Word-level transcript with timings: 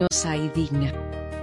y 0.00 0.48
digna. 0.50 0.92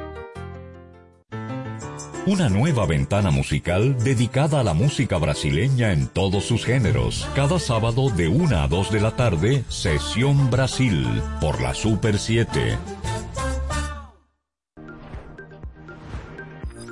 Una 2.26 2.48
nueva 2.48 2.86
ventana 2.86 3.32
musical 3.32 4.02
dedicada 4.02 4.62
a 4.62 4.64
la 4.64 4.74
música 4.74 5.18
brasileña 5.18 5.92
en 5.92 6.08
todos 6.08 6.46
sus 6.46 6.64
géneros. 6.64 7.28
Cada 7.36 7.60
sábado 7.60 8.10
de 8.10 8.30
1 8.30 8.60
a 8.60 8.68
2 8.70 8.92
de 8.94 9.02
la 9.02 9.12
tarde, 9.12 9.66
Sesión 9.68 10.50
Brasil, 10.50 11.06
por 11.42 11.60
la 11.62 11.74
Super 11.74 12.18
7. 12.18 12.78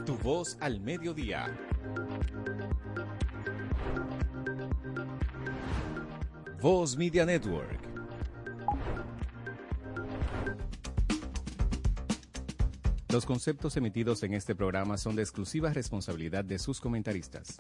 Tu 0.06 0.18
voz 0.18 0.58
al 0.60 0.82
mediodía. 0.82 1.46
Voz 6.62 6.98
Media 6.98 7.26
Network. 7.26 7.80
Los 13.12 13.26
conceptos 13.26 13.76
emitidos 13.76 14.24
en 14.24 14.34
este 14.34 14.56
programa 14.56 14.98
son 14.98 15.18
de 15.18 15.22
exclusiva 15.22 15.74
responsabilidad 15.74 16.46
de 16.46 16.58
sus 16.58 16.80
comentaristas. 16.80 17.58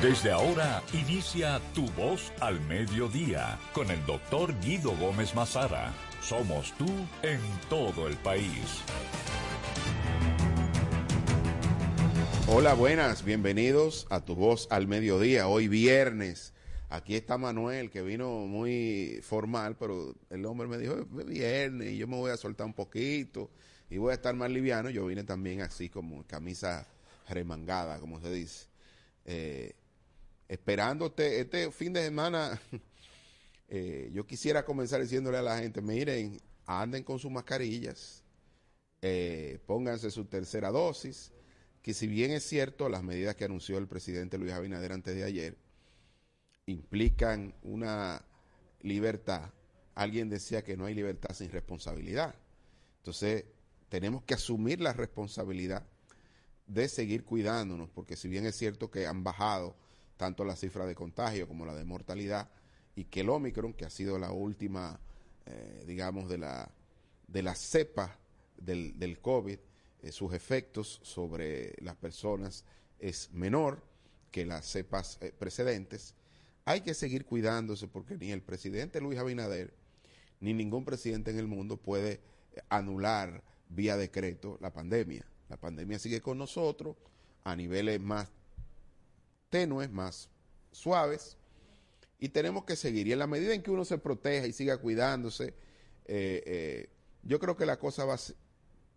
Desde 0.00 0.30
ahora 0.30 0.80
inicia 0.92 1.60
Tu 1.74 1.84
Voz 1.90 2.32
al 2.38 2.60
Mediodía 2.60 3.58
con 3.72 3.90
el 3.90 4.06
doctor 4.06 4.54
Guido 4.60 4.92
Gómez 4.96 5.34
Mazara. 5.34 5.92
Somos 6.22 6.72
tú 6.78 6.86
en 7.24 7.40
todo 7.68 8.06
el 8.06 8.16
país. 8.18 8.84
Hola, 12.46 12.74
buenas, 12.74 13.24
bienvenidos 13.24 14.06
a 14.10 14.20
Tu 14.20 14.36
Voz 14.36 14.68
al 14.70 14.86
Mediodía, 14.86 15.48
hoy 15.48 15.66
viernes 15.66 16.54
Aquí 16.92 17.14
está 17.14 17.38
Manuel, 17.38 17.88
que 17.88 18.02
vino 18.02 18.46
muy 18.46 19.20
formal, 19.22 19.76
pero 19.76 20.12
el 20.28 20.44
hombre 20.44 20.66
me 20.66 20.76
dijo, 20.76 20.98
es 20.98 21.24
viernes 21.24 21.92
y 21.92 21.96
yo 21.96 22.08
me 22.08 22.16
voy 22.16 22.32
a 22.32 22.36
soltar 22.36 22.66
un 22.66 22.74
poquito 22.74 23.48
y 23.88 23.98
voy 23.98 24.10
a 24.10 24.14
estar 24.14 24.34
más 24.34 24.50
liviano. 24.50 24.90
Yo 24.90 25.06
vine 25.06 25.22
también 25.22 25.60
así 25.60 25.88
como 25.88 26.26
camisa 26.26 26.88
remangada, 27.28 28.00
como 28.00 28.20
se 28.20 28.32
dice. 28.32 28.66
Eh, 29.24 29.76
esperándote 30.48 31.38
este 31.38 31.70
fin 31.70 31.92
de 31.92 32.02
semana, 32.02 32.60
eh, 33.68 34.10
yo 34.12 34.26
quisiera 34.26 34.64
comenzar 34.64 35.00
diciéndole 35.00 35.38
a 35.38 35.42
la 35.42 35.58
gente, 35.60 35.80
miren, 35.80 36.40
anden 36.66 37.04
con 37.04 37.20
sus 37.20 37.30
mascarillas, 37.30 38.24
eh, 39.00 39.60
pónganse 39.64 40.10
su 40.10 40.24
tercera 40.24 40.72
dosis, 40.72 41.30
que 41.82 41.94
si 41.94 42.08
bien 42.08 42.32
es 42.32 42.42
cierto 42.42 42.88
las 42.88 43.04
medidas 43.04 43.36
que 43.36 43.44
anunció 43.44 43.78
el 43.78 43.86
presidente 43.86 44.38
Luis 44.38 44.52
Abinader 44.52 44.90
antes 44.90 45.14
de 45.14 45.22
ayer, 45.22 45.56
implican 46.70 47.54
una 47.62 48.24
libertad. 48.82 49.50
Alguien 49.94 50.28
decía 50.28 50.62
que 50.62 50.76
no 50.76 50.86
hay 50.86 50.94
libertad 50.94 51.34
sin 51.34 51.50
responsabilidad. 51.50 52.34
Entonces, 52.98 53.44
tenemos 53.88 54.22
que 54.22 54.34
asumir 54.34 54.80
la 54.80 54.92
responsabilidad 54.92 55.86
de 56.66 56.88
seguir 56.88 57.24
cuidándonos, 57.24 57.90
porque 57.90 58.16
si 58.16 58.28
bien 58.28 58.46
es 58.46 58.56
cierto 58.56 58.90
que 58.90 59.06
han 59.06 59.24
bajado 59.24 59.74
tanto 60.16 60.44
la 60.44 60.54
cifra 60.54 60.86
de 60.86 60.94
contagio 60.94 61.48
como 61.48 61.66
la 61.66 61.74
de 61.74 61.84
mortalidad, 61.84 62.48
y 62.94 63.04
que 63.04 63.20
el 63.20 63.30
Omicron, 63.30 63.72
que 63.72 63.84
ha 63.84 63.90
sido 63.90 64.18
la 64.18 64.32
última, 64.32 65.00
eh, 65.46 65.84
digamos, 65.86 66.28
de 66.28 66.38
la, 66.38 66.70
de 67.26 67.42
la 67.42 67.54
cepa 67.54 68.18
del, 68.56 69.18
COVID, 69.20 69.58
eh, 70.02 70.12
sus 70.12 70.32
efectos 70.34 71.00
sobre 71.02 71.74
las 71.80 71.96
personas 71.96 72.64
es 72.98 73.30
menor 73.32 73.82
que 74.30 74.44
las 74.44 74.66
cepas 74.66 75.18
eh, 75.20 75.32
precedentes, 75.36 76.14
hay 76.70 76.82
que 76.82 76.94
seguir 76.94 77.24
cuidándose 77.24 77.88
porque 77.88 78.16
ni 78.16 78.30
el 78.30 78.42
presidente 78.42 79.00
Luis 79.00 79.18
Abinader 79.18 79.74
ni 80.38 80.54
ningún 80.54 80.84
presidente 80.84 81.32
en 81.32 81.38
el 81.38 81.48
mundo 81.48 81.76
puede 81.76 82.20
anular 82.68 83.42
vía 83.68 83.96
decreto 83.96 84.56
la 84.60 84.72
pandemia. 84.72 85.26
La 85.48 85.56
pandemia 85.56 85.98
sigue 85.98 86.20
con 86.20 86.38
nosotros 86.38 86.96
a 87.42 87.56
niveles 87.56 88.00
más 88.00 88.28
tenues, 89.48 89.90
más 89.90 90.30
suaves, 90.70 91.36
y 92.20 92.28
tenemos 92.28 92.64
que 92.64 92.76
seguir. 92.76 93.08
Y 93.08 93.12
en 93.12 93.18
la 93.18 93.26
medida 93.26 93.52
en 93.52 93.64
que 93.64 93.72
uno 93.72 93.84
se 93.84 93.98
proteja 93.98 94.46
y 94.46 94.52
siga 94.52 94.78
cuidándose, 94.78 95.48
eh, 96.04 96.42
eh, 96.46 96.90
yo 97.24 97.40
creo 97.40 97.56
que 97.56 97.66
la 97.66 97.80
cosa 97.80 98.04
va 98.04 98.14
a, 98.14 98.18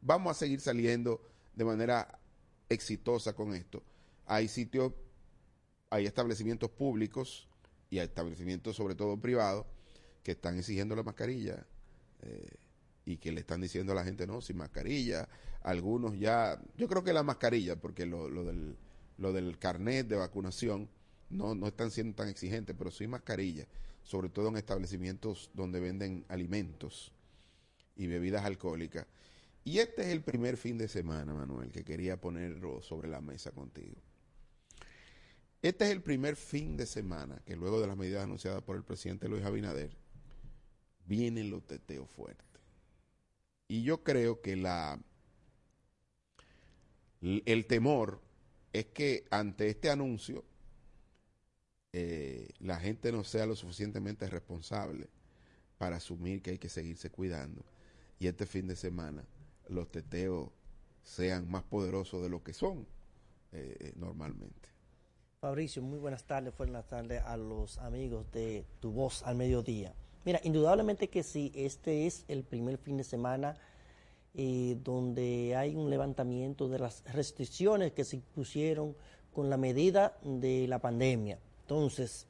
vamos 0.01 0.31
a 0.31 0.39
seguir 0.39 0.61
saliendo 0.61 1.27
de 1.55 1.65
manera 1.65 2.19
exitosa 2.69 3.33
con 3.33 3.55
esto. 3.55 3.81
Hay 4.27 4.47
sitios, 4.47 4.93
hay 5.89 6.05
establecimientos 6.05 6.69
públicos 6.69 7.49
y 7.93 7.99
a 7.99 8.03
establecimientos, 8.03 8.75
sobre 8.75 8.95
todo 8.95 9.17
privados, 9.17 9.67
que 10.23 10.31
están 10.31 10.57
exigiendo 10.57 10.95
la 10.95 11.03
mascarilla 11.03 11.63
eh, 12.23 12.55
y 13.05 13.17
que 13.17 13.31
le 13.31 13.41
están 13.41 13.61
diciendo 13.61 13.91
a 13.91 13.95
la 13.95 14.03
gente, 14.03 14.25
no, 14.25 14.41
sin 14.41 14.57
mascarilla. 14.57 15.29
Algunos 15.61 16.17
ya, 16.17 16.59
yo 16.75 16.87
creo 16.87 17.03
que 17.03 17.13
la 17.13 17.21
mascarilla, 17.21 17.75
porque 17.75 18.07
lo, 18.07 18.29
lo, 18.29 18.45
del, 18.45 18.75
lo 19.19 19.31
del 19.31 19.59
carnet 19.59 20.07
de 20.07 20.15
vacunación 20.15 20.89
no, 21.29 21.53
no 21.53 21.67
están 21.67 21.91
siendo 21.91 22.15
tan 22.15 22.29
exigentes, 22.29 22.75
pero 22.75 22.89
sí 22.89 23.05
mascarilla, 23.05 23.67
sobre 24.01 24.29
todo 24.29 24.47
en 24.47 24.57
establecimientos 24.57 25.51
donde 25.53 25.79
venden 25.79 26.25
alimentos 26.29 27.13
y 27.95 28.07
bebidas 28.07 28.43
alcohólicas. 28.43 29.05
Y 29.65 29.77
este 29.77 30.01
es 30.01 30.07
el 30.07 30.23
primer 30.23 30.57
fin 30.57 30.79
de 30.79 30.87
semana, 30.87 31.31
Manuel, 31.35 31.71
que 31.71 31.83
quería 31.83 32.19
ponerlo 32.19 32.81
sobre 32.81 33.07
la 33.07 33.21
mesa 33.21 33.51
contigo. 33.51 34.01
Este 35.63 35.85
es 35.85 35.91
el 35.91 36.01
primer 36.01 36.35
fin 36.35 36.75
de 36.75 36.85
semana 36.85 37.41
que 37.45 37.55
luego 37.55 37.79
de 37.79 37.87
las 37.87 37.95
medidas 37.95 38.25
anunciadas 38.25 38.61
por 38.63 38.75
el 38.75 38.83
presidente 38.83 39.29
Luis 39.29 39.45
Abinader, 39.45 39.95
vienen 41.05 41.49
los 41.49 41.65
teteos 41.65 42.09
fuertes. 42.09 42.61
Y 43.69 43.83
yo 43.83 44.03
creo 44.03 44.41
que 44.41 44.57
la 44.57 44.99
el 47.21 47.65
temor 47.65 48.19
es 48.73 48.87
que 48.87 49.25
ante 49.31 49.69
este 49.69 49.89
anuncio 49.89 50.43
eh, 51.93 52.49
la 52.59 52.77
gente 52.77 53.13
no 53.13 53.23
sea 53.23 53.45
lo 53.45 53.55
suficientemente 53.55 54.27
responsable 54.27 55.07
para 55.77 55.95
asumir 55.95 56.41
que 56.41 56.51
hay 56.51 56.57
que 56.57 56.67
seguirse 56.67 57.09
cuidando 57.09 57.63
y 58.19 58.27
este 58.27 58.45
fin 58.45 58.67
de 58.67 58.75
semana 58.75 59.23
los 59.69 59.89
teteos 59.89 60.49
sean 61.03 61.49
más 61.49 61.63
poderosos 61.63 62.21
de 62.21 62.27
lo 62.27 62.43
que 62.43 62.51
son 62.51 62.85
eh, 63.53 63.77
eh, 63.79 63.93
normalmente. 63.95 64.72
Fabricio, 65.43 65.81
muy 65.81 65.99
buenas 65.99 66.23
tardes, 66.23 66.55
buenas 66.57 66.87
tardes 66.87 67.21
a 67.21 67.35
los 67.35 67.77
amigos 67.79 68.31
de 68.31 68.63
Tu 68.79 68.93
Voz 68.93 69.23
al 69.23 69.35
Mediodía. 69.35 69.93
Mira, 70.23 70.39
indudablemente 70.41 71.09
que 71.09 71.21
sí, 71.21 71.51
este 71.53 72.07
es 72.07 72.23
el 72.29 72.45
primer 72.45 72.77
fin 72.77 72.95
de 72.95 73.03
semana 73.03 73.57
eh, 74.35 74.77
donde 74.85 75.53
hay 75.57 75.75
un 75.75 75.89
levantamiento 75.89 76.69
de 76.69 76.79
las 76.79 77.03
restricciones 77.11 77.91
que 77.91 78.05
se 78.05 78.15
impusieron 78.15 78.95
con 79.33 79.49
la 79.49 79.57
medida 79.57 80.17
de 80.23 80.65
la 80.69 80.79
pandemia. 80.79 81.39
Entonces, 81.63 82.25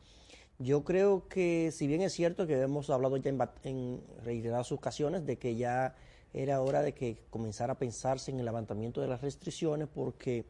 yo 0.58 0.84
creo 0.84 1.28
que 1.28 1.70
si 1.72 1.86
bien 1.86 2.02
es 2.02 2.14
cierto 2.14 2.48
que 2.48 2.60
hemos 2.60 2.90
hablado 2.90 3.16
ya 3.18 3.30
en, 3.30 3.40
en 3.62 4.02
reiteradas 4.24 4.72
ocasiones 4.72 5.24
de 5.24 5.38
que 5.38 5.56
ya 5.56 5.94
era 6.34 6.62
hora 6.62 6.82
de 6.82 6.96
que 6.96 7.20
comenzara 7.30 7.74
a 7.74 7.78
pensarse 7.78 8.32
en 8.32 8.40
el 8.40 8.46
levantamiento 8.46 9.02
de 9.02 9.08
las 9.08 9.22
restricciones 9.22 9.88
porque 9.88 10.46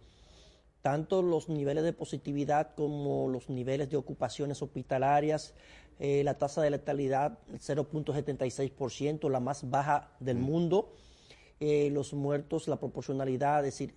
tanto 0.84 1.22
los 1.22 1.50
niveles 1.50 1.84
de 1.84 1.94
positividad 1.94 2.76
como 2.76 3.30
los 3.30 3.50
niveles 3.50 3.90
de 3.90 3.98
ocupaciones 3.98 4.62
hospitalarias, 4.62 5.56
eh, 6.00 6.24
la 6.24 6.38
tasa 6.38 6.62
de 6.62 6.70
letalidad 6.70 7.40
0.76%, 7.54 9.30
la 9.30 9.40
más 9.40 9.70
baja 9.70 10.12
del 10.20 10.38
mundo, 10.38 10.94
eh, 11.60 11.90
los 11.90 12.14
muertos, 12.14 12.68
la 12.68 12.76
proporcionalidad, 12.76 13.66
es 13.66 13.74
decir, 13.74 13.96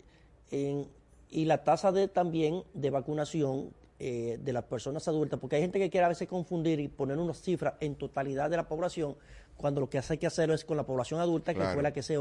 y 1.29 1.45
la 1.45 1.65
tasa 1.65 1.91
de 1.91 2.07
también 2.07 2.63
de 2.73 2.91
vacunación 2.91 3.73
eh, 3.99 4.39
de 4.43 4.53
las 4.53 4.65
personas 4.65 5.09
adultas, 5.09 5.41
porque 5.41 5.57
hay 5.57 5.63
gente 5.63 5.79
que 5.79 5.89
quiere 5.89 6.05
a 6.05 6.11
veces 6.11 6.29
confundir 6.29 6.79
y 6.81 6.89
poner 6.89 7.17
unas 7.17 7.41
cifras 7.41 7.75
en 7.81 7.95
totalidad 7.95 8.51
de 8.51 8.59
la 8.59 8.69
población, 8.69 9.17
cuando 9.57 9.81
lo 9.81 9.89
que 9.89 9.99
hace 9.99 10.19
que 10.19 10.27
hacerlo 10.27 10.55
es 10.55 10.65
con 10.65 10.77
la 10.77 10.85
población 10.85 11.21
adulta, 11.21 11.55
que 11.55 11.65
fue 11.65 11.83
la 11.83 11.93
que 11.93 12.03
se 12.03 12.19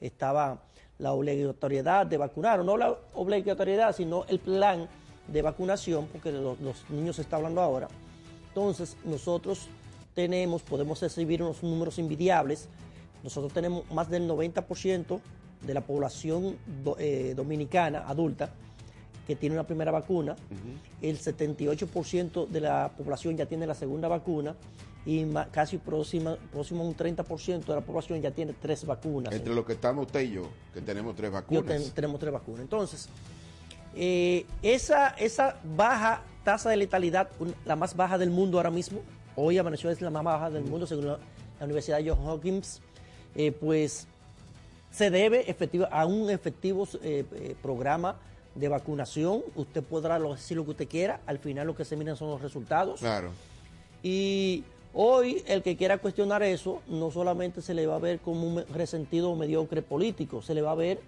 estaba 0.00 0.62
la 0.98 1.12
obligatoriedad 1.12 2.06
de 2.06 2.16
vacunar, 2.16 2.60
o 2.60 2.64
no 2.64 2.76
la 2.76 2.96
obligatoriedad, 3.14 3.94
sino 3.94 4.24
el 4.28 4.38
plan 4.38 4.88
de 5.28 5.42
vacunación, 5.42 6.06
porque 6.06 6.30
los, 6.30 6.60
los 6.60 6.88
niños 6.90 7.16
se 7.16 7.22
está 7.22 7.36
hablando 7.36 7.60
ahora. 7.60 7.88
Entonces, 8.48 8.96
nosotros 9.04 9.68
tenemos, 10.14 10.62
podemos 10.62 11.00
recibir 11.00 11.42
unos 11.42 11.62
números 11.62 11.98
invidiables. 11.98 12.68
Nosotros 13.22 13.52
tenemos 13.52 13.90
más 13.90 14.08
del 14.08 14.28
90% 14.28 15.20
de 15.62 15.74
la 15.74 15.80
población 15.80 16.56
eh, 16.98 17.32
dominicana 17.34 18.04
adulta 18.06 18.50
que 19.26 19.36
tiene 19.36 19.54
una 19.54 19.66
primera 19.66 19.90
vacuna, 19.90 20.36
el 21.00 21.18
78% 21.18 22.46
de 22.46 22.60
la 22.60 22.90
población 22.94 23.36
ya 23.36 23.46
tiene 23.46 23.66
la 23.66 23.74
segunda 23.74 24.06
vacuna 24.06 24.54
y 25.06 25.26
casi 25.50 25.78
próximo, 25.78 26.36
próximo 26.50 26.82
a 26.82 26.86
un 26.86 26.96
30% 26.96 27.64
de 27.64 27.74
la 27.74 27.80
población 27.82 28.22
ya 28.22 28.30
tiene 28.30 28.54
tres 28.54 28.86
vacunas. 28.86 29.34
Entre 29.34 29.54
los 29.54 29.64
que 29.66 29.74
estamos 29.74 30.06
usted 30.06 30.22
y 30.22 30.32
yo, 30.32 30.48
que 30.72 30.80
tenemos 30.80 31.14
tres 31.14 31.30
vacunas. 31.30 31.92
tenemos 31.94 32.18
tres 32.18 32.32
vacunas. 32.32 32.62
Entonces, 32.62 33.08
eh, 33.94 34.46
esa, 34.62 35.08
esa 35.10 35.56
baja 35.76 36.22
tasa 36.42 36.70
de 36.70 36.76
letalidad, 36.76 37.28
la 37.64 37.76
más 37.76 37.94
baja 37.96 38.16
del 38.16 38.30
mundo 38.30 38.58
ahora 38.58 38.70
mismo, 38.70 39.00
hoy 39.36 39.58
amaneció 39.58 39.90
es 39.90 40.00
la 40.00 40.10
más 40.10 40.24
baja 40.24 40.50
del 40.50 40.64
mundo 40.64 40.86
según 40.86 41.06
la, 41.06 41.18
Universidad 41.60 42.00
Johns 42.04 42.20
Hopkins, 42.26 42.80
eh, 43.36 43.52
pues 43.52 44.06
se 44.90 45.10
debe 45.10 45.54
a 45.90 46.06
un 46.06 46.28
efectivo 46.28 46.86
eh, 47.02 47.54
programa 47.62 48.16
de 48.54 48.68
vacunación. 48.68 49.42
Usted 49.54 49.82
podrá 49.82 50.18
decir 50.18 50.56
lo 50.56 50.64
que 50.64 50.72
usted 50.72 50.88
quiera, 50.88 51.20
al 51.26 51.38
final 51.38 51.66
lo 51.66 51.76
que 51.76 51.84
se 51.84 51.96
miran 51.96 52.16
son 52.16 52.30
los 52.30 52.42
resultados. 52.42 53.00
Claro. 53.00 53.30
Y 54.02 54.64
Hoy 54.96 55.42
el 55.48 55.64
que 55.64 55.76
quiera 55.76 55.98
cuestionar 55.98 56.44
eso 56.44 56.80
no 56.86 57.10
solamente 57.10 57.60
se 57.62 57.74
le 57.74 57.84
va 57.84 57.96
a 57.96 57.98
ver 57.98 58.20
como 58.20 58.46
un 58.46 58.64
resentido 58.72 59.34
mediocre 59.34 59.82
político, 59.82 60.40
se 60.40 60.54
le 60.54 60.62
va 60.62 60.70
a 60.70 60.76
ver 60.76 61.00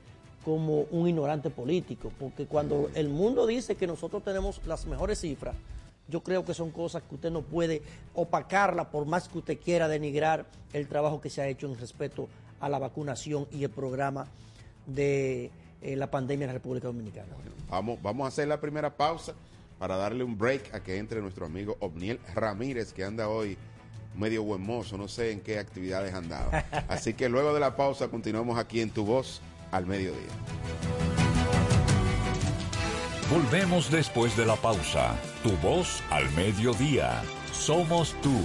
como 0.45 0.83
un 0.91 1.09
ignorante 1.09 1.51
político, 1.51 2.11
porque 2.19 2.47
cuando 2.47 2.91
el 2.95 3.09
mundo 3.09 3.47
dice 3.47 3.77
que 3.77 3.87
nosotros 3.87 4.25
tenemos 4.25 4.61
las 4.67 4.87
mejores 4.87 5.21
cifras, 5.21 5.55
yo 6.09 6.21
creo 6.25 6.45
que 6.45 6.53
son 6.53 6.73
cosas 6.73 7.05
que 7.05 7.15
usted 7.15 7.31
no 7.31 7.43
puede 7.43 7.81
opacarla 8.15 8.91
por 8.91 9.07
más 9.07 9.29
que 9.29 9.39
usted 9.39 9.59
quiera 9.59 9.87
denigrar 9.87 10.47
el 10.73 10.89
trabajo 10.89 11.21
que 11.21 11.31
se 11.31 11.41
ha 11.43 11.47
hecho 11.47 11.69
en 11.69 11.79
respeto 11.79 12.29
a 12.59 12.69
la 12.69 12.81
vacunación 12.81 13.47
y 13.53 13.63
el 13.63 13.71
programa 13.71 14.27
de 14.87 15.51
eh, 15.81 15.95
la 15.95 16.11
pandemia 16.11 16.45
en 16.45 16.49
la 16.49 16.55
República 16.55 16.89
Dominicana. 16.89 17.29
vamos, 17.69 18.03
vamos 18.03 18.25
a 18.25 18.29
hacer 18.29 18.49
la 18.49 18.61
primera 18.61 18.97
pausa 18.97 19.35
para 19.79 19.97
darle 19.97 20.25
un 20.25 20.37
break 20.37 20.75
a 20.75 20.81
que 20.81 20.99
entre 20.99 21.21
nuestro 21.21 21.47
amigo 21.47 21.77
Obniel 21.81 22.19
Ramírez, 22.35 22.93
que 22.93 23.05
anda 23.05 23.29
hoy 23.29 23.57
medio 24.17 24.43
buen 24.43 24.63
mozo, 24.63 24.97
no 24.97 25.09
sé 25.09 25.33
en 25.33 25.41
qué 25.41 25.59
actividades 25.59 26.15
andaba. 26.15 26.65
Así 26.89 27.15
que 27.15 27.29
luego 27.29 27.55
de 27.55 27.61
la 27.61 27.77
pausa 27.77 28.09
continuamos 28.09 28.59
aquí 28.59 28.81
en 28.81 28.91
Tu 28.91 29.05
Voz 29.05 29.41
al 29.71 29.87
Mediodía. 29.87 30.33
Volvemos 33.31 33.91
después 33.91 34.37
de 34.37 34.47
la 34.47 34.55
pausa. 34.57 35.17
Tu 35.43 35.51
Voz 35.57 36.03
al 36.11 36.31
Mediodía. 36.33 37.23
Somos 37.53 38.15
tú. 38.23 38.41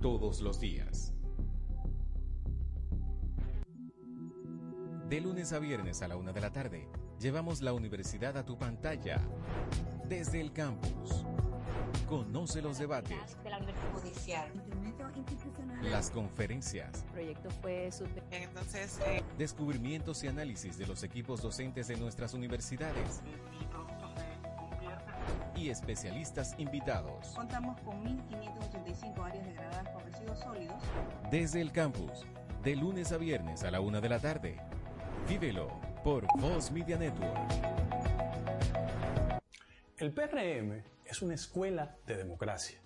Todos 0.00 0.40
los 0.40 0.60
días. 0.60 1.12
De 5.08 5.20
lunes 5.20 5.52
a 5.52 5.58
viernes 5.58 6.02
a 6.02 6.08
la 6.08 6.16
una 6.16 6.32
de 6.32 6.40
la 6.40 6.52
tarde, 6.52 6.88
llevamos 7.18 7.62
la 7.62 7.72
universidad 7.72 8.36
a 8.36 8.44
tu 8.44 8.58
pantalla. 8.58 9.20
Desde 10.06 10.40
el 10.40 10.52
campus. 10.52 11.24
Conoce 12.06 12.62
los 12.62 12.78
debates. 12.78 13.18
Las 15.82 16.10
conferencias. 16.10 17.04
Eh, 19.06 19.22
Descubrimientos 19.36 20.22
y 20.24 20.28
análisis 20.28 20.78
de 20.78 20.86
los 20.86 21.02
equipos 21.02 21.42
docentes 21.42 21.88
de 21.88 21.96
nuestras 21.96 22.34
universidades 22.34 23.22
y 25.58 25.70
especialistas 25.70 26.54
invitados. 26.58 27.28
Contamos 27.34 27.80
con 27.80 28.04
1.585 28.04 29.24
áreas 29.24 29.46
degradadas 29.46 29.88
por 29.88 30.04
residuos 30.04 30.38
sólidos. 30.38 30.82
Desde 31.30 31.60
el 31.60 31.72
campus, 31.72 32.24
de 32.62 32.76
lunes 32.76 33.10
a 33.12 33.18
viernes 33.18 33.64
a 33.64 33.70
la 33.70 33.80
una 33.80 34.00
de 34.00 34.08
la 34.08 34.20
tarde. 34.20 34.60
Vívelo 35.28 35.68
por 36.04 36.26
Voz 36.38 36.70
Media 36.70 36.96
Network. 36.96 37.36
El 39.96 40.12
PRM 40.12 40.84
es 41.04 41.22
una 41.22 41.34
escuela 41.34 41.96
de 42.06 42.16
democracia. 42.16 42.80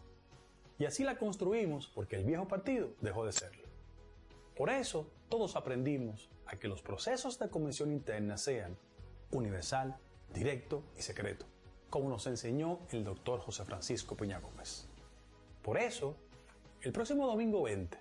Y 0.78 0.86
así 0.86 1.04
la 1.04 1.18
construimos 1.18 1.88
porque 1.88 2.16
el 2.16 2.24
viejo 2.24 2.48
partido 2.48 2.94
dejó 3.02 3.26
de 3.26 3.32
serlo. 3.32 3.68
Por 4.56 4.70
eso, 4.70 5.10
todos 5.28 5.56
aprendimos 5.56 6.30
a 6.46 6.56
que 6.56 6.68
los 6.68 6.82
procesos 6.82 7.38
de 7.38 7.50
convención 7.50 7.92
interna 7.92 8.38
sean 8.38 8.78
universal, 9.30 9.96
directo 10.32 10.84
y 10.96 11.02
secreto 11.02 11.51
como 11.92 12.08
nos 12.08 12.26
enseñó 12.26 12.78
el 12.88 13.04
doctor 13.04 13.38
José 13.40 13.66
Francisco 13.66 14.16
Peña 14.16 14.40
Gómez. 14.40 14.88
Por 15.62 15.76
eso, 15.76 16.16
el 16.80 16.90
próximo 16.90 17.26
domingo 17.26 17.64
20, 17.64 17.98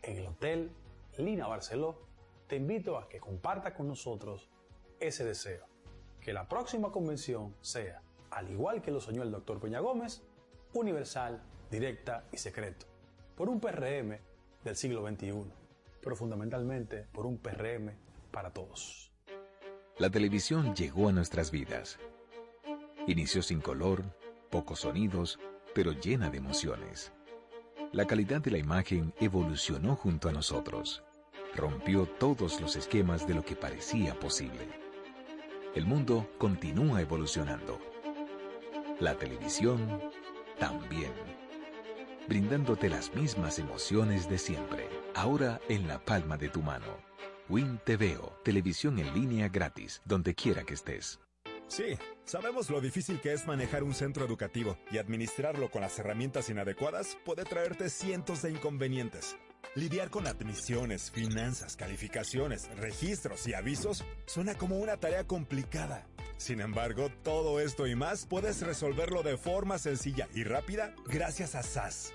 en 0.00 0.16
el 0.16 0.26
Hotel 0.26 0.70
Lina 1.18 1.46
Barceló, 1.46 2.06
te 2.46 2.56
invito 2.56 2.96
a 2.96 3.10
que 3.10 3.20
comparta 3.20 3.74
con 3.74 3.86
nosotros 3.86 4.48
ese 4.98 5.26
deseo, 5.26 5.66
que 6.22 6.32
la 6.32 6.48
próxima 6.48 6.90
convención 6.90 7.54
sea, 7.60 8.00
al 8.30 8.50
igual 8.50 8.80
que 8.80 8.90
lo 8.90 8.98
soñó 8.98 9.22
el 9.22 9.30
doctor 9.30 9.60
Peña 9.60 9.80
Gómez, 9.80 10.22
universal, 10.72 11.42
directa 11.70 12.24
y 12.32 12.38
secreto, 12.38 12.86
por 13.36 13.50
un 13.50 13.60
PRM 13.60 14.16
del 14.64 14.74
siglo 14.74 15.06
XXI, 15.06 15.52
pero 16.00 16.16
fundamentalmente 16.16 17.08
por 17.12 17.26
un 17.26 17.36
PRM 17.36 17.90
para 18.30 18.54
todos. 18.54 19.12
La 19.98 20.08
televisión 20.08 20.74
llegó 20.74 21.10
a 21.10 21.12
nuestras 21.12 21.50
vidas 21.50 21.98
Inició 23.08 23.42
sin 23.42 23.60
color, 23.60 24.04
pocos 24.48 24.80
sonidos, 24.80 25.40
pero 25.74 25.90
llena 25.90 26.30
de 26.30 26.38
emociones. 26.38 27.12
La 27.90 28.06
calidad 28.06 28.40
de 28.40 28.52
la 28.52 28.58
imagen 28.58 29.12
evolucionó 29.18 29.96
junto 29.96 30.28
a 30.28 30.32
nosotros. 30.32 31.02
Rompió 31.56 32.06
todos 32.06 32.60
los 32.60 32.76
esquemas 32.76 33.26
de 33.26 33.34
lo 33.34 33.44
que 33.44 33.56
parecía 33.56 34.18
posible. 34.18 34.68
El 35.74 35.84
mundo 35.84 36.30
continúa 36.38 37.00
evolucionando. 37.00 37.80
La 39.00 39.16
televisión 39.16 40.00
también. 40.60 41.12
Brindándote 42.28 42.88
las 42.88 43.12
mismas 43.16 43.58
emociones 43.58 44.28
de 44.28 44.38
siempre, 44.38 44.88
ahora 45.16 45.60
en 45.68 45.88
la 45.88 45.98
palma 46.04 46.36
de 46.36 46.48
tu 46.48 46.62
mano. 46.62 46.86
Win 47.48 47.80
TVO, 47.84 48.38
televisión 48.44 49.00
en 49.00 49.12
línea 49.12 49.48
gratis, 49.48 50.00
donde 50.04 50.36
quiera 50.36 50.62
que 50.62 50.74
estés. 50.74 51.18
Sí, 51.72 51.96
sabemos 52.26 52.68
lo 52.68 52.82
difícil 52.82 53.18
que 53.18 53.32
es 53.32 53.46
manejar 53.46 53.82
un 53.82 53.94
centro 53.94 54.26
educativo 54.26 54.76
y 54.90 54.98
administrarlo 54.98 55.70
con 55.70 55.80
las 55.80 55.98
herramientas 55.98 56.50
inadecuadas 56.50 57.16
puede 57.24 57.44
traerte 57.44 57.88
cientos 57.88 58.42
de 58.42 58.50
inconvenientes. 58.50 59.38
Lidiar 59.74 60.10
con 60.10 60.26
admisiones, 60.26 61.10
finanzas, 61.10 61.78
calificaciones, 61.78 62.68
registros 62.76 63.48
y 63.48 63.54
avisos 63.54 64.04
suena 64.26 64.54
como 64.54 64.80
una 64.80 64.98
tarea 64.98 65.26
complicada. 65.26 66.06
Sin 66.36 66.60
embargo, 66.60 67.08
todo 67.22 67.58
esto 67.58 67.86
y 67.86 67.96
más 67.96 68.26
puedes 68.26 68.60
resolverlo 68.60 69.22
de 69.22 69.38
forma 69.38 69.78
sencilla 69.78 70.28
y 70.34 70.44
rápida 70.44 70.94
gracias 71.06 71.54
a 71.54 71.62
SAS. 71.62 72.12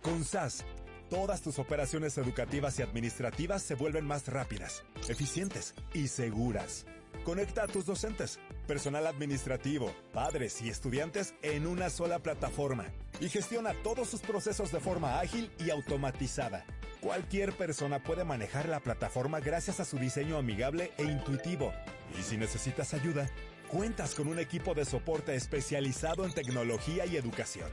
Con 0.00 0.24
SAS, 0.24 0.64
todas 1.10 1.42
tus 1.42 1.58
operaciones 1.58 2.16
educativas 2.16 2.78
y 2.78 2.82
administrativas 2.82 3.62
se 3.62 3.74
vuelven 3.74 4.06
más 4.06 4.28
rápidas, 4.28 4.82
eficientes 5.10 5.74
y 5.92 6.08
seguras. 6.08 6.86
Conecta 7.22 7.64
a 7.64 7.66
tus 7.68 7.86
docentes, 7.86 8.38
personal 8.66 9.06
administrativo, 9.06 9.94
padres 10.12 10.60
y 10.60 10.68
estudiantes 10.68 11.34
en 11.42 11.66
una 11.66 11.88
sola 11.88 12.18
plataforma 12.18 12.92
y 13.20 13.28
gestiona 13.28 13.72
todos 13.82 14.08
sus 14.08 14.20
procesos 14.20 14.72
de 14.72 14.80
forma 14.80 15.20
ágil 15.20 15.50
y 15.58 15.70
automatizada. 15.70 16.66
Cualquier 17.00 17.52
persona 17.52 18.02
puede 18.02 18.24
manejar 18.24 18.68
la 18.68 18.80
plataforma 18.80 19.40
gracias 19.40 19.80
a 19.80 19.84
su 19.84 19.98
diseño 19.98 20.38
amigable 20.38 20.92
e 20.96 21.04
intuitivo. 21.04 21.72
Y 22.18 22.22
si 22.22 22.36
necesitas 22.36 22.94
ayuda, 22.94 23.28
cuentas 23.68 24.14
con 24.14 24.28
un 24.28 24.38
equipo 24.38 24.74
de 24.74 24.84
soporte 24.84 25.34
especializado 25.34 26.24
en 26.24 26.32
tecnología 26.32 27.06
y 27.06 27.16
educación. 27.16 27.70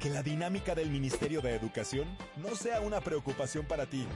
Que 0.00 0.10
la 0.10 0.22
dinámica 0.22 0.74
del 0.74 0.90
Ministerio 0.90 1.40
de 1.40 1.54
Educación 1.54 2.06
no 2.36 2.54
sea 2.54 2.80
una 2.80 3.00
preocupación 3.00 3.66
para 3.66 3.86
ti. 3.86 4.06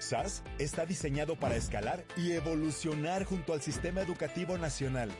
SAS 0.00 0.42
está 0.58 0.86
diseñado 0.86 1.36
para 1.36 1.56
escalar 1.56 2.04
y 2.16 2.32
evolucionar 2.32 3.24
junto 3.24 3.52
al 3.52 3.62
sistema 3.62 4.00
educativo 4.00 4.58
nacional. 4.58 5.10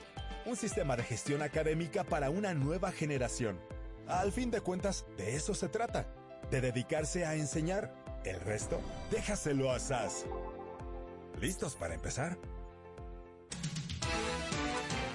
Un 0.47 0.57
sistema 0.57 0.97
de 0.97 1.03
gestión 1.05 1.43
académica 1.43 2.03
para 2.05 2.31
una 2.31 2.55
nueva 2.55 2.91
generación. 2.91 3.61
Al 4.09 4.33
fin 4.33 4.51
de 4.51 4.61
cuentas, 4.61 5.05
de 5.17 5.37
eso 5.37 5.55
se 5.55 5.69
trata, 5.69 6.07
de 6.51 6.61
dedicarse 6.61 7.25
a 7.25 7.35
enseñar. 7.35 7.95
El 8.25 8.41
resto, 8.41 8.81
déjaselo 9.11 9.71
a 9.71 9.79
SAS. 9.79 10.27
¿Listos 11.41 11.77
para 11.77 11.95
empezar? 11.95 12.37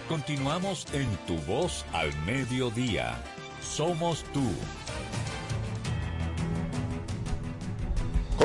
Continuamos 0.08 0.86
en 0.94 1.08
Tu 1.26 1.36
Voz 1.42 1.86
al 1.92 2.16
Mediodía. 2.26 3.16
Somos 3.62 4.24
tú. 4.32 4.48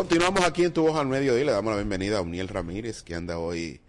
Continuamos 0.05 0.43
aquí 0.47 0.65
en 0.65 0.73
Tu 0.73 0.81
Voz 0.81 0.97
al 0.97 1.07
Mediodía. 1.09 1.45
Le 1.45 1.53
damos 1.53 1.73
la 1.73 1.77
bienvenida 1.77 2.17
a 2.17 2.21
Uniel 2.23 2.49
Ramírez, 2.49 3.03
que 3.03 3.15
anda 3.15 3.39
hoy 3.39 3.83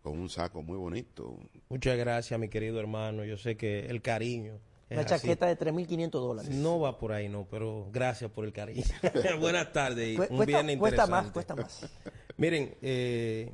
con 0.00 0.18
un 0.18 0.30
saco 0.30 0.62
muy 0.62 0.78
bonito. 0.78 1.36
Muchas 1.68 1.98
gracias, 1.98 2.40
mi 2.40 2.48
querido 2.48 2.80
hermano. 2.80 3.24
Yo 3.26 3.36
sé 3.36 3.58
que 3.58 3.80
el 3.86 4.00
cariño. 4.00 4.58
Una 4.90 5.00
así. 5.02 5.10
chaqueta 5.10 5.46
de 5.48 5.58
3.500 5.58 6.10
dólares. 6.12 6.50
No 6.50 6.80
va 6.80 6.96
por 6.98 7.12
ahí, 7.12 7.28
no, 7.28 7.46
pero 7.50 7.90
gracias 7.92 8.30
por 8.30 8.46
el 8.46 8.54
cariño. 8.54 8.82
Buenas 9.40 9.70
tardes 9.70 10.14
y 10.14 10.16
Cu- 10.16 10.22
un 10.22 10.28
cuesta, 10.28 10.44
viernes 10.46 10.78
cuesta 10.78 11.06
más, 11.06 11.30
cuesta 11.30 11.54
más. 11.54 11.86
Miren, 12.38 12.74
eh, 12.80 13.52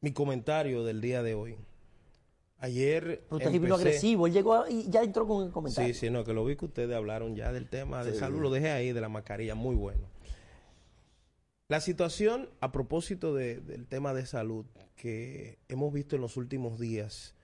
mi 0.00 0.12
comentario 0.12 0.84
del 0.84 1.02
día 1.02 1.22
de 1.22 1.34
hoy. 1.34 1.56
Ayer. 2.60 3.24
Pero 3.28 3.36
usted 3.36 3.50
sí 3.50 3.58
vino 3.58 3.74
empecé- 3.76 3.88
agresivo, 3.88 4.26
él 4.26 4.32
llegó 4.32 4.64
y 4.68 4.88
ya 4.88 5.02
entró 5.02 5.26
con 5.26 5.44
el 5.46 5.52
comentario. 5.52 5.92
Sí, 5.92 6.00
sí, 6.00 6.08
no, 6.10 6.24
que 6.24 6.32
lo 6.32 6.46
vi 6.46 6.56
que 6.56 6.64
ustedes 6.64 6.96
hablaron 6.96 7.36
ya 7.36 7.52
del 7.52 7.68
tema 7.68 8.02
de 8.04 8.12
Sí. 8.14 8.18
salud, 8.18 8.40
lo 8.40 8.50
dejé 8.50 8.70
ahí, 8.70 8.92
de 8.92 9.00
la 9.02 9.10
mascarilla, 9.10 9.54
muy 9.54 9.76
bueno. 9.76 10.08
La 11.70 11.80
situación 11.80 12.48
a 12.60 12.72
propósito 12.72 13.32
de- 13.32 13.60
del 13.60 13.86
tema 13.86 14.12
de 14.12 14.26
salud 14.26 14.66
que 14.96 15.60
hemos 15.68 15.92
visto 15.92 16.16
en 16.16 16.22
los 16.22 16.36
últimos 16.36 16.80
días, 16.80 17.36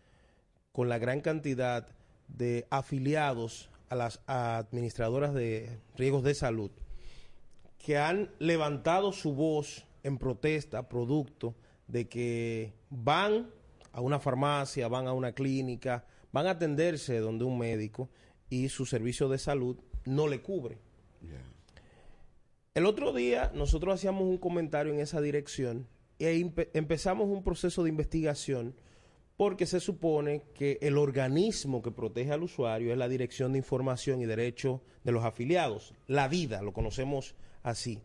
con 0.72 0.88
la 0.88 0.98
gran 0.98 1.20
cantidad 1.20 1.86
de 2.26 2.66
afiliados 2.70 3.70
a 3.88 3.94
las 3.94 4.18
administradoras 4.26 5.32
de 5.32 5.78
riesgos 5.96 6.24
de 6.24 6.34
salud, 6.34 6.72
que 7.78 7.98
han 7.98 8.28
levantado 8.40 9.12
su 9.12 9.32
voz 9.32 9.86
en 10.02 10.18
protesta 10.18 10.88
producto 10.88 11.54
de 11.86 12.08
que 12.08 12.72
van 12.90 13.48
a 13.92 14.00
una 14.00 14.18
farmacia, 14.18 14.88
van 14.88 15.06
a 15.06 15.12
una 15.12 15.30
clínica, 15.34 16.04
van 16.32 16.48
a 16.48 16.58
atenderse 16.58 17.20
donde 17.20 17.44
un 17.44 17.58
médico 17.58 18.10
y 18.50 18.70
su 18.70 18.86
servicio 18.86 19.28
de 19.28 19.38
salud 19.38 19.76
no 20.04 20.26
le 20.26 20.42
cubre. 20.42 20.78
El 22.76 22.84
otro 22.84 23.14
día 23.14 23.50
nosotros 23.54 23.94
hacíamos 23.94 24.24
un 24.24 24.36
comentario 24.36 24.92
en 24.92 25.00
esa 25.00 25.22
dirección 25.22 25.86
y 26.18 26.24
empe- 26.26 26.68
empezamos 26.74 27.26
un 27.26 27.42
proceso 27.42 27.82
de 27.82 27.88
investigación 27.88 28.74
porque 29.38 29.64
se 29.64 29.80
supone 29.80 30.42
que 30.54 30.78
el 30.82 30.98
organismo 30.98 31.80
que 31.80 31.90
protege 31.90 32.32
al 32.32 32.42
usuario 32.42 32.92
es 32.92 32.98
la 32.98 33.08
Dirección 33.08 33.52
de 33.52 33.58
Información 33.60 34.20
y 34.20 34.26
Derecho 34.26 34.82
de 35.04 35.12
los 35.12 35.24
Afiliados, 35.24 35.94
la 36.06 36.28
DIDA, 36.28 36.60
lo 36.60 36.74
conocemos 36.74 37.34
así, 37.62 38.02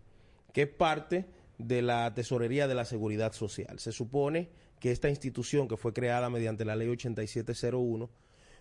que 0.53 0.61
es 0.61 0.69
parte 0.69 1.25
de 1.57 1.81
la 1.81 2.13
Tesorería 2.13 2.69
de 2.69 2.75
la 2.75 2.85
Seguridad 2.85 3.33
Social. 3.33 3.77
Se 3.77 3.91
supone 3.91 4.47
que 4.79 4.91
esta 4.93 5.09
institución 5.09 5.67
que 5.67 5.75
fue 5.75 5.91
creada 5.91 6.29
mediante 6.29 6.63
la 6.63 6.77
Ley 6.77 6.87
8701 6.87 8.09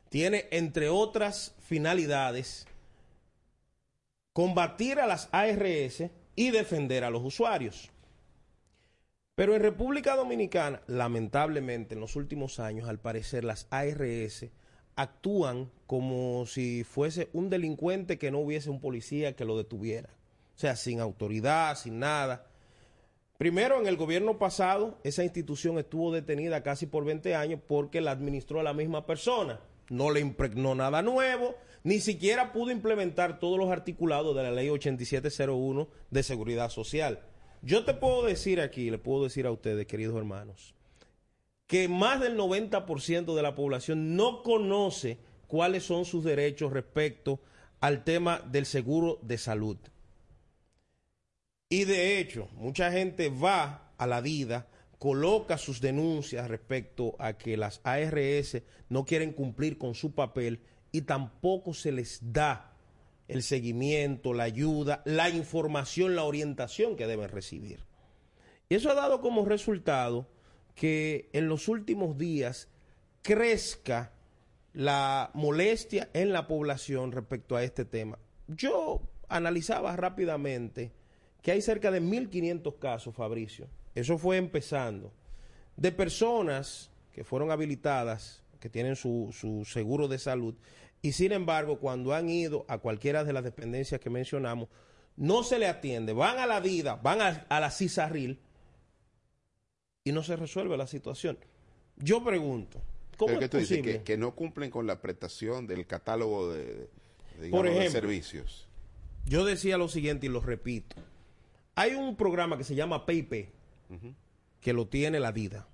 tiene, 0.09 0.47
entre 0.51 0.89
otras 0.89 1.55
finalidades, 1.61 2.67
combatir 4.41 4.99
a 5.01 5.07
las 5.07 5.29
ARS 5.33 6.03
y 6.35 6.51
defender 6.51 7.05
a 7.05 7.11
los 7.11 7.23
usuarios. 7.23 7.91
Pero 9.35 9.55
en 9.55 9.61
República 9.61 10.17
Dominicana, 10.17 10.81
lamentablemente, 10.87 11.95
en 11.95 12.01
los 12.01 12.17
últimos 12.17 12.59
años, 12.59 12.89
al 12.89 12.99
parecer, 12.99 13.45
las 13.45 13.67
ARS 13.69 14.47
actúan 14.97 15.71
como 15.87 16.47
si 16.47 16.85
fuese 16.85 17.29
un 17.35 17.51
delincuente 17.51 18.19
que 18.19 18.31
no 18.31 18.39
hubiese 18.39 18.71
un 18.71 18.81
policía 18.81 19.37
que 19.37 19.45
lo 19.45 19.59
detuviera. 19.59 20.09
O 20.57 20.59
sea, 20.59 20.75
sin 20.75 21.01
autoridad, 21.01 21.77
sin 21.77 21.99
nada. 21.99 22.47
Primero, 23.37 23.79
en 23.79 23.87
el 23.87 23.99
gobierno 23.99 24.39
pasado, 24.39 24.97
esa 25.05 25.23
institución 25.23 25.79
estuvo 25.79 26.13
detenida 26.13 26.63
casi 26.63 26.87
por 26.87 27.05
20 27.05 27.35
años 27.35 27.61
porque 27.69 28.01
la 28.01 28.13
administró 28.13 28.63
la 28.63 28.73
misma 28.73 29.05
persona. 29.05 29.61
No 29.91 30.11
le 30.11 30.21
impregnó 30.21 30.75
nada 30.75 31.03
nuevo, 31.03 31.57
ni 31.83 32.01
siquiera 32.01 32.53
pudo 32.53 32.71
implementar 32.71 33.39
todos 33.39 33.59
los 33.59 33.71
articulados 33.71 34.37
de 34.37 34.43
la 34.43 34.51
ley 34.51 34.69
8701 34.69 35.89
de 36.11 36.23
seguridad 36.23 36.71
social. 36.71 37.21
Yo 37.63 37.85
te 37.85 37.95
puedo 37.95 38.25
decir 38.25 38.61
aquí, 38.61 38.91
le 38.91 38.99
puedo 38.99 39.25
decir 39.25 39.47
a 39.47 39.51
ustedes, 39.51 39.87
queridos 39.87 40.17
hermanos, 40.17 40.75
que 41.67 41.89
más 41.89 42.21
del 42.21 42.37
90% 42.37 43.35
de 43.35 43.43
la 43.43 43.55
población 43.55 44.17
no 44.17 44.43
conoce 44.43 45.19
cuáles 45.47 45.85
son 45.85 46.05
sus 46.05 46.25
derechos 46.25 46.73
respecto 46.73 47.41
al 47.81 48.05
tema 48.05 48.41
del 48.41 48.67
seguro 48.67 49.19
de 49.23 49.39
salud. 49.39 49.77
Y 51.69 51.85
de 51.85 52.19
hecho, 52.19 52.49
mucha 52.55 52.91
gente 52.91 53.29
va 53.29 53.93
a 53.97 54.07
la 54.07 54.23
DIDA, 54.23 54.67
coloca 54.99 55.57
sus 55.57 55.81
denuncias 55.81 56.49
respecto 56.49 57.15
a 57.19 57.35
que 57.35 57.57
las 57.57 57.81
ARS 57.85 58.63
no 58.89 59.05
quieren 59.05 59.33
cumplir 59.33 59.79
con 59.79 59.95
su 59.95 60.13
papel 60.15 60.61
y 60.93 61.03
tampoco 61.03 61.75
se 61.75 61.93
les 61.93 62.21
da 62.33 62.73
el 63.29 63.43
seguimiento, 63.43 64.35
la 64.35 64.45
ayuda, 64.45 65.03
la 65.05 65.31
información, 65.31 66.17
la 66.17 66.25
orientación 66.25 66.97
que 66.97 67.07
deben 67.07 67.29
recibir. 67.29 67.85
Y 68.69 68.75
eso 68.75 68.91
ha 68.91 68.95
dado 68.95 69.21
como 69.21 69.45
resultado 69.45 70.27
que 70.75 71.29
en 71.33 71.49
los 71.49 71.69
últimos 71.69 72.19
días 72.19 72.69
crezca 73.23 74.13
la 74.73 75.31
molestia 75.35 76.11
en 76.13 76.33
la 76.33 76.47
población 76.47 77.13
respecto 77.13 77.57
a 77.57 77.63
este 77.63 77.85
tema. 77.85 78.19
Yo 78.49 79.03
analizaba 79.29 79.97
rápidamente 79.97 80.93
que 81.43 81.53
hay 81.53 81.63
cerca 81.63 81.91
de 81.91 82.03
1.500 82.03 82.79
casos, 82.79 83.15
Fabricio. 83.15 83.69
Eso 83.95 84.19
fue 84.19 84.37
empezando. 84.37 85.13
De 85.77 85.93
personas 85.93 86.91
que 87.13 87.25
fueron 87.25 87.51
habilitadas, 87.51 88.40
que 88.61 88.69
tienen 88.69 88.95
su, 88.97 89.31
su 89.33 89.65
seguro 89.65 90.07
de 90.07 90.19
salud, 90.19 90.55
y 91.03 91.13
sin 91.13 91.33
embargo, 91.33 91.79
cuando 91.79 92.15
han 92.15 92.29
ido 92.29 92.65
a 92.69 92.79
cualquiera 92.79 93.25
de 93.25 93.33
las 93.33 93.43
dependencias 93.43 94.01
que 94.01 94.11
mencionamos, 94.11 94.69
no 95.17 95.43
se 95.43 95.59
le 95.59 95.67
atiende. 95.67 96.13
Van 96.13 96.39
a 96.39 96.47
la 96.47 96.61
vida, 96.61 96.97
van 96.97 97.21
a, 97.23 97.47
a 97.49 97.61
la 97.61 97.71
CISARRIL 97.71 98.39
y 100.05 100.13
no 100.13 100.23
se 100.23 100.37
resuelve 100.37 100.77
la 100.77 100.87
situación. 100.87 101.39
Yo 101.97 102.23
pregunto, 102.23 102.81
¿cómo 103.17 103.35
es 103.35 103.39
¿qué 103.41 103.49
tú 103.49 103.59
dices? 103.59 103.79
posible? 103.79 103.99
Que, 103.99 104.05
que 104.05 104.17
no 104.17 104.35
cumplen 104.35 104.71
con 104.71 104.87
la 104.87 105.01
prestación 105.01 105.67
del 105.67 105.87
catálogo 105.87 106.53
de, 106.53 106.65
de, 106.65 106.89
digamos, 107.37 107.51
Por 107.51 107.65
de 107.67 107.79
ejemplo, 107.79 108.01
servicios. 108.01 108.69
Yo 109.27 109.45
decía 109.45 109.77
lo 109.79 109.89
siguiente 109.89 110.27
y 110.27 110.31
lo 110.31 110.41
repito. 110.41 110.97
Hay 111.75 111.95
un 111.95 112.17
programa 112.17 112.59
que 112.59 112.65
se 112.65 112.75
llama 112.75 113.07
PIP, 113.07 113.49
que 114.61 114.73
lo 114.73 114.89
tiene 114.89 115.21
la 115.21 115.33
DIDA, 115.33 115.67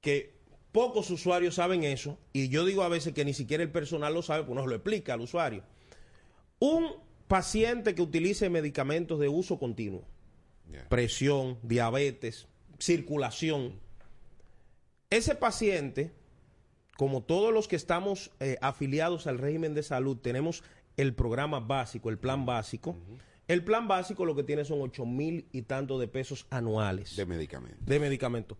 que 0.00 0.34
pocos 0.74 1.08
usuarios 1.10 1.54
saben 1.54 1.84
eso, 1.84 2.18
y 2.32 2.48
yo 2.48 2.64
digo 2.64 2.82
a 2.82 2.88
veces 2.88 3.14
que 3.14 3.24
ni 3.24 3.32
siquiera 3.32 3.62
el 3.62 3.70
personal 3.70 4.12
lo 4.12 4.22
sabe, 4.22 4.42
pues 4.42 4.56
no 4.56 4.62
se 4.62 4.68
lo 4.68 4.74
explica 4.74 5.14
al 5.14 5.20
usuario. 5.20 5.62
Un 6.58 6.96
paciente 7.28 7.94
que 7.94 8.02
utilice 8.02 8.50
medicamentos 8.50 9.20
de 9.20 9.28
uso 9.28 9.56
continuo, 9.60 10.02
presión, 10.88 11.58
diabetes, 11.62 12.48
circulación, 12.80 13.78
ese 15.10 15.36
paciente, 15.36 16.10
como 16.96 17.22
todos 17.22 17.54
los 17.54 17.68
que 17.68 17.76
estamos 17.76 18.32
eh, 18.40 18.58
afiliados 18.60 19.28
al 19.28 19.38
régimen 19.38 19.74
de 19.74 19.84
salud, 19.84 20.16
tenemos 20.16 20.64
el 20.96 21.14
programa 21.14 21.60
básico, 21.60 22.10
el 22.10 22.18
plan 22.18 22.46
básico. 22.46 22.96
El 23.46 23.62
plan 23.62 23.86
básico 23.86 24.24
lo 24.24 24.34
que 24.34 24.42
tiene 24.42 24.64
son 24.64 24.80
ocho 24.80 25.06
mil 25.06 25.46
y 25.52 25.62
tanto 25.62 26.00
de 26.00 26.08
pesos 26.08 26.46
anuales. 26.50 27.14
De 27.14 27.26
medicamentos. 27.26 27.86
De 27.86 28.00
medicamentos. 28.00 28.58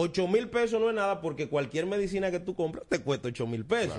8 0.00 0.28
mil 0.28 0.48
pesos 0.48 0.80
no 0.80 0.90
es 0.90 0.94
nada 0.94 1.20
porque 1.20 1.48
cualquier 1.48 1.84
medicina 1.84 2.30
que 2.30 2.38
tú 2.38 2.54
compras 2.54 2.84
te 2.88 3.00
cuesta 3.00 3.26
8 3.26 3.48
mil 3.48 3.64
pesos. 3.64 3.98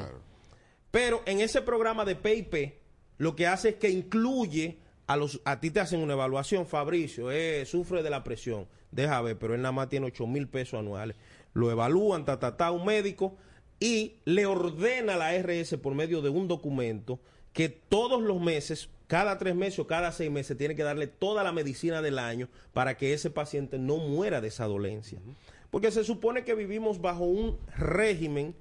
Pero 0.92 1.22
en 1.26 1.42
ese 1.42 1.62
programa 1.62 2.06
de 2.06 2.16
PIP, 2.16 2.74
lo 3.18 3.36
que 3.36 3.48
hace 3.48 3.70
es 3.70 3.76
que 3.76 3.90
incluye 3.90 4.78
a 5.08 5.18
los, 5.18 5.42
a 5.44 5.60
ti 5.60 5.72
te 5.72 5.82
hacen 5.82 6.00
una 6.00 6.14
evaluación, 6.14 6.66
Fabricio, 6.66 7.32
eh, 7.32 7.66
sufre 7.66 8.02
de 8.02 8.10
la 8.10 8.24
presión, 8.24 8.66
deja 8.92 9.22
ver, 9.22 9.38
pero 9.38 9.56
él 9.56 9.62
nada 9.62 9.74
más 9.74 9.90
tiene 9.90 10.06
8 10.06 10.26
mil 10.26 10.48
pesos 10.48 10.80
anuales. 10.80 11.18
Lo 11.54 11.70
evalúan, 11.70 12.24
ta, 12.24 12.40
ta, 12.40 12.56
ta, 12.56 12.72
un 12.72 12.86
médico, 12.86 13.36
y 13.82 14.22
le 14.24 14.46
ordena 14.46 15.16
a 15.16 15.18
la 15.18 15.38
RS 15.38 15.80
por 15.80 15.96
medio 15.96 16.22
de 16.22 16.30
un 16.30 16.48
documento 16.48 17.20
que 17.52 17.68
todos 17.68 18.22
los 18.22 18.40
meses, 18.40 18.88
cada 19.08 19.38
tres 19.38 19.54
meses 19.54 19.80
o 19.80 19.88
cada 19.88 20.14
seis 20.14 20.32
meses, 20.32 20.58
tiene 20.58 20.78
que 20.78 20.84
darle 20.84 21.08
toda 21.08 21.44
la 21.44 21.52
medicina 21.52 22.02
del 22.02 22.20
año 22.20 22.48
para 22.72 22.96
que 22.96 23.12
ese 23.12 23.30
paciente 23.30 23.78
no 23.78 23.98
muera 23.98 24.40
de 24.40 24.48
esa 24.48 24.66
dolencia. 24.66 25.20
Porque 25.70 25.92
se 25.92 26.04
supone 26.04 26.44
que 26.44 26.56
vivimos 26.56 27.02
bajo 27.02 27.26
un 27.26 27.60
régimen 27.76 28.56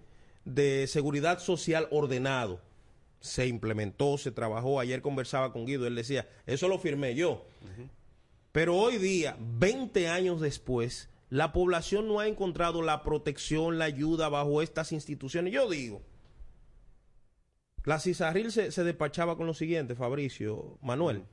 de 0.45 0.87
seguridad 0.87 1.39
social 1.39 1.89
ordenado. 1.91 2.61
Se 3.21 3.47
implementó, 3.47 4.19
se 4.19 4.31
trabajó. 4.31 4.81
Ayer 4.81 5.03
conversaba 5.03 5.53
con 5.53 5.67
Guido, 5.67 5.87
él 5.87 5.95
decía, 5.95 6.29
eso 6.47 6.69
lo 6.69 6.79
firmé 6.79 7.15
yo. 7.15 7.45
Pero 8.53 8.77
hoy 8.77 8.99
día, 8.99 9.37
20 9.39 10.09
años 10.09 10.41
después, 10.41 11.09
la 11.31 11.53
población 11.53 12.09
no 12.09 12.21
ha 12.21 12.27
encontrado 12.27 12.83
la 12.83 13.03
protección, 13.03 13.79
la 13.79 13.87
ayuda 13.87 14.29
bajo 14.29 14.63
estas 14.63 14.93
instituciones. 14.93 15.53
Yo 15.53 15.69
digo, 15.69 16.03
la 17.85 17.99
CISARRIL 17.99 18.53
se, 18.53 18.71
se 18.71 18.85
despachaba 18.85 19.37
con 19.37 19.47
lo 19.47 19.55
siguiente, 19.55 19.95
Fabricio, 19.95 20.79
Manuel. 20.83 21.25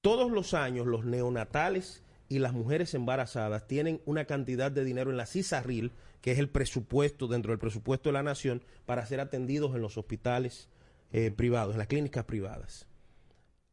Todos 0.00 0.30
los 0.30 0.54
años 0.54 0.86
los 0.86 1.04
neonatales 1.04 2.02
y 2.32 2.38
las 2.38 2.54
mujeres 2.54 2.94
embarazadas 2.94 3.66
tienen 3.66 4.00
una 4.06 4.24
cantidad 4.24 4.72
de 4.72 4.84
dinero 4.84 5.10
en 5.10 5.18
la 5.18 5.26
CISARRIL, 5.26 5.92
que 6.22 6.32
es 6.32 6.38
el 6.38 6.48
presupuesto 6.48 7.28
dentro 7.28 7.52
del 7.52 7.58
presupuesto 7.58 8.08
de 8.08 8.14
la 8.14 8.22
nación, 8.22 8.62
para 8.86 9.04
ser 9.04 9.20
atendidos 9.20 9.74
en 9.74 9.82
los 9.82 9.98
hospitales 9.98 10.70
eh, 11.12 11.30
privados, 11.30 11.74
en 11.74 11.78
las 11.78 11.88
clínicas 11.88 12.24
privadas. 12.24 12.86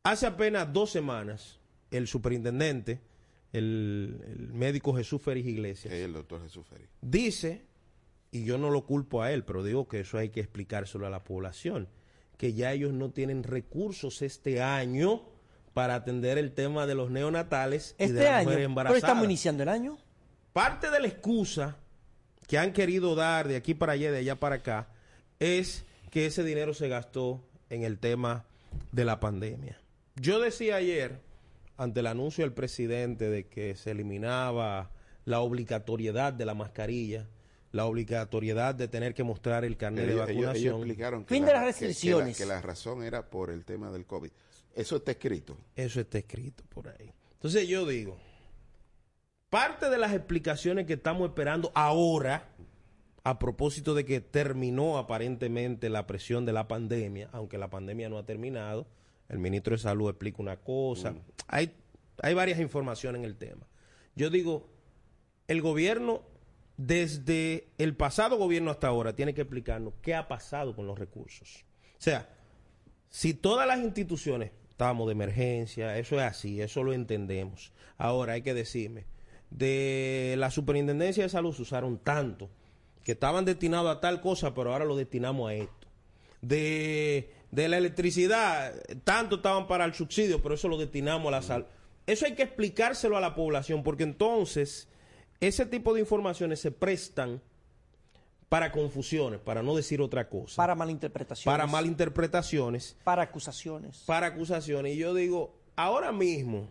Hace 0.04 0.26
apenas 0.26 0.74
dos 0.74 0.92
semanas, 0.92 1.62
el 1.90 2.06
superintendente, 2.08 3.00
el, 3.54 4.22
el 4.28 4.52
médico 4.52 4.94
Jesús 4.94 5.22
Félix 5.22 5.48
Iglesias, 5.48 5.94
el 5.94 6.12
doctor 6.12 6.44
Jesús 6.44 6.68
Félix. 6.68 6.90
dice, 7.00 7.64
y 8.30 8.44
yo 8.44 8.58
no 8.58 8.72
lo 8.72 8.86
culpo 8.86 9.22
a 9.22 9.32
él, 9.32 9.46
pero 9.46 9.64
digo 9.64 9.88
que 9.88 10.02
eso 10.02 10.18
hay 10.18 10.32
que 10.32 10.42
explicárselo 10.42 11.08
a 11.08 11.10
la 11.10 11.24
población, 11.24 11.88
que 12.36 12.54
ya 12.54 12.74
ellos 12.74 12.92
no 12.92 13.12
tienen 13.12 13.44
recursos 13.44 14.22
este 14.22 14.62
año 14.62 15.39
para 15.74 15.96
atender 15.96 16.38
el 16.38 16.52
tema 16.54 16.86
de 16.86 16.96
los 16.96 17.10
neonatales 17.12 17.96
y 17.98 18.04
de 18.04 18.06
Este 18.06 18.24
las 18.24 18.32
año, 18.34 18.44
mujeres 18.44 18.58
pero 18.58 18.70
embarazadas. 18.70 19.04
estamos 19.04 19.24
iniciando 19.26 19.64
el 19.64 19.70
año. 19.70 19.98
Parte 20.54 20.90
de 20.90 21.00
la 21.00 21.08
excusa 21.08 21.78
que 22.48 22.58
han 22.58 22.74
querido 22.74 23.16
dar 23.16 23.48
de 23.48 23.56
aquí 23.56 23.74
para 23.74 23.94
allá, 23.94 24.12
de 24.12 24.18
allá 24.20 24.36
para 24.40 24.56
acá, 24.56 24.88
es 25.40 25.86
que 26.10 26.26
ese 26.26 26.44
dinero 26.44 26.74
se 26.74 26.88
gastó 26.90 27.42
en 27.70 27.84
el 27.84 28.00
tema 28.00 28.46
de 28.92 29.06
la 29.06 29.20
pandemia. 29.20 29.80
Yo 30.16 30.40
decía 30.40 30.78
ayer, 30.78 31.20
ante 31.78 32.00
el 32.02 32.08
anuncio 32.08 32.44
del 32.44 32.54
presidente 32.54 33.30
de 33.30 33.46
que 33.48 33.76
se 33.76 33.92
eliminaba 33.92 34.90
la 35.26 35.40
obligatoriedad 35.42 36.34
de 36.34 36.46
la 36.46 36.56
mascarilla, 36.56 37.28
la 37.72 37.86
obligatoriedad 37.86 38.74
de 38.74 38.88
tener 38.88 39.14
que 39.14 39.24
mostrar 39.24 39.64
el 39.64 39.78
carnet 39.78 40.08
de 40.08 40.14
Ellos, 40.14 40.28
vacunación. 40.28 40.56
ellos 40.58 40.76
explicaron 40.80 41.24
que 41.26 41.36
Fin 41.36 41.44
la, 41.46 41.48
de 41.50 41.54
las 41.54 41.62
que- 41.64 41.68
restricciones. 41.68 42.36
Que, 42.38 42.46
la, 42.46 42.56
que 42.56 42.62
la 42.62 42.62
razón 42.68 43.04
era 43.04 43.30
por 43.30 43.52
el 43.52 43.64
tema 43.64 43.92
del 43.92 44.06
COVID. 44.08 44.32
Eso 44.76 44.98
está 44.98 45.12
escrito. 45.12 45.58
Eso 45.76 46.00
está 46.02 46.18
escrito 46.18 46.64
por 46.70 46.90
ahí. 46.90 47.12
Entonces 47.34 47.68
yo 47.68 47.86
digo, 47.86 48.18
parte 49.50 49.90
de 49.90 49.98
las 49.98 50.14
explicaciones 50.14 50.86
que 50.86 50.94
estamos 50.94 51.30
esperando 51.30 51.72
ahora, 51.74 52.50
a 53.24 53.40
propósito 53.40 53.94
de 53.94 54.06
que 54.06 54.22
terminó 54.22 54.98
aparentemente 54.98 55.90
la 55.90 56.08
presión 56.08 56.46
de 56.46 56.54
la 56.54 56.68
pandemia, 56.68 57.30
aunque 57.32 57.58
la 57.58 57.70
pandemia 57.70 58.10
no 58.10 58.18
ha 58.18 58.26
terminado, 58.26 58.88
el 59.28 59.40
ministro 59.40 59.76
de 59.76 59.82
Salud 59.82 60.10
explica 60.10 60.42
una 60.42 60.58
cosa, 60.58 61.16
hay, 61.48 61.76
hay 62.22 62.34
varias 62.34 62.60
informaciones 62.60 63.20
en 63.20 63.26
el 63.26 63.38
tema. 63.38 63.68
Yo 64.16 64.30
digo, 64.30 64.68
el 65.48 65.62
gobierno, 65.62 66.24
desde 66.78 67.70
el 67.78 67.96
pasado 67.96 68.38
gobierno 68.38 68.72
hasta 68.72 68.88
ahora, 68.88 69.16
tiene 69.16 69.34
que 69.34 69.42
explicarnos 69.42 69.94
qué 70.02 70.16
ha 70.16 70.28
pasado 70.28 70.76
con 70.76 70.88
los 70.88 70.98
recursos. 70.98 71.66
O 71.98 72.02
sea, 72.02 72.30
si 73.10 73.34
todas 73.34 73.68
las 73.68 73.80
instituciones 73.80 74.52
estábamos 74.70 75.08
de 75.08 75.14
emergencia, 75.14 75.98
eso 75.98 76.16
es 76.16 76.22
así, 76.22 76.62
eso 76.62 76.84
lo 76.84 76.94
entendemos. 76.94 77.74
Ahora 77.98 78.34
hay 78.34 78.42
que 78.42 78.54
decirme, 78.54 79.06
de 79.50 80.36
la 80.38 80.52
superintendencia 80.52 81.24
de 81.24 81.30
salud 81.30 81.54
se 81.54 81.64
usaron 81.64 81.98
tanto 81.98 82.50
que 83.04 83.14
estaban 83.14 83.46
destinados 83.46 83.96
a 83.96 84.00
tal 84.00 84.22
cosa, 84.22 84.54
pero 84.54 84.72
ahora 84.72 84.86
lo 84.86 84.96
destinamos 84.96 85.50
a 85.50 85.56
esto. 85.56 85.88
De, 86.42 87.34
de 87.52 87.68
la 87.68 87.78
electricidad, 87.78 88.74
tanto 89.04 89.38
estaban 89.38 89.68
para 89.68 89.86
el 89.86 89.94
subsidio, 89.94 90.42
pero 90.42 90.56
eso 90.56 90.68
lo 90.68 90.78
destinamos 90.78 91.28
a 91.28 91.32
la 91.32 91.42
salud. 91.42 91.66
Eso 92.06 92.26
hay 92.26 92.36
que 92.36 92.44
explicárselo 92.44 93.18
a 93.18 93.22
la 93.22 93.36
población, 93.36 93.84
porque 93.84 94.04
entonces 94.04 94.88
ese 95.40 95.66
tipo 95.66 95.94
de 95.94 96.02
informaciones 96.02 96.60
se 96.60 96.72
prestan 96.72 97.42
para 98.50 98.72
confusiones, 98.72 99.40
para 99.40 99.62
no 99.62 99.76
decir 99.76 100.02
otra 100.02 100.28
cosa 100.28 100.56
Para 100.58 100.74
malinterpretaciones. 100.76 101.46
para 101.46 101.68
malinterpretaciones, 101.68 102.98
Para 103.04 103.22
acusaciones. 103.24 104.04
para 104.08 104.28
acusaciones. 104.28 104.96
Y 104.96 104.98
yo 104.98 105.14
digo, 105.14 105.56
ahora 105.76 106.12
mismo, 106.12 106.68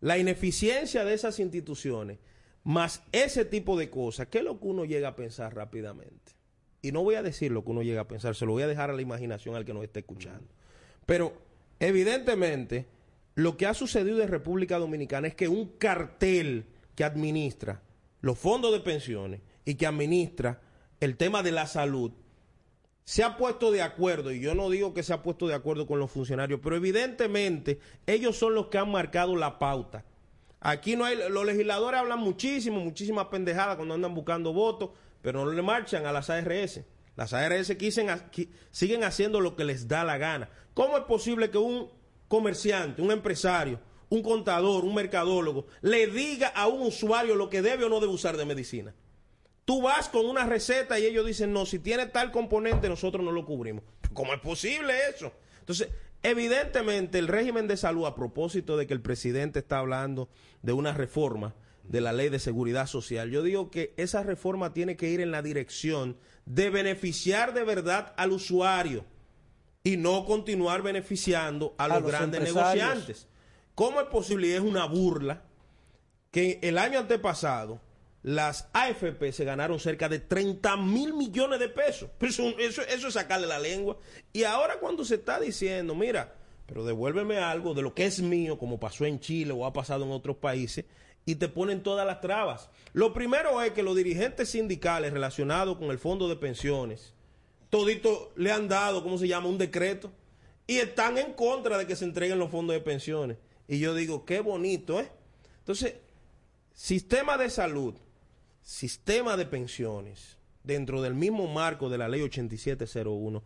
la 0.00 0.16
ineficiencia 0.18 1.04
de 1.04 1.12
esas 1.14 1.38
instituciones, 1.38 2.18
más 2.64 3.02
ese 3.12 3.44
tipo 3.44 3.76
de 3.78 3.90
cosas, 3.90 4.28
¿qué 4.28 4.38
es 4.38 4.44
lo 4.44 4.58
que 4.58 4.66
uno 4.66 4.84
llega 4.84 5.08
a 5.08 5.16
pensar 5.16 5.54
rápidamente? 5.54 6.32
Y 6.80 6.90
no 6.92 7.02
voy 7.04 7.14
a 7.16 7.22
decir 7.22 7.52
lo 7.52 7.62
que 7.62 7.70
uno 7.70 7.82
llega 7.82 8.00
a 8.00 8.08
pensar, 8.08 8.34
se 8.34 8.46
lo 8.46 8.52
voy 8.52 8.62
a 8.62 8.66
dejar 8.66 8.90
a 8.90 8.94
la 8.94 9.02
imaginación 9.02 9.54
al 9.54 9.64
que 9.64 9.74
nos 9.74 9.84
esté 9.84 10.00
escuchando. 10.00 10.46
Pero, 11.06 11.34
evidentemente, 11.78 12.86
lo 13.34 13.56
que 13.56 13.66
ha 13.66 13.74
sucedido 13.74 14.22
en 14.22 14.28
República 14.28 14.78
Dominicana 14.78 15.28
es 15.28 15.34
que 15.34 15.48
un 15.48 15.66
cartel 15.78 16.64
que 16.96 17.04
administra 17.04 17.82
los 18.20 18.38
fondos 18.38 18.72
de 18.72 18.80
pensiones 18.80 19.40
y 19.64 19.74
que 19.74 19.86
administra 19.86 20.60
el 21.04 21.16
tema 21.16 21.42
de 21.42 21.52
la 21.52 21.66
salud, 21.66 22.12
se 23.04 23.24
ha 23.24 23.36
puesto 23.36 23.72
de 23.72 23.82
acuerdo, 23.82 24.30
y 24.30 24.40
yo 24.40 24.54
no 24.54 24.70
digo 24.70 24.94
que 24.94 25.02
se 25.02 25.12
ha 25.12 25.22
puesto 25.22 25.48
de 25.48 25.54
acuerdo 25.54 25.86
con 25.86 25.98
los 25.98 26.10
funcionarios, 26.10 26.60
pero 26.62 26.76
evidentemente 26.76 27.80
ellos 28.06 28.36
son 28.38 28.54
los 28.54 28.68
que 28.68 28.78
han 28.78 28.90
marcado 28.90 29.34
la 29.36 29.58
pauta. 29.58 30.04
Aquí 30.60 30.94
no 30.94 31.04
hay, 31.04 31.18
los 31.28 31.44
legisladores 31.44 31.98
hablan 31.98 32.20
muchísimo, 32.20 32.78
muchísimas 32.78 33.26
pendejadas 33.26 33.76
cuando 33.76 33.94
andan 33.94 34.14
buscando 34.14 34.52
votos, 34.52 34.90
pero 35.20 35.44
no 35.44 35.50
le 35.50 35.62
marchan 35.62 36.06
a 36.06 36.12
las 36.12 36.30
ARS. 36.30 36.82
Las 37.16 37.32
ARS 37.32 37.76
siguen 38.70 39.04
haciendo 39.04 39.40
lo 39.40 39.56
que 39.56 39.64
les 39.64 39.88
da 39.88 40.04
la 40.04 40.18
gana. 40.18 40.48
¿Cómo 40.72 40.96
es 40.96 41.02
posible 41.04 41.50
que 41.50 41.58
un 41.58 41.90
comerciante, 42.28 43.02
un 43.02 43.10
empresario, 43.10 43.80
un 44.08 44.22
contador, 44.22 44.84
un 44.84 44.94
mercadólogo, 44.94 45.66
le 45.80 46.06
diga 46.06 46.48
a 46.48 46.68
un 46.68 46.82
usuario 46.82 47.34
lo 47.34 47.50
que 47.50 47.60
debe 47.60 47.84
o 47.84 47.88
no 47.88 47.98
debe 47.98 48.12
usar 48.12 48.36
de 48.36 48.44
medicina? 48.44 48.94
Tú 49.64 49.82
vas 49.82 50.08
con 50.08 50.26
una 50.26 50.44
receta 50.44 50.98
y 50.98 51.06
ellos 51.06 51.26
dicen, 51.26 51.52
no, 51.52 51.66
si 51.66 51.78
tiene 51.78 52.06
tal 52.06 52.32
componente 52.32 52.88
nosotros 52.88 53.24
no 53.24 53.30
lo 53.30 53.44
cubrimos. 53.44 53.84
¿Cómo 54.12 54.34
es 54.34 54.40
posible 54.40 54.94
eso? 55.08 55.32
Entonces, 55.60 55.88
evidentemente 56.22 57.18
el 57.18 57.28
régimen 57.28 57.68
de 57.68 57.76
salud, 57.76 58.06
a 58.06 58.14
propósito 58.14 58.76
de 58.76 58.86
que 58.86 58.94
el 58.94 59.00
presidente 59.00 59.60
está 59.60 59.78
hablando 59.78 60.28
de 60.62 60.72
una 60.72 60.92
reforma 60.92 61.54
de 61.84 62.00
la 62.00 62.12
ley 62.12 62.28
de 62.28 62.38
seguridad 62.38 62.86
social, 62.86 63.30
yo 63.30 63.42
digo 63.42 63.70
que 63.70 63.94
esa 63.96 64.22
reforma 64.22 64.72
tiene 64.72 64.96
que 64.96 65.08
ir 65.08 65.20
en 65.20 65.30
la 65.30 65.42
dirección 65.42 66.16
de 66.44 66.70
beneficiar 66.70 67.54
de 67.54 67.64
verdad 67.64 68.12
al 68.16 68.32
usuario 68.32 69.04
y 69.84 69.96
no 69.96 70.24
continuar 70.24 70.82
beneficiando 70.82 71.74
a 71.78 71.84
A 71.84 71.88
los, 71.88 72.02
los 72.02 72.10
grandes 72.10 72.40
negociantes. 72.40 73.28
¿Cómo 73.74 74.00
es 74.00 74.06
posible? 74.08 74.48
Y 74.48 74.52
es 74.52 74.60
una 74.60 74.84
burla 74.86 75.42
que 76.30 76.58
el 76.62 76.78
año 76.78 76.98
antepasado 76.98 77.80
las 78.22 78.68
AFP 78.72 79.32
se 79.32 79.44
ganaron 79.44 79.80
cerca 79.80 80.08
de 80.08 80.20
30 80.20 80.76
mil 80.76 81.12
millones 81.14 81.58
de 81.58 81.68
pesos. 81.68 82.10
Eso, 82.20 82.48
eso 82.58 83.08
es 83.08 83.14
sacarle 83.14 83.46
la 83.46 83.58
lengua. 83.58 83.98
Y 84.32 84.44
ahora 84.44 84.78
cuando 84.78 85.04
se 85.04 85.16
está 85.16 85.40
diciendo, 85.40 85.94
mira, 85.94 86.34
pero 86.66 86.84
devuélveme 86.84 87.38
algo 87.38 87.74
de 87.74 87.82
lo 87.82 87.94
que 87.94 88.06
es 88.06 88.20
mío, 88.20 88.58
como 88.58 88.78
pasó 88.78 89.04
en 89.04 89.20
Chile 89.20 89.52
o 89.52 89.66
ha 89.66 89.72
pasado 89.72 90.04
en 90.04 90.12
otros 90.12 90.36
países, 90.36 90.84
y 91.24 91.36
te 91.36 91.48
ponen 91.48 91.82
todas 91.82 92.06
las 92.06 92.20
trabas. 92.20 92.70
Lo 92.92 93.12
primero 93.12 93.60
es 93.62 93.72
que 93.72 93.82
los 93.82 93.96
dirigentes 93.96 94.50
sindicales 94.50 95.12
relacionados 95.12 95.78
con 95.78 95.90
el 95.90 95.98
fondo 95.98 96.28
de 96.28 96.36
pensiones, 96.36 97.14
todito 97.70 98.32
le 98.36 98.52
han 98.52 98.68
dado, 98.68 99.02
¿cómo 99.02 99.18
se 99.18 99.28
llama?, 99.28 99.48
un 99.48 99.58
decreto, 99.58 100.12
y 100.66 100.78
están 100.78 101.18
en 101.18 101.32
contra 101.32 101.78
de 101.78 101.86
que 101.86 101.96
se 101.96 102.04
entreguen 102.04 102.38
los 102.38 102.50
fondos 102.50 102.74
de 102.74 102.80
pensiones. 102.80 103.38
Y 103.68 103.78
yo 103.78 103.94
digo, 103.94 104.24
qué 104.24 104.40
bonito, 104.40 105.00
¿eh? 105.00 105.10
Entonces, 105.58 105.94
sistema 106.72 107.36
de 107.36 107.50
salud, 107.50 107.94
sistema 108.62 109.36
de 109.36 109.46
pensiones, 109.46 110.38
dentro 110.62 111.02
del 111.02 111.14
mismo 111.14 111.46
marco 111.48 111.88
de 111.88 111.98
la 111.98 112.08
ley 112.08 112.22
8701, 112.22 113.42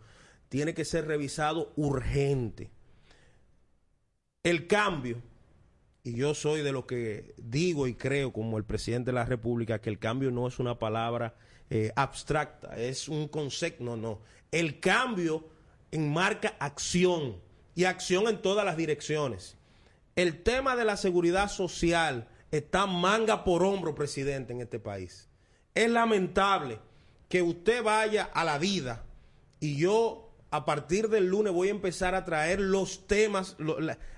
tiene 0.49 0.75
que 0.75 0.85
ser 0.85 1.07
revisado 1.07 1.73
urgente. 1.77 2.71
El 4.43 4.67
cambio, 4.67 5.21
y 6.05 6.15
yo 6.15 6.35
soy 6.35 6.63
de 6.63 6.73
lo 6.73 6.87
que 6.87 7.35
digo 7.37 7.87
y 7.89 7.95
creo 7.95 8.33
como 8.33 8.59
el 8.59 8.65
presidente 8.65 9.11
de 9.11 9.15
la 9.15 9.25
República, 9.25 9.81
que 9.81 9.91
el 9.91 9.99
cambio 9.99 10.31
no 10.31 10.47
es 10.47 10.59
una 10.59 10.79
palabra 10.79 11.35
eh, 11.69 11.91
abstracta, 11.97 12.77
es 12.77 13.09
un 13.09 13.27
concepto, 13.27 13.83
no, 13.83 13.97
no. 13.97 14.21
El 14.53 14.79
cambio 14.79 15.49
enmarca 15.91 16.55
acción 16.61 17.37
y 17.75 17.85
acción 17.85 18.29
en 18.29 18.41
todas 18.41 18.65
las 18.65 18.77
direcciones. 18.77 19.57
El 20.15 20.43
tema 20.43 20.77
de 20.77 20.85
la 20.85 20.97
seguridad 20.97 21.49
social 21.49 22.29
está 22.51 22.87
manga 22.87 23.45
por 23.45 23.63
hombro, 23.63 23.95
presidente, 23.95 24.53
en 24.53 24.61
este 24.61 24.79
país. 24.79 25.29
Es 25.75 25.91
lamentable 25.91 26.79
que 27.29 27.43
usted 27.43 27.83
vaya 27.83 28.25
a 28.25 28.45
la 28.45 28.59
vida 28.59 29.05
y 29.61 29.77
yo 29.77 30.33
a 30.51 30.65
partir 30.65 31.09
del 31.09 31.27
lunes 31.27 31.53
voy 31.53 31.69
a 31.69 31.73
empezar 31.73 32.15
a 32.15 32.25
traer 32.25 32.61
los 32.61 33.07
temas, 33.07 33.57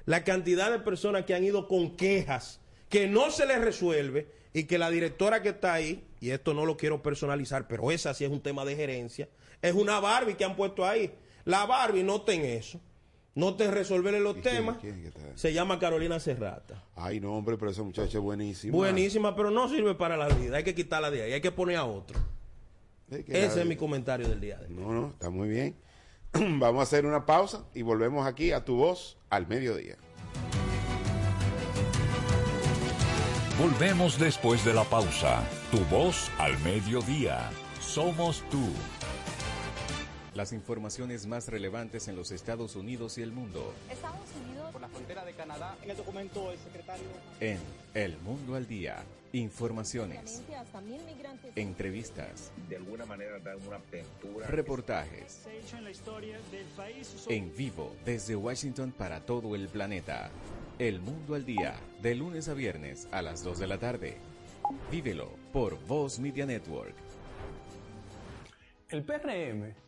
la 0.05 0.25
cantidad 0.25 0.71
de 0.71 0.79
personas 0.79 1.25
que 1.25 1.35
han 1.35 1.45
ido 1.45 1.67
con 1.67 1.97
quejas 1.97 2.61
que 2.89 3.07
no 3.07 3.31
se 3.31 3.47
les 3.47 3.61
resuelve 3.61 4.31
y 4.53 4.65
que 4.65 4.79
la 4.79 4.91
directora 4.91 5.43
que 5.43 5.51
está 5.51 5.75
ahí, 5.75 6.07
y 6.21 6.31
esto 6.31 6.55
no 6.55 6.65
lo 6.65 6.77
quiero 6.77 7.03
personalizar, 7.03 7.69
pero 7.69 7.91
esa 7.91 8.15
sí 8.15 8.25
es 8.25 8.31
un 8.31 8.41
tema 8.41 8.65
de 8.65 8.77
gerencia, 8.77 9.29
es 9.63 9.75
una 9.75 10.01
Barbie 10.01 10.37
que 10.37 10.45
han 10.45 10.57
puesto 10.57 10.87
ahí. 10.87 11.13
La 11.45 11.67
Barbie 11.67 12.03
no 12.03 12.23
ten 12.23 12.45
eso, 12.45 12.81
no 13.39 13.55
te 13.55 13.71
resolverle 13.71 14.19
los 14.19 14.37
¿Y 14.37 14.41
quién- 14.41 14.55
temas, 14.57 14.79
quién 14.79 15.13
se 15.37 15.53
llama 15.53 15.79
Carolina 15.79 16.19
Serrata. 16.19 16.83
Ay, 16.97 17.21
no, 17.21 17.35
hombre, 17.37 17.57
pero 17.57 17.71
esa 17.71 17.85
muchacha 17.85 18.19
es 18.19 18.23
buenísima. 18.25 18.75
Buenísima, 18.77 19.37
pero 19.37 19.53
no 19.53 19.69
sirve 19.69 19.95
para 19.95 20.17
la 20.17 20.27
vida, 20.29 20.57
hay 20.57 20.65
que 20.65 20.75
quitarla 20.75 21.09
de 21.11 21.23
ahí, 21.23 21.33
hay 21.35 21.41
que 21.41 21.53
poner 21.53 21.77
a 21.77 21.85
otro. 21.85 22.19
Es 23.09 23.25
que 23.25 23.45
Ese 23.45 23.61
es 23.61 23.67
mi 23.67 23.77
comentario 23.77 24.29
del 24.29 24.41
día 24.41 24.59
de 24.59 24.67
hoy. 24.67 24.75
No, 24.75 24.93
no, 24.93 25.07
está 25.11 25.31
muy 25.31 25.49
bien. 25.49 25.77
Vamos 26.33 26.81
a 26.81 26.83
hacer 26.83 27.07
una 27.07 27.25
pausa 27.25 27.65
y 27.75 27.83
volvemos 27.83 28.27
aquí 28.27 28.51
a 28.51 28.65
tu 28.65 28.75
voz 28.77 29.17
al 29.31 29.47
mediodía. 29.47 29.97
Volvemos 33.61 34.19
después 34.19 34.65
de 34.65 34.75
la 34.75 34.85
pausa. 34.85 35.43
Tu 35.71 35.79
voz 35.95 36.29
al 36.39 36.59
mediodía. 36.61 37.51
Somos 37.81 38.43
tú. 38.51 38.69
Las 40.39 40.53
informaciones 40.53 41.27
más 41.27 41.49
relevantes 41.49 42.07
en 42.07 42.15
los 42.15 42.31
Estados 42.31 42.77
Unidos 42.77 43.19
y 43.19 43.23
el 43.23 43.33
mundo. 43.33 43.75
Estados 43.91 44.29
Unidos. 44.47 44.71
Por 44.71 44.81
la 44.81 44.87
frontera 44.87 45.25
de 45.25 45.33
Canadá. 45.33 45.77
En 45.83 45.91
el 45.91 45.97
documento 45.97 46.51
del 46.51 46.59
secretario. 46.61 47.07
En 47.41 47.59
El 47.93 48.17
Mundo 48.19 48.55
al 48.55 48.69
Día. 48.69 49.03
Informaciones. 49.33 50.45
Entrevistas. 51.57 52.53
De 52.69 52.77
alguna 52.77 53.05
manera 53.05 53.41
dan 53.41 53.59
una 53.67 53.79
apertura. 53.79 54.47
Reportajes. 54.47 55.45
En 57.29 57.53
vivo 57.57 57.97
desde 58.05 58.37
Washington 58.37 58.93
para 58.93 59.27
todo 59.27 59.57
el 59.57 59.67
planeta. 59.67 60.31
El 60.79 61.01
Mundo 61.01 61.35
al 61.35 61.45
Día. 61.45 61.75
De 62.01 62.15
lunes 62.15 62.49
a 62.49 62.55
viernes 62.55 63.09
a 63.11 63.23
las 63.23 63.43
2 63.43 63.59
de 63.59 63.67
la 63.67 63.79
tarde. 63.79 64.19
Vívelo 64.89 65.33
por 65.53 65.85
Voz 65.89 66.21
Media 66.21 66.47
Network. 66.47 66.95
El 68.91 69.03
PRM 69.03 69.88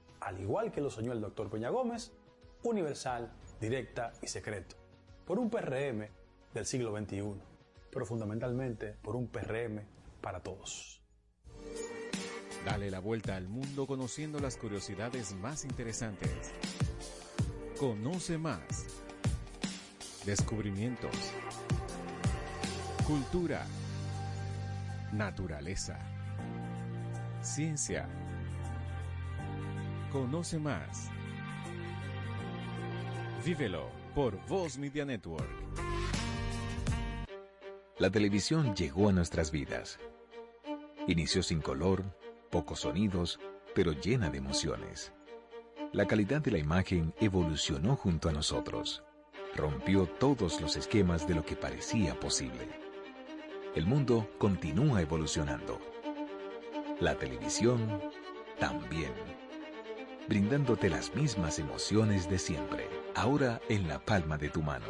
al 0.21 0.39
igual 0.39 0.71
que 0.71 0.81
lo 0.81 0.89
soñó 0.89 1.11
el 1.11 1.19
doctor 1.19 1.49
Peña 1.49 1.69
Gómez, 1.69 2.11
universal, 2.63 3.31
directa 3.59 4.13
y 4.21 4.27
secreto, 4.27 4.75
por 5.25 5.39
un 5.39 5.49
PRM 5.49 6.07
del 6.53 6.65
siglo 6.65 6.95
XXI, 6.95 7.33
pero 7.91 8.05
fundamentalmente 8.05 8.95
por 9.01 9.15
un 9.15 9.27
PRM 9.27 9.81
para 10.21 10.41
todos. 10.41 11.01
Dale 12.65 12.91
la 12.91 12.99
vuelta 12.99 13.35
al 13.35 13.47
mundo 13.47 13.87
conociendo 13.87 14.39
las 14.39 14.55
curiosidades 14.55 15.33
más 15.33 15.65
interesantes. 15.65 16.53
Conoce 17.79 18.37
más. 18.37 18.85
Descubrimientos. 20.25 21.15
Cultura. 23.07 23.65
Naturaleza. 25.11 25.97
Ciencia 27.41 28.07
Conoce 30.11 30.59
más. 30.59 31.09
Vívelo 33.45 33.89
por 34.13 34.45
Voz 34.45 34.77
Media 34.77 35.05
Network. 35.05 35.47
La 37.97 38.09
televisión 38.09 38.75
llegó 38.75 39.07
a 39.07 39.13
nuestras 39.13 39.51
vidas. 39.51 39.99
Inició 41.07 41.41
sin 41.41 41.61
color, 41.61 42.03
pocos 42.49 42.81
sonidos, 42.81 43.39
pero 43.73 43.93
llena 43.93 44.29
de 44.29 44.39
emociones. 44.39 45.13
La 45.93 46.05
calidad 46.05 46.41
de 46.41 46.51
la 46.51 46.57
imagen 46.57 47.13
evolucionó 47.21 47.95
junto 47.95 48.27
a 48.27 48.33
nosotros. 48.33 49.05
Rompió 49.55 50.07
todos 50.07 50.59
los 50.59 50.75
esquemas 50.75 51.25
de 51.25 51.35
lo 51.35 51.45
que 51.45 51.55
parecía 51.55 52.19
posible. 52.19 52.67
El 53.75 53.85
mundo 53.85 54.29
continúa 54.37 55.01
evolucionando. 55.01 55.79
La 56.99 57.15
televisión 57.17 58.01
también 58.59 59.13
brindándote 60.31 60.89
las 60.89 61.13
mismas 61.13 61.59
emociones 61.59 62.29
de 62.29 62.39
siempre, 62.39 62.87
ahora 63.15 63.59
en 63.67 63.89
la 63.89 63.99
palma 63.99 64.37
de 64.37 64.47
tu 64.47 64.61
mano. 64.61 64.85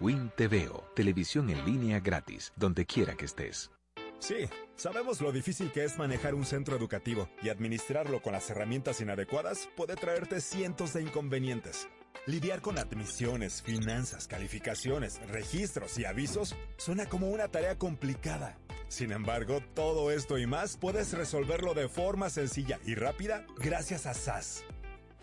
Win 0.00 0.32
TVO, 0.36 0.82
televisión 0.96 1.50
en 1.50 1.64
línea 1.64 2.00
gratis, 2.00 2.52
donde 2.56 2.84
quiera 2.84 3.14
que 3.14 3.26
estés. 3.26 3.70
Sí, 4.18 4.48
sabemos 4.74 5.20
lo 5.20 5.30
difícil 5.30 5.70
que 5.70 5.84
es 5.84 5.98
manejar 5.98 6.34
un 6.34 6.44
centro 6.44 6.76
educativo 6.76 7.28
y 7.44 7.50
administrarlo 7.50 8.22
con 8.22 8.32
las 8.32 8.50
herramientas 8.50 9.00
inadecuadas 9.00 9.68
puede 9.76 9.94
traerte 9.94 10.40
cientos 10.40 10.94
de 10.94 11.02
inconvenientes. 11.02 11.86
Lidiar 12.26 12.60
con 12.60 12.76
admisiones, 12.76 13.62
finanzas, 13.62 14.26
calificaciones, 14.26 15.20
registros 15.28 15.96
y 15.96 16.06
avisos 16.06 16.56
suena 16.76 17.06
como 17.06 17.28
una 17.28 17.46
tarea 17.46 17.78
complicada. 17.78 18.58
Sin 18.92 19.10
embargo, 19.10 19.60
todo 19.72 20.10
esto 20.10 20.36
y 20.36 20.46
más 20.46 20.76
puedes 20.76 21.14
resolverlo 21.14 21.72
de 21.72 21.88
forma 21.88 22.28
sencilla 22.28 22.78
y 22.84 22.94
rápida 22.94 23.46
gracias 23.56 24.04
a 24.04 24.12
SAS. 24.12 24.64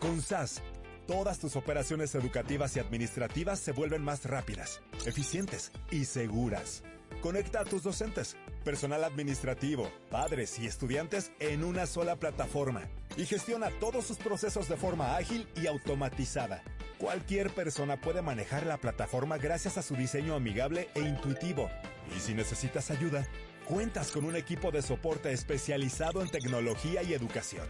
Con 0.00 0.20
SAS, 0.20 0.60
todas 1.06 1.38
tus 1.38 1.54
operaciones 1.54 2.16
educativas 2.16 2.74
y 2.74 2.80
administrativas 2.80 3.60
se 3.60 3.70
vuelven 3.70 4.02
más 4.02 4.24
rápidas, 4.24 4.80
eficientes 5.06 5.70
y 5.92 6.06
seguras. 6.06 6.82
Conecta 7.22 7.60
a 7.60 7.64
tus 7.64 7.84
docentes, 7.84 8.36
personal 8.64 9.04
administrativo, 9.04 9.88
padres 10.10 10.58
y 10.58 10.66
estudiantes 10.66 11.30
en 11.38 11.62
una 11.62 11.86
sola 11.86 12.16
plataforma 12.16 12.88
y 13.16 13.24
gestiona 13.24 13.70
todos 13.78 14.04
sus 14.04 14.16
procesos 14.16 14.68
de 14.68 14.78
forma 14.78 15.16
ágil 15.16 15.46
y 15.54 15.68
automatizada. 15.68 16.64
Cualquier 16.98 17.54
persona 17.54 18.00
puede 18.00 18.20
manejar 18.20 18.66
la 18.66 18.78
plataforma 18.78 19.38
gracias 19.38 19.78
a 19.78 19.82
su 19.82 19.94
diseño 19.94 20.34
amigable 20.34 20.88
e 20.96 21.00
intuitivo. 21.02 21.70
Y 22.16 22.20
si 22.20 22.34
necesitas 22.34 22.90
ayuda, 22.90 23.26
cuentas 23.70 24.10
con 24.10 24.24
un 24.24 24.34
equipo 24.34 24.72
de 24.72 24.82
soporte 24.82 25.30
especializado 25.30 26.22
en 26.22 26.28
tecnología 26.28 27.04
y 27.04 27.14
educación 27.14 27.68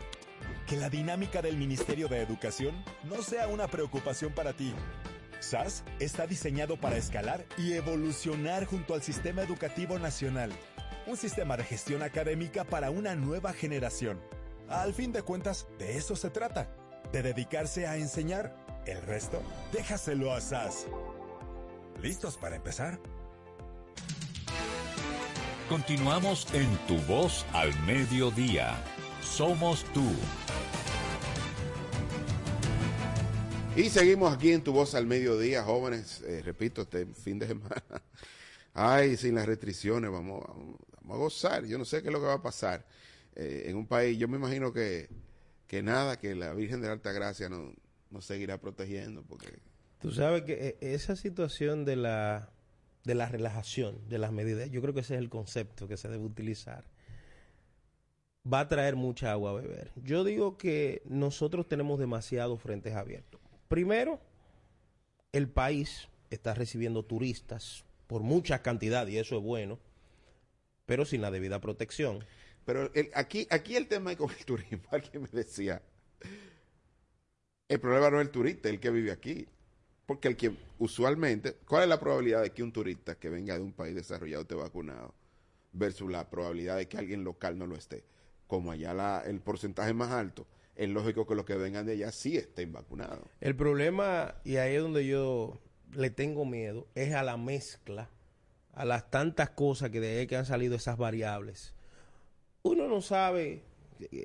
que 0.67 0.79
la 0.79 0.89
dinámica 0.89 1.43
del 1.43 1.59
Ministerio 1.59 2.09
de 2.09 2.23
Educación 2.23 2.83
no 3.05 3.23
sea 3.23 3.49
una 3.49 3.69
preocupación 3.69 4.33
para 4.33 4.55
ti. 4.55 4.73
SAS 5.41 5.85
está 5.99 6.27
diseñado 6.27 6.81
para 6.81 6.97
escalar 6.97 7.45
y 7.59 7.75
evolucionar 7.75 8.65
junto 8.65 8.95
al 8.95 9.03
sistema 9.03 9.43
educativo 9.43 9.99
nacional, 9.99 10.51
un 11.07 11.19
sistema 11.19 11.59
de 11.59 11.65
gestión 11.65 12.03
académica 12.03 12.65
para 12.65 12.91
una 12.91 13.15
nueva 13.15 13.53
generación. 13.53 14.19
Al 14.71 14.95
fin 14.95 15.13
de 15.13 15.21
cuentas, 15.21 15.67
de 15.79 15.99
eso 15.99 16.17
se 16.17 16.31
trata, 16.31 16.75
de 17.13 17.23
dedicarse 17.23 17.87
a 17.87 17.99
enseñar. 17.99 18.57
El 18.87 19.03
resto, 19.03 19.43
déjaselo 19.71 20.33
a 20.33 20.41
SAS. 20.41 20.87
¿Listos 22.01 22.39
para 22.39 22.57
empezar? 22.57 22.99
Continuamos 25.71 26.53
en 26.53 26.69
Tu 26.89 26.97
Voz 27.07 27.47
al 27.53 27.73
Mediodía. 27.85 28.77
Somos 29.23 29.85
tú. 29.93 30.05
Y 33.77 33.85
seguimos 33.89 34.35
aquí 34.35 34.51
en 34.51 34.65
Tu 34.65 34.73
Voz 34.73 34.97
al 34.97 35.07
Mediodía, 35.07 35.63
jóvenes. 35.63 36.23
Eh, 36.23 36.43
repito, 36.45 36.83
este 36.83 37.07
fin 37.07 37.39
de 37.39 37.47
semana. 37.47 37.85
Ay, 38.75 39.17
sin 39.17 39.37
las 39.37 39.47
restricciones, 39.47 40.11
vamos, 40.11 40.45
vamos, 40.45 40.77
a 41.09 41.15
gozar. 41.15 41.65
Yo 41.65 41.79
no 41.79 41.85
sé 41.85 42.03
qué 42.03 42.09
es 42.09 42.13
lo 42.13 42.19
que 42.19 42.27
va 42.27 42.35
a 42.35 42.43
pasar 42.43 42.85
eh, 43.37 43.67
en 43.67 43.77
un 43.77 43.87
país. 43.87 44.19
Yo 44.19 44.27
me 44.27 44.39
imagino 44.39 44.73
que, 44.73 45.09
que 45.69 45.85
nada, 45.85 46.19
que 46.19 46.35
la 46.35 46.53
Virgen 46.53 46.81
de 46.81 46.89
la 46.89 46.95
Alta 46.95 47.13
Gracia 47.13 47.49
nos 47.49 47.75
no 48.11 48.21
seguirá 48.21 48.61
protegiendo. 48.61 49.23
porque 49.23 49.61
Tú 50.01 50.11
sabes 50.11 50.43
que 50.43 50.55
eh, 50.55 50.79
esa 50.81 51.15
situación 51.15 51.85
de 51.85 51.95
la, 51.95 52.51
de 53.05 53.15
la 53.15 53.27
relajación 53.27 54.09
de 54.09 54.19
las 54.19 54.33
medidas, 54.33 54.71
yo 54.71 54.83
creo 54.83 54.95
que 54.95 55.01
ese 55.01 55.15
es 55.15 55.21
el 55.21 55.31
concepto 55.31 55.89
que 55.89 55.97
se 55.97 56.09
debe 56.09 56.25
utilizar 56.25 56.85
va 58.51 58.61
a 58.61 58.69
traer 58.69 58.97
mucha 58.97 59.33
agua 59.33 59.51
a 59.51 59.55
beber. 59.55 59.91
Yo 59.97 60.25
digo 60.25 60.57
que 60.57 61.03
nosotros 61.05 61.69
tenemos 61.69 61.99
demasiados 61.99 62.61
frentes 62.61 62.95
abiertos. 62.95 63.41
Primero, 63.69 64.21
el 65.33 65.49
país 65.49 66.09
está 66.31 66.55
recibiendo 66.55 67.05
turistas 67.05 67.85
por 68.07 68.23
mucha 68.23 68.63
cantidad 68.63 69.07
y 69.07 69.19
eso 69.19 69.37
es 69.37 69.43
bueno, 69.43 69.79
pero 70.87 71.05
sin 71.05 71.21
la 71.21 71.31
debida 71.31 71.61
protección. 71.61 72.25
Pero 72.65 72.91
aquí, 73.15 73.47
aquí 73.51 73.77
el 73.77 73.89
tema 73.89 74.17
con 74.17 74.31
el 74.31 74.45
turismo, 74.45 74.83
alguien 74.91 75.23
me 75.23 75.29
decía, 75.29 75.83
el 77.69 77.81
problema 77.81 78.11
no 78.11 78.21
es 78.21 78.27
el 78.27 78.33
turista, 78.33 78.69
el 78.69 78.81
que 78.81 78.91
vive 78.91 79.13
aquí. 79.13 79.47
Porque 80.11 80.27
el 80.27 80.37
que 80.37 80.51
usualmente, 80.81 81.55
¿cuál 81.69 81.85
es 81.85 81.89
la 81.89 82.01
probabilidad 82.01 82.43
de 82.43 82.51
que 82.51 82.65
un 82.65 82.73
turista 82.73 83.15
que 83.15 83.29
venga 83.29 83.55
de 83.55 83.61
un 83.61 83.73
país 83.73 83.95
desarrollado 83.95 84.43
esté 84.43 84.57
vacunado 84.57 85.15
versus 85.73 86.11
la 86.11 86.29
probabilidad 86.29 86.79
de 86.79 86.89
que 86.89 86.99
alguien 86.99 87.23
local 87.23 87.57
no 87.57 87.69
lo 87.69 87.77
esté? 87.77 88.03
como 88.49 88.73
allá 88.73 89.23
el 89.25 89.39
porcentaje 89.39 89.95
más 89.95 90.11
alto, 90.11 90.49
es 90.75 90.89
lógico 90.89 91.29
que 91.29 91.37
los 91.37 91.45
que 91.45 91.55
vengan 91.55 91.87
de 91.87 91.93
allá 91.93 92.11
sí 92.11 92.37
estén 92.37 92.73
vacunados. 92.73 93.21
El 93.41 93.55
problema, 93.55 94.35
y 94.43 94.57
ahí 94.57 94.75
es 94.75 94.83
donde 94.83 95.07
yo 95.07 95.61
le 95.93 96.11
tengo 96.11 96.45
miedo, 96.45 96.89
es 96.97 97.15
a 97.15 97.23
la 97.23 97.37
mezcla, 97.37 98.11
a 98.73 98.85
las 98.85 99.13
tantas 99.13 99.51
cosas 99.51 99.91
que 99.91 100.01
de 100.01 100.27
que 100.27 100.35
han 100.35 100.45
salido 100.45 100.75
esas 100.75 100.97
variables. 100.97 101.73
Uno 102.65 102.89
no 102.89 103.01
sabe 103.01 103.63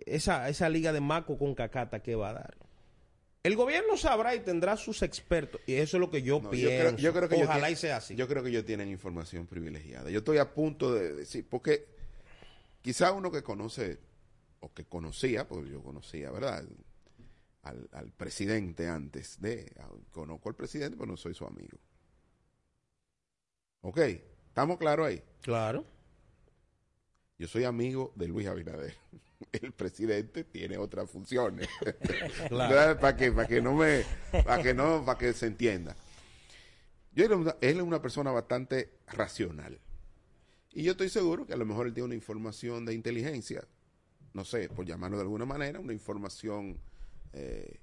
esa, 0.07 0.49
esa 0.49 0.67
liga 0.67 0.91
de 0.93 1.01
Maco 1.01 1.37
con 1.37 1.53
Cacata 1.53 2.01
que 2.01 2.15
va 2.15 2.31
a 2.31 2.33
dar. 2.33 2.64
El 3.45 3.55
gobierno 3.55 3.95
sabrá 3.95 4.33
y 4.33 4.39
tendrá 4.39 4.75
sus 4.75 5.03
expertos, 5.03 5.61
y 5.67 5.75
eso 5.75 5.97
es 5.97 6.01
lo 6.01 6.09
que 6.09 6.23
yo 6.23 6.41
pienso. 6.49 6.97
Yo 6.97 7.13
creo, 7.13 7.29
que 7.29 7.43
Ojalá 7.43 7.69
y 7.69 7.75
sea 7.75 7.97
así. 7.97 8.15
Yo 8.15 8.27
creo 8.27 8.41
que 8.41 8.49
ellos 8.49 8.65
tienen 8.65 8.89
información 8.89 9.45
privilegiada. 9.45 10.09
Yo 10.09 10.17
estoy 10.17 10.39
a 10.39 10.51
punto 10.51 10.91
de 10.91 11.13
decir, 11.13 11.45
porque 11.47 11.85
quizá 12.81 13.11
uno 13.11 13.31
que 13.31 13.43
conoce 13.43 13.99
que 14.73 14.85
conocía, 14.85 15.47
porque 15.47 15.69
yo 15.69 15.83
conocía, 15.83 16.31
¿verdad? 16.31 16.65
al, 17.61 17.87
al 17.91 18.11
presidente 18.13 18.87
antes 18.87 19.39
de, 19.39 19.71
conozco 20.09 20.49
al 20.49 20.55
presidente, 20.55 20.97
pero 20.97 21.11
no 21.11 21.15
soy 21.15 21.35
su 21.35 21.45
amigo. 21.45 21.77
Ok, 23.81 23.99
¿estamos 24.47 24.79
claros 24.79 25.05
ahí? 25.05 25.21
Claro. 25.41 25.85
Yo 27.37 27.47
soy 27.47 27.65
amigo 27.65 28.13
de 28.15 28.27
Luis 28.27 28.47
Abinader. 28.47 28.95
El 29.51 29.73
presidente 29.73 30.43
tiene 30.43 30.77
otras 30.77 31.09
funciones. 31.09 31.67
Claro. 32.47 32.99
para 32.99 33.15
que, 33.15 33.31
para 33.31 33.47
que 33.47 33.61
no 33.61 33.73
me, 33.73 34.03
para 34.31 34.61
que 34.61 34.73
no, 34.73 35.03
para 35.03 35.17
que 35.17 35.33
se 35.33 35.47
entienda. 35.47 35.95
Yo 37.13 37.25
él 37.25 37.77
es 37.77 37.81
una 37.81 38.01
persona 38.01 38.31
bastante 38.31 38.91
racional. 39.07 39.79
Y 40.73 40.83
yo 40.83 40.91
estoy 40.91 41.09
seguro 41.09 41.45
que 41.45 41.53
a 41.53 41.57
lo 41.57 41.65
mejor 41.65 41.87
él 41.87 41.93
tiene 41.93 42.05
una 42.05 42.15
información 42.15 42.85
de 42.85 42.93
inteligencia, 42.93 43.65
no 44.33 44.43
sé, 44.43 44.67
por 44.69 44.85
llamarlo 44.85 45.17
de 45.17 45.23
alguna 45.23 45.45
manera, 45.45 45.79
una 45.79 45.93
información 45.93 46.77
eh, 47.31 47.79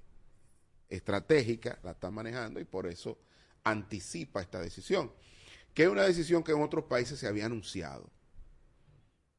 estratégica, 0.89 1.79
la 1.83 1.91
está 1.91 2.11
manejando 2.11 2.59
y 2.59 2.65
por 2.65 2.85
eso 2.85 3.17
anticipa 3.63 4.41
esta 4.41 4.61
decisión. 4.61 5.11
Que 5.73 5.83
es 5.83 5.89
una 5.89 6.03
decisión 6.03 6.43
que 6.43 6.51
en 6.51 6.61
otros 6.61 6.85
países 6.85 7.17
se 7.17 7.27
había 7.27 7.47
anunciado, 7.47 8.07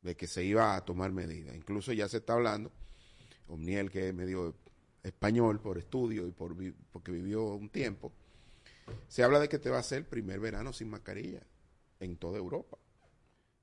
de 0.05 0.15
que 0.15 0.27
se 0.27 0.45
iba 0.45 0.77
a 0.77 0.85
tomar 0.85 1.11
medidas. 1.11 1.57
Incluso 1.57 1.93
ya 1.93 2.09
se 2.09 2.19
está 2.19 2.35
hablando, 2.35 2.71
Omniel, 3.49 3.91
que 3.91 4.09
es 4.09 4.15
medio 4.15 4.55
español 5.03 5.61
por 5.61 5.79
estudio 5.79 6.29
y 6.29 6.31
por 6.31 6.55
porque 6.93 7.11
vivió 7.11 7.55
un 7.55 7.71
tiempo, 7.71 8.13
se 9.09 9.23
habla 9.23 9.41
de 9.41 9.49
que 9.49 9.59
te 9.59 9.71
va 9.71 9.79
a 9.79 9.83
ser 9.83 9.99
el 9.99 10.05
primer 10.05 10.41
verano 10.41 10.73
sin 10.73 10.91
mascarilla 10.91 11.43
en 12.01 12.17
toda 12.17 12.39
Europa, 12.39 12.77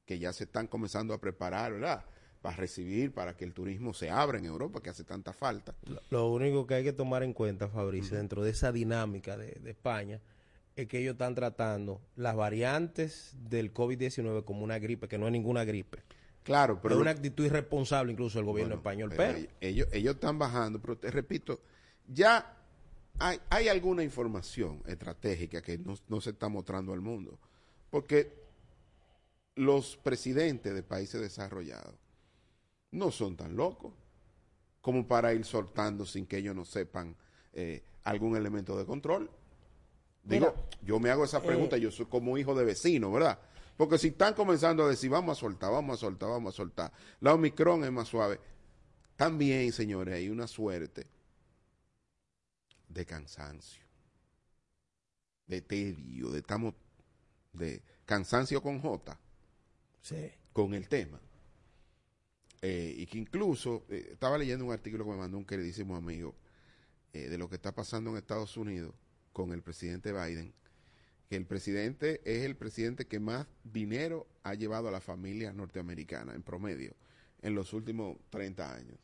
que 0.05 0.17
ya 0.17 0.33
se 0.33 0.45
están 0.45 0.67
comenzando 0.67 1.13
a 1.13 1.21
preparar, 1.21 1.73
¿verdad? 1.73 2.05
Para 2.41 2.55
recibir, 2.55 3.13
para 3.13 3.37
que 3.37 3.45
el 3.45 3.53
turismo 3.53 3.93
se 3.93 4.09
abra 4.09 4.39
en 4.39 4.45
Europa, 4.45 4.81
que 4.81 4.89
hace 4.89 5.03
tanta 5.03 5.33
falta. 5.33 5.75
Lo 6.09 6.31
único 6.31 6.65
que 6.65 6.73
hay 6.73 6.83
que 6.83 6.93
tomar 6.93 7.21
en 7.21 7.33
cuenta, 7.33 7.67
Fabricio, 7.67 8.17
dentro 8.17 8.43
de 8.43 8.49
esa 8.49 8.71
dinámica 8.71 9.37
de, 9.37 9.59
de 9.61 9.69
España, 9.69 10.19
es 10.75 10.87
que 10.87 10.97
ellos 10.97 11.13
están 11.13 11.35
tratando 11.35 12.01
las 12.15 12.35
variantes 12.35 13.35
del 13.37 13.71
COVID-19 13.71 14.43
como 14.43 14.63
una 14.63 14.79
gripe, 14.79 15.07
que 15.07 15.19
no 15.19 15.27
es 15.27 15.31
ninguna 15.31 15.65
gripe. 15.65 15.99
Claro, 16.43 16.79
pero 16.81 16.95
es 16.95 17.01
una 17.01 17.11
actitud 17.11 17.45
irresponsable 17.45 18.11
incluso 18.11 18.39
del 18.39 18.45
gobierno 18.45 18.77
Bueno, 18.77 18.81
español. 18.81 19.13
pero 19.15 19.33
Pero, 19.33 19.53
ellos, 19.61 19.87
ellos 19.91 20.15
están 20.15 20.39
bajando, 20.39 20.79
pero 20.81 20.97
te 20.97 21.11
repito, 21.11 21.61
ya 22.07 22.57
hay, 23.19 23.39
hay 23.49 23.67
alguna 23.67 24.03
información 24.03 24.81
estratégica 24.87 25.61
que 25.61 25.77
no, 25.77 25.95
no 26.07 26.19
se 26.19 26.31
está 26.31 26.49
mostrando 26.49 26.93
al 26.93 27.01
mundo. 27.01 27.37
Porque 27.91 28.33
los 29.55 29.97
presidentes 29.97 30.73
de 30.73 30.81
países 30.81 31.21
desarrollados 31.21 31.95
no 32.91 33.11
son 33.11 33.35
tan 33.35 33.55
locos 33.55 33.93
como 34.81 35.07
para 35.07 35.33
ir 35.33 35.45
soltando 35.45 36.05
sin 36.05 36.25
que 36.25 36.37
ellos 36.37 36.55
no 36.55 36.65
sepan 36.65 37.15
eh, 37.53 37.83
algún 38.03 38.35
elemento 38.35 38.77
de 38.77 38.85
control. 38.85 39.29
Digo, 40.23 40.47
Mira, 40.55 40.67
yo 40.81 40.99
me 40.99 41.09
hago 41.09 41.23
esa 41.23 41.41
pregunta, 41.41 41.77
yo 41.77 41.91
soy 41.91 42.05
como 42.05 42.37
hijo 42.37 42.55
de 42.55 42.65
vecino, 42.65 43.11
¿verdad? 43.11 43.39
Porque 43.77 43.97
si 43.97 44.09
están 44.09 44.33
comenzando 44.33 44.83
a 44.83 44.89
decir, 44.89 45.09
vamos 45.09 45.37
a 45.37 45.39
soltar, 45.39 45.71
vamos 45.71 45.97
a 45.97 45.99
soltar, 45.99 46.29
vamos 46.29 46.53
a 46.53 46.57
soltar, 46.57 46.91
la 47.19 47.33
Omicron 47.33 47.83
es 47.83 47.91
más 47.91 48.07
suave. 48.07 48.39
También, 49.15 49.71
señores, 49.71 50.15
hay 50.15 50.29
una 50.29 50.47
suerte 50.47 51.07
de 52.87 53.05
cansancio, 53.05 53.85
de 55.47 55.61
tedio, 55.61 56.29
de 56.29 56.39
estamos, 56.39 56.73
de 57.53 57.81
cansancio 58.05 58.61
con 58.61 58.79
J, 58.79 59.19
sí. 60.01 60.31
con 60.53 60.73
el 60.73 60.87
tema. 60.87 61.19
Eh, 62.61 62.93
y 62.95 63.05
que 63.07 63.17
incluso, 63.17 63.85
eh, 63.89 64.09
estaba 64.11 64.37
leyendo 64.37 64.65
un 64.65 64.71
artículo 64.71 65.03
que 65.03 65.11
me 65.11 65.17
mandó 65.17 65.37
un 65.37 65.45
queridísimo 65.45 65.95
amigo 65.95 66.35
eh, 67.13 67.27
de 67.27 67.37
lo 67.37 67.49
que 67.49 67.55
está 67.55 67.73
pasando 67.73 68.11
en 68.11 68.17
Estados 68.17 68.55
Unidos 68.55 68.93
con 69.33 69.51
el 69.51 69.63
presidente 69.63 70.11
Biden, 70.11 70.53
que 71.31 71.37
el 71.37 71.45
presidente 71.45 72.19
es 72.25 72.43
el 72.43 72.57
presidente 72.57 73.07
que 73.07 73.21
más 73.21 73.47
dinero 73.63 74.27
ha 74.43 74.53
llevado 74.53 74.89
a 74.89 74.91
la 74.91 74.99
familia 74.99 75.53
norteamericana 75.53 76.35
en 76.35 76.43
promedio 76.43 76.93
en 77.41 77.55
los 77.55 77.71
últimos 77.71 78.17
30 78.31 78.75
años. 78.75 78.97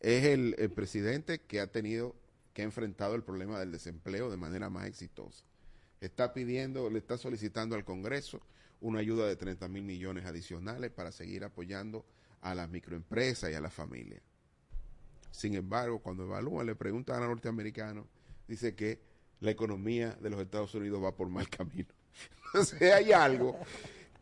Es 0.00 0.24
el, 0.24 0.56
el 0.58 0.72
presidente 0.72 1.42
que 1.42 1.60
ha 1.60 1.68
tenido, 1.68 2.16
que 2.52 2.62
ha 2.62 2.64
enfrentado 2.64 3.14
el 3.14 3.22
problema 3.22 3.60
del 3.60 3.70
desempleo 3.70 4.28
de 4.28 4.36
manera 4.36 4.70
más 4.70 4.88
exitosa. 4.88 5.44
Está 6.00 6.34
pidiendo, 6.34 6.90
le 6.90 6.98
está 6.98 7.16
solicitando 7.16 7.76
al 7.76 7.84
Congreso 7.84 8.40
una 8.80 8.98
ayuda 8.98 9.28
de 9.28 9.36
30 9.36 9.68
mil 9.68 9.84
millones 9.84 10.26
adicionales 10.26 10.90
para 10.90 11.12
seguir 11.12 11.44
apoyando 11.44 12.04
a 12.40 12.56
las 12.56 12.68
microempresas 12.68 13.52
y 13.52 13.54
a 13.54 13.60
las 13.60 13.72
familias. 13.72 14.20
Sin 15.30 15.54
embargo, 15.54 16.00
cuando 16.00 16.24
evalúan, 16.24 16.66
le 16.66 16.74
preguntan 16.74 17.18
a 17.18 17.20
los 17.20 17.28
norteamericanos, 17.28 18.04
dice 18.48 18.74
que 18.74 19.05
la 19.40 19.50
economía 19.50 20.16
de 20.20 20.30
los 20.30 20.40
Estados 20.40 20.74
Unidos 20.74 21.02
va 21.02 21.14
por 21.14 21.28
mal 21.28 21.48
camino. 21.48 21.88
Entonces 22.46 22.92
hay 22.92 23.12
algo 23.12 23.58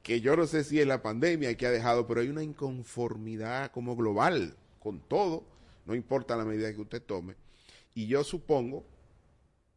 que 0.03 0.21
yo 0.21 0.37
no 0.37 0.47
sé 0.47 0.65
si 0.65 0.81
es 0.81 0.87
la 0.87 1.03
pandemia 1.03 1.57
que 1.57 1.67
ha 1.67 1.71
dejado, 1.71 2.07
pero 2.07 2.21
hay 2.21 2.29
una 2.29 2.43
inconformidad 2.43 3.71
como 3.71 3.97
global 3.97 4.57
con 4.79 5.01
todo, 5.01 5.45
no 5.87 5.95
importa 5.95 6.37
la 6.37 6.45
medida 6.45 6.73
que 6.75 6.81
usted 6.81 7.03
tome. 7.03 7.37
Y 7.95 8.07
yo 8.07 8.23
supongo 8.25 8.85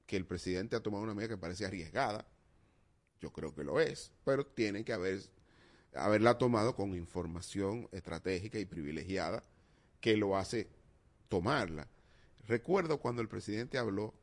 que 0.05 0.17
el 0.17 0.25
presidente 0.25 0.75
ha 0.75 0.83
tomado 0.83 1.03
una 1.03 1.13
medida 1.13 1.29
que 1.29 1.37
parece 1.37 1.65
arriesgada, 1.65 2.25
yo 3.21 3.31
creo 3.31 3.53
que 3.53 3.63
lo 3.63 3.79
es, 3.79 4.11
pero 4.25 4.45
tiene 4.45 4.83
que 4.83 4.93
haber, 4.93 5.21
haberla 5.93 6.37
tomado 6.37 6.75
con 6.75 6.95
información 6.95 7.87
estratégica 7.91 8.59
y 8.59 8.65
privilegiada 8.65 9.43
que 10.01 10.17
lo 10.17 10.37
hace 10.37 10.67
tomarla. 11.29 11.87
Recuerdo 12.47 12.99
cuando 12.99 13.21
el 13.21 13.27
presidente 13.27 13.77
habló 13.77 14.13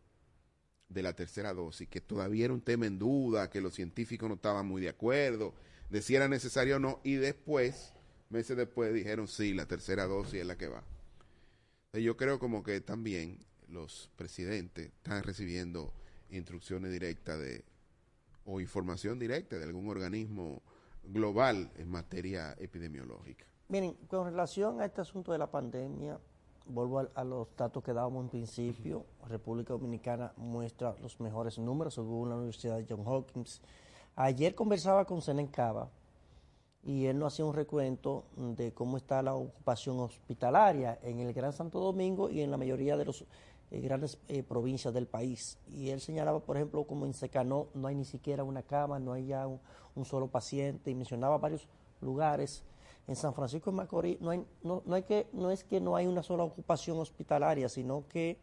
de 0.88 1.03
la 1.03 1.14
tercera 1.14 1.53
dosis, 1.53 1.88
que 1.88 2.01
todavía 2.01 2.47
era 2.47 2.55
un 2.55 2.61
tema 2.61 2.87
en 2.87 2.99
duda, 2.99 3.51
que 3.51 3.61
los 3.61 3.75
científicos 3.75 4.29
no 4.29 4.37
estaban 4.37 4.66
muy 4.66 4.81
de 4.81 4.88
acuerdo, 4.88 5.55
de 5.90 6.03
si 6.03 6.14
era 6.14 6.29
necesario 6.29 6.77
o 6.77 6.79
no, 6.79 7.01
y 7.03 7.14
después, 7.14 7.92
meses 8.31 8.57
después, 8.57 8.92
dijeron 8.94 9.29
sí, 9.29 9.55
la 9.55 9.66
tercera 9.66 10.07
dosis 10.07 10.40
es 10.40 10.47
la 10.47 10.57
que 10.57 10.68
va. 10.68 10.85
Yo 11.92 12.16
creo 12.16 12.38
como 12.38 12.62
que 12.62 12.81
también 12.81 13.38
los 13.68 14.11
presidentes 14.16 14.87
están 14.87 15.23
recibiendo 15.23 15.92
instrucciones 16.31 16.90
directas 16.90 17.38
de 17.38 17.64
o 18.47 18.61
información 18.61 19.18
directa 19.18 19.57
de 19.57 19.64
algún 19.64 19.88
organismo 19.88 20.62
global 21.03 21.70
en 21.77 21.90
materia 21.90 22.55
epidemiológica. 22.59 23.47
Miren, 23.68 23.94
con 24.09 24.27
relación 24.27 24.81
a 24.81 24.87
este 24.87 25.01
asunto 25.01 25.33
de 25.33 25.38
la 25.38 25.51
pandemia, 25.51 26.18
vuelvo 26.66 27.00
a, 27.00 27.09
a 27.14 27.24
los 27.24 27.48
datos 27.57 27.83
que 27.83 27.92
dábamos 27.92 28.24
en 28.24 28.31
principio. 28.31 29.05
República 29.29 29.72
Dominicana 29.74 30.33
muestra 30.37 30.94
los 31.03 31.20
mejores 31.20 31.59
números 31.59 31.94
según 31.94 32.29
la 32.29 32.37
Universidad 32.37 32.77
de 32.77 32.87
Johns 32.88 33.07
Hopkins. 33.07 33.61
Ayer 34.16 34.55
conversaba 34.55 35.05
con 35.05 35.22
Senen 35.22 35.48
Cava 35.48 35.88
y 36.85 37.07
él 37.07 37.18
nos 37.18 37.33
hacía 37.33 37.46
un 37.46 37.55
recuento 37.55 38.24
de 38.37 38.72
cómo 38.72 38.96
está 38.96 39.22
la 39.22 39.35
ocupación 39.35 39.98
hospitalaria 40.00 40.98
en 41.03 41.20
el 41.20 41.33
Gran 41.33 41.53
Santo 41.53 41.81
Domingo 41.81 42.29
y 42.29 42.42
en 42.42 42.50
la 42.50 42.57
mayoría 42.57 42.96
de 42.96 43.07
las 43.07 43.24
grandes 43.70 44.18
eh, 44.29 44.42
provincias 44.42 44.92
del 44.92 45.07
país. 45.07 45.59
Y 45.66 45.88
él 45.90 46.00
señalaba, 46.00 46.40
por 46.40 46.57
ejemplo, 46.57 46.85
como 46.85 47.07
en 47.07 47.14
Secanó 47.14 47.68
no 47.74 47.88
hay 47.88 47.94
ni 47.94 48.05
siquiera 48.05 48.44
una 48.44 48.62
cama, 48.62 48.98
no 48.98 49.14
hay 49.14 49.27
ya 49.27 49.46
un, 49.46 49.61
un 49.94 50.05
solo 50.05 50.29
paciente, 50.29 50.90
y 50.90 50.94
mencionaba 50.94 51.38
varios 51.38 51.66
lugares. 52.00 52.62
En 53.07 53.17
San 53.17 53.35
Francisco 53.35 53.71
de 53.71 53.77
Macorís 53.77 54.21
no, 54.21 54.31
hay, 54.31 54.45
no, 54.62 54.83
no, 54.87 54.95
hay 54.95 55.03
que, 55.03 55.29
no 55.33 55.51
es 55.51 55.62
que 55.64 55.81
no 55.81 55.95
hay 55.97 56.07
una 56.07 56.23
sola 56.23 56.43
ocupación 56.45 56.99
hospitalaria, 56.99 57.69
sino 57.69 58.07
que 58.09 58.38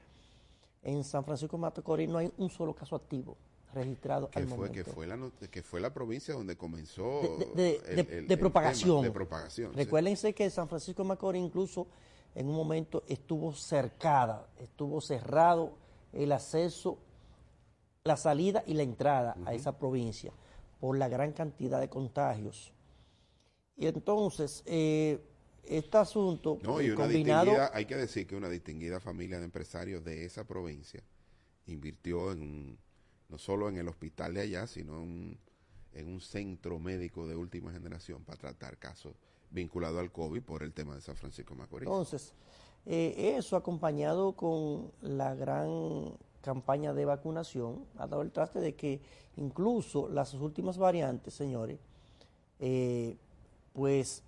en 0.83 1.03
San 1.03 1.23
Francisco 1.25 1.57
de 1.57 1.61
Macorís 1.61 2.09
no 2.09 2.19
hay 2.19 2.31
un 2.37 2.49
solo 2.49 2.73
caso 2.75 2.95
activo 2.95 3.37
registrado 3.73 4.29
que 4.29 4.37
al 4.39 4.47
fue, 4.47 4.57
momento. 4.57 4.73
Que 4.73 4.83
fue, 4.83 5.07
la, 5.07 5.17
que 5.49 5.63
fue 5.63 5.79
la 5.81 5.93
provincia 5.93 6.33
donde 6.33 6.57
comenzó 6.57 7.21
de, 7.21 7.45
de- 7.55 7.75
el- 7.87 7.95
de- 7.95 8.01
el- 8.01 8.05
de 8.05 8.17
el 8.19 8.27
tema 8.27 8.39
propagación. 8.39 9.01
de 9.01 9.11
propagación. 9.11 9.71
sí. 9.71 9.77
Recuérdense 9.77 10.33
que 10.33 10.49
San 10.49 10.67
Francisco 10.67 11.01
de 11.03 11.07
Macorís 11.09 11.41
incluso 11.43 11.87
en 12.35 12.47
un 12.47 12.55
momento 12.55 13.03
estuvo 13.07 13.53
cercada, 13.53 14.47
estuvo 14.59 15.01
cerrado 15.01 15.71
el 16.13 16.31
acceso, 16.33 16.97
la 18.03 18.17
salida 18.17 18.63
y 18.67 18.73
la 18.75 18.83
entrada 18.83 19.35
a 19.45 19.53
esa 19.53 19.77
provincia 19.77 20.31
por 20.79 20.97
la 20.97 21.07
gran 21.07 21.31
cantidad 21.33 21.79
de 21.79 21.89
contagios. 21.89 22.73
Y 23.75 23.87
entonces, 23.87 24.63
eh, 24.65 25.19
este 25.63 25.97
asunto 25.97 26.59
No, 26.63 26.81
y 26.81 26.89
una 26.89 27.03
combinado... 27.05 27.51
hay 27.73 27.85
que 27.85 27.95
decir 27.95 28.27
que 28.27 28.35
una 28.35 28.49
distinguida 28.49 28.99
familia 28.99 29.39
de 29.39 29.45
empresarios 29.45 30.03
de 30.03 30.25
esa 30.25 30.43
provincia 30.45 31.03
invirtió 31.67 32.31
en 32.31 32.41
un- 32.41 32.77
no 33.29 33.37
solo 33.37 33.69
en 33.69 33.77
el 33.77 33.87
hospital 33.87 34.33
de 34.33 34.41
allá, 34.41 34.67
sino 34.67 35.01
en, 35.03 35.37
en 35.93 36.07
un 36.09 36.19
centro 36.19 36.79
médico 36.79 37.27
de 37.27 37.35
última 37.35 37.71
generación 37.71 38.23
para 38.23 38.37
tratar 38.37 38.77
casos 38.77 39.13
vinculados 39.51 39.99
al 39.99 40.11
COVID 40.11 40.41
por 40.41 40.63
el 40.63 40.73
tema 40.73 40.95
de 40.95 41.01
San 41.01 41.15
Francisco 41.15 41.55
Macorís. 41.55 41.87
Entonces, 41.87 42.33
eh, 42.85 43.35
eso 43.37 43.55
acompañado 43.55 44.33
con 44.33 44.91
la 45.01 45.33
gran 45.35 46.13
campaña 46.41 46.93
de 46.93 47.05
vacunación 47.05 47.85
ha 47.97 48.07
dado 48.07 48.21
el 48.23 48.31
traste 48.31 48.59
de 48.59 48.75
que 48.75 48.99
incluso 49.37 50.09
las 50.09 50.33
últimas 50.33 50.77
variantes, 50.77 51.33
señores, 51.33 51.79
eh, 52.59 53.15
pues 53.73 54.23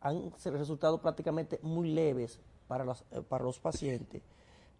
han 0.00 0.32
resultado 0.44 1.00
prácticamente 1.00 1.58
muy 1.62 1.92
leves 1.92 2.38
para 2.68 2.84
los, 2.84 3.04
eh, 3.10 3.22
para 3.28 3.44
los 3.44 3.58
pacientes. 3.58 4.22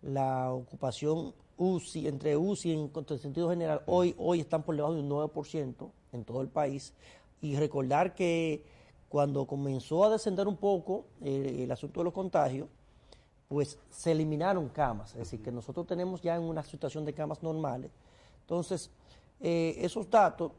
la 0.02 0.52
ocupación 0.52 1.32
UCI, 1.56 2.08
entre 2.08 2.36
UCI 2.36 2.72
en, 2.72 2.90
en 2.94 3.18
sentido 3.18 3.48
general, 3.48 3.82
hoy, 3.86 4.14
hoy 4.18 4.40
están 4.40 4.62
por 4.62 4.74
debajo 4.74 4.94
de 4.94 5.00
un 5.00 5.08
9% 5.08 5.90
en 6.12 6.24
todo 6.24 6.42
el 6.42 6.48
país. 6.48 6.92
Y 7.40 7.56
recordar 7.56 8.14
que 8.14 8.64
cuando 9.08 9.46
comenzó 9.46 10.04
a 10.04 10.10
descender 10.10 10.48
un 10.48 10.56
poco 10.56 11.06
eh, 11.20 11.60
el 11.62 11.70
asunto 11.70 12.00
de 12.00 12.04
los 12.04 12.12
contagios, 12.12 12.68
pues 13.48 13.78
se 13.90 14.10
eliminaron 14.10 14.68
camas, 14.68 15.12
es 15.12 15.18
decir, 15.18 15.42
que 15.42 15.52
nosotros 15.52 15.86
tenemos 15.86 16.20
ya 16.22 16.34
en 16.34 16.42
una 16.42 16.62
situación 16.62 17.04
de 17.04 17.12
camas 17.12 17.42
normales. 17.42 17.92
Entonces, 18.40 18.90
eh, 19.40 19.76
esos 19.78 20.10
datos, 20.10 20.52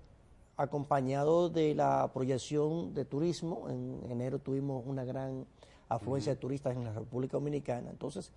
acompañados 0.58 1.54
de 1.54 1.76
la 1.76 2.12
proyección 2.13 2.94
de 2.94 3.06
turismo, 3.06 3.70
en 3.70 4.00
enero 4.10 4.39
tuvimos 4.39 4.84
una 4.86 5.04
gran 5.04 5.46
afluencia 5.89 6.34
de 6.34 6.39
turistas 6.39 6.76
en 6.76 6.84
la 6.84 6.94
República 6.94 7.38
Dominicana, 7.38 7.89
entonces 7.89 8.32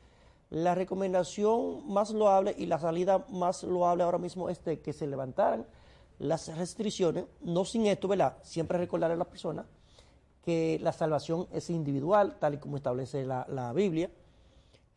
la 0.50 0.74
recomendación 0.74 1.86
más 1.92 2.10
loable 2.10 2.54
y 2.56 2.66
la 2.66 2.78
salida 2.78 3.26
más 3.30 3.62
loable 3.62 4.02
ahora 4.02 4.18
mismo 4.18 4.48
es 4.48 4.64
de 4.64 4.80
que 4.80 4.92
se 4.92 5.06
levantaran 5.06 5.66
las 6.18 6.54
restricciones, 6.56 7.26
no 7.42 7.64
sin 7.64 7.86
esto, 7.86 8.08
¿verdad? 8.08 8.38
Siempre 8.42 8.78
recordar 8.78 9.10
a 9.10 9.16
la 9.16 9.24
persona 9.24 9.66
que 10.44 10.78
la 10.82 10.92
salvación 10.92 11.46
es 11.52 11.70
individual, 11.70 12.36
tal 12.40 12.54
y 12.54 12.58
como 12.58 12.76
establece 12.76 13.24
la, 13.24 13.46
la 13.48 13.72
Biblia, 13.72 14.10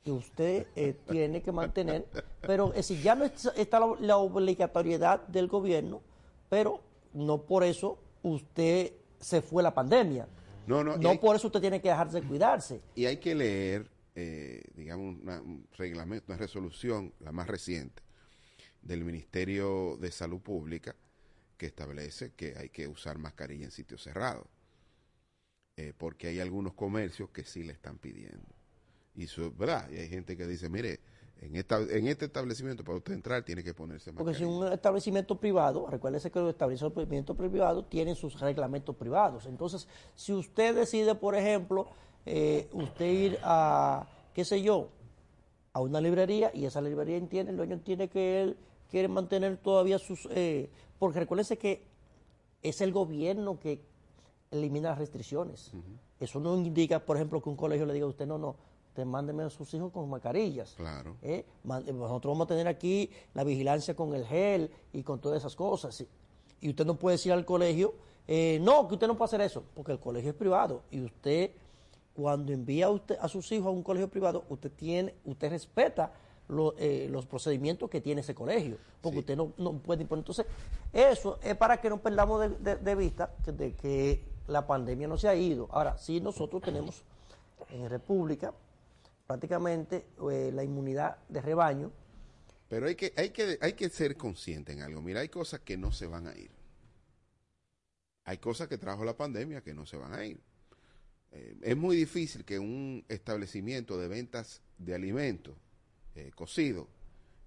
que 0.04 0.12
usted 0.12 0.68
eh, 0.76 0.96
tiene 1.08 1.42
que 1.42 1.52
mantener, 1.52 2.08
pero 2.42 2.70
es 2.70 2.88
decir, 2.88 3.02
ya 3.02 3.16
no 3.16 3.26
está 3.26 3.80
la, 4.00 4.18
obligatoriedad 4.18 5.28
del 5.28 5.48
gobierno, 5.48 6.02
pero 6.50 6.82
no 7.13 7.41
por 7.43 7.63
eso 7.63 8.00
usted 8.24 8.93
se 9.19 9.41
fue 9.41 9.63
la 9.63 9.74
pandemia. 9.74 10.28
No, 10.67 10.84
no, 10.84 10.97
no 10.97 11.10
hay, 11.10 11.17
por 11.17 11.36
eso 11.36 11.47
usted 11.47 11.60
tiene 11.60 11.82
que 11.82 11.89
dejar 11.89 12.10
de 12.12 12.21
cuidarse. 12.21 12.82
Y 12.95 13.06
hay 13.06 13.17
que 13.17 13.36
leer, 13.36 13.89
eh, 14.15 14.63
digamos, 14.76 15.19
una, 15.21 15.41
un 15.41 15.67
reglamento, 15.78 16.26
una 16.28 16.38
resolución, 16.38 17.13
la 17.19 17.32
más 17.32 17.47
reciente, 17.47 18.02
del 18.82 19.04
Ministerio 19.04 19.97
de 20.00 20.12
Salud 20.12 20.39
Pública, 20.39 20.95
que 21.58 21.67
establece 21.67 22.34
que 22.34 22.56
hay 22.58 22.69
que 22.69 22.88
usar 22.88 23.17
mascarilla 23.17 23.65
en 23.65 23.71
sitios 23.71 24.04
cerrados. 24.04 24.47
Eh, 25.78 25.93
porque 25.97 26.28
hay 26.28 26.39
algunos 26.39 26.74
comercios 26.74 27.30
que 27.30 27.43
sí 27.43 27.63
le 27.63 27.74
están 27.74 27.97
pidiendo. 27.97 28.56
Y 29.15 29.24
eso 29.24 29.47
es 29.47 29.58
verdad. 29.58 29.89
Y 29.89 29.97
hay 29.97 30.10
gente 30.10 30.38
que 30.38 30.45
dice, 30.45 30.69
mire, 30.69 31.00
en, 31.41 31.56
esta, 31.56 31.80
en 31.82 32.08
este 32.08 32.25
establecimiento 32.25 32.84
para 32.84 32.97
usted 32.97 33.13
entrar 33.13 33.43
tiene 33.43 33.63
que 33.63 33.73
ponerse 33.73 34.12
mascarilla. 34.12 34.23
Porque 34.23 34.38
si 34.38 34.43
un 34.45 34.71
establecimiento 34.71 35.39
privado, 35.39 35.88
recuérdese 35.88 36.30
que 36.30 36.39
los 36.39 36.51
establecimientos 36.51 37.36
privados 37.36 37.89
tienen 37.89 38.15
sus 38.15 38.39
reglamentos 38.39 38.95
privados. 38.95 39.47
Entonces, 39.47 39.88
si 40.15 40.34
usted 40.34 40.75
decide, 40.75 41.15
por 41.15 41.36
ejemplo, 41.36 41.88
eh, 42.25 42.69
usted 42.73 43.06
ir 43.06 43.39
a, 43.43 44.08
qué 44.36 44.45
sé 44.45 44.62
yo, 44.62 44.89
a 45.73 45.82
una 45.82 45.99
librería 45.99 46.51
y 46.54 46.65
esa 46.65 46.80
librería 46.80 47.17
entiende, 47.17 47.51
el 47.51 47.58
dueño 47.58 47.73
entiende 47.73 48.08
que 48.08 48.41
él 48.41 48.58
quiere 48.89 49.08
mantener 49.08 49.58
todavía 49.58 49.97
sus... 49.97 50.27
Eh, 50.32 50.69
porque 50.99 51.19
recuérdese 51.19 51.58
que 51.58 51.82
es 52.62 52.82
el 52.82 52.91
gobierno 52.91 53.60
que 53.60 53.82
elimina 54.51 54.89
las 54.89 54.99
restricciones. 54.99 55.71
Uh 55.73 55.77
-huh. 55.77 55.97
Eso 56.19 56.39
no 56.39 56.56
indica, 56.56 56.99
por 56.99 57.15
ejemplo, 57.15 57.41
que 57.41 57.49
un 57.49 57.56
colegio 57.56 57.88
le 57.88 57.93
diga 57.93 58.06
a 58.06 58.10
usted, 58.10 58.27
no, 58.27 58.38
no, 58.38 58.56
usted 58.91 59.06
mándeme 59.06 59.43
a 59.43 59.49
sus 59.49 59.73
hijos 59.73 59.89
con 59.93 60.10
mascarillas. 60.10 60.73
Claro. 60.75 61.15
¿Eh? 61.21 61.45
Nosotros 61.63 62.34
vamos 62.34 62.45
a 62.45 62.47
tener 62.47 62.67
aquí 62.67 63.10
la 63.34 63.45
vigilancia 63.45 63.95
con 63.95 64.13
el 64.13 64.25
gel 64.25 64.69
y 64.91 65.01
con 65.01 65.21
todas 65.21 65.39
esas 65.39 65.56
cosas. 65.56 66.04
Y 66.60 66.69
usted 66.69 66.86
no 66.86 66.95
puede 66.95 67.15
decir 67.15 67.32
al 67.32 67.45
colegio, 67.45 67.93
eh, 68.27 68.60
no, 68.62 68.89
que 68.89 68.95
usted 68.95 69.08
no 69.08 69.15
puede 69.15 69.30
hacer 69.30 69.41
eso, 69.41 69.63
porque 69.73 69.93
el 69.93 69.99
colegio 69.99 70.32
es 70.32 70.36
privado. 70.36 70.82
Y 70.91 71.01
usted, 71.01 71.51
cuando 72.13 72.51
envía 72.51 72.88
a, 72.88 72.89
usted, 72.89 73.17
a 73.21 73.30
sus 73.30 73.49
hijos 73.54 73.67
a 73.67 73.69
un 73.69 73.82
colegio 73.82 74.10
privado, 74.10 74.43
usted 74.49 74.71
tiene, 74.73 75.15
usted 75.23 75.49
respeta 75.49 76.12
lo, 76.49 76.75
eh, 76.77 77.08
los 77.10 77.25
procedimientos 77.25 77.89
que 77.89 78.01
tiene 78.01 78.19
ese 78.19 78.36
colegio, 78.36 78.75
porque 78.99 79.15
sí. 79.15 79.19
usted 79.19 79.38
no, 79.38 79.54
no, 79.58 79.71
puede 79.77 80.01
imponer. 80.01 80.23
Entonces, 80.23 80.45
eso 80.91 81.39
es 81.41 81.56
para 81.56 81.80
que 81.80 81.89
no 81.89 82.01
perdamos 82.01 82.41
de, 82.41 82.49
de, 82.49 82.75
de 82.75 82.95
vista 82.95 83.34
que, 83.45 83.54
de 83.54 83.73
que 83.73 84.25
la 84.47 84.67
pandemia 84.67 85.08
no 85.08 85.17
se 85.17 85.30
ha 85.30 85.36
ido. 85.36 85.69
Ahora, 85.71 85.97
sí 85.97 86.19
nosotros 86.19 86.62
tenemos 86.62 87.06
en 87.69 87.89
República 87.89 88.54
prácticamente 89.32 90.08
eh, 90.30 90.52
la 90.54 90.62
inmunidad 90.62 91.17
de 91.30 91.41
rebaño. 91.41 91.89
Pero 92.67 92.88
hay 92.88 92.96
que, 92.96 93.13
hay, 93.15 93.30
que, 93.30 93.58
hay 93.62 93.74
que 93.74 93.89
ser 93.89 94.17
consciente 94.17 94.74
en 94.74 94.82
algo. 94.82 95.02
Mira, 95.02 95.22
hay 95.22 95.30
cosas 95.30 95.62
que 95.62 95.78
no 95.78 95.94
se 95.94 96.06
van 96.06 96.28
a 96.28 96.38
ir. 96.38 96.52
Hay 98.26 98.39
cosas 98.39 98.67
que 98.67 98.78
trajo 98.78 99.06
la 99.06 99.15
pandemia 99.15 99.62
que 99.62 99.74
no 99.74 99.86
se 99.86 99.96
van 99.96 100.13
a 100.13 100.26
ir. 100.26 100.41
Eh, 101.32 101.58
es 101.62 101.78
muy 101.78 101.96
difícil 101.96 102.44
que 102.44 102.60
un 102.60 103.06
establecimiento 103.08 103.98
de 103.98 104.10
ventas 104.10 104.62
de 104.78 104.96
alimentos 104.96 105.56
eh, 106.15 106.32
cocidos, 106.36 106.88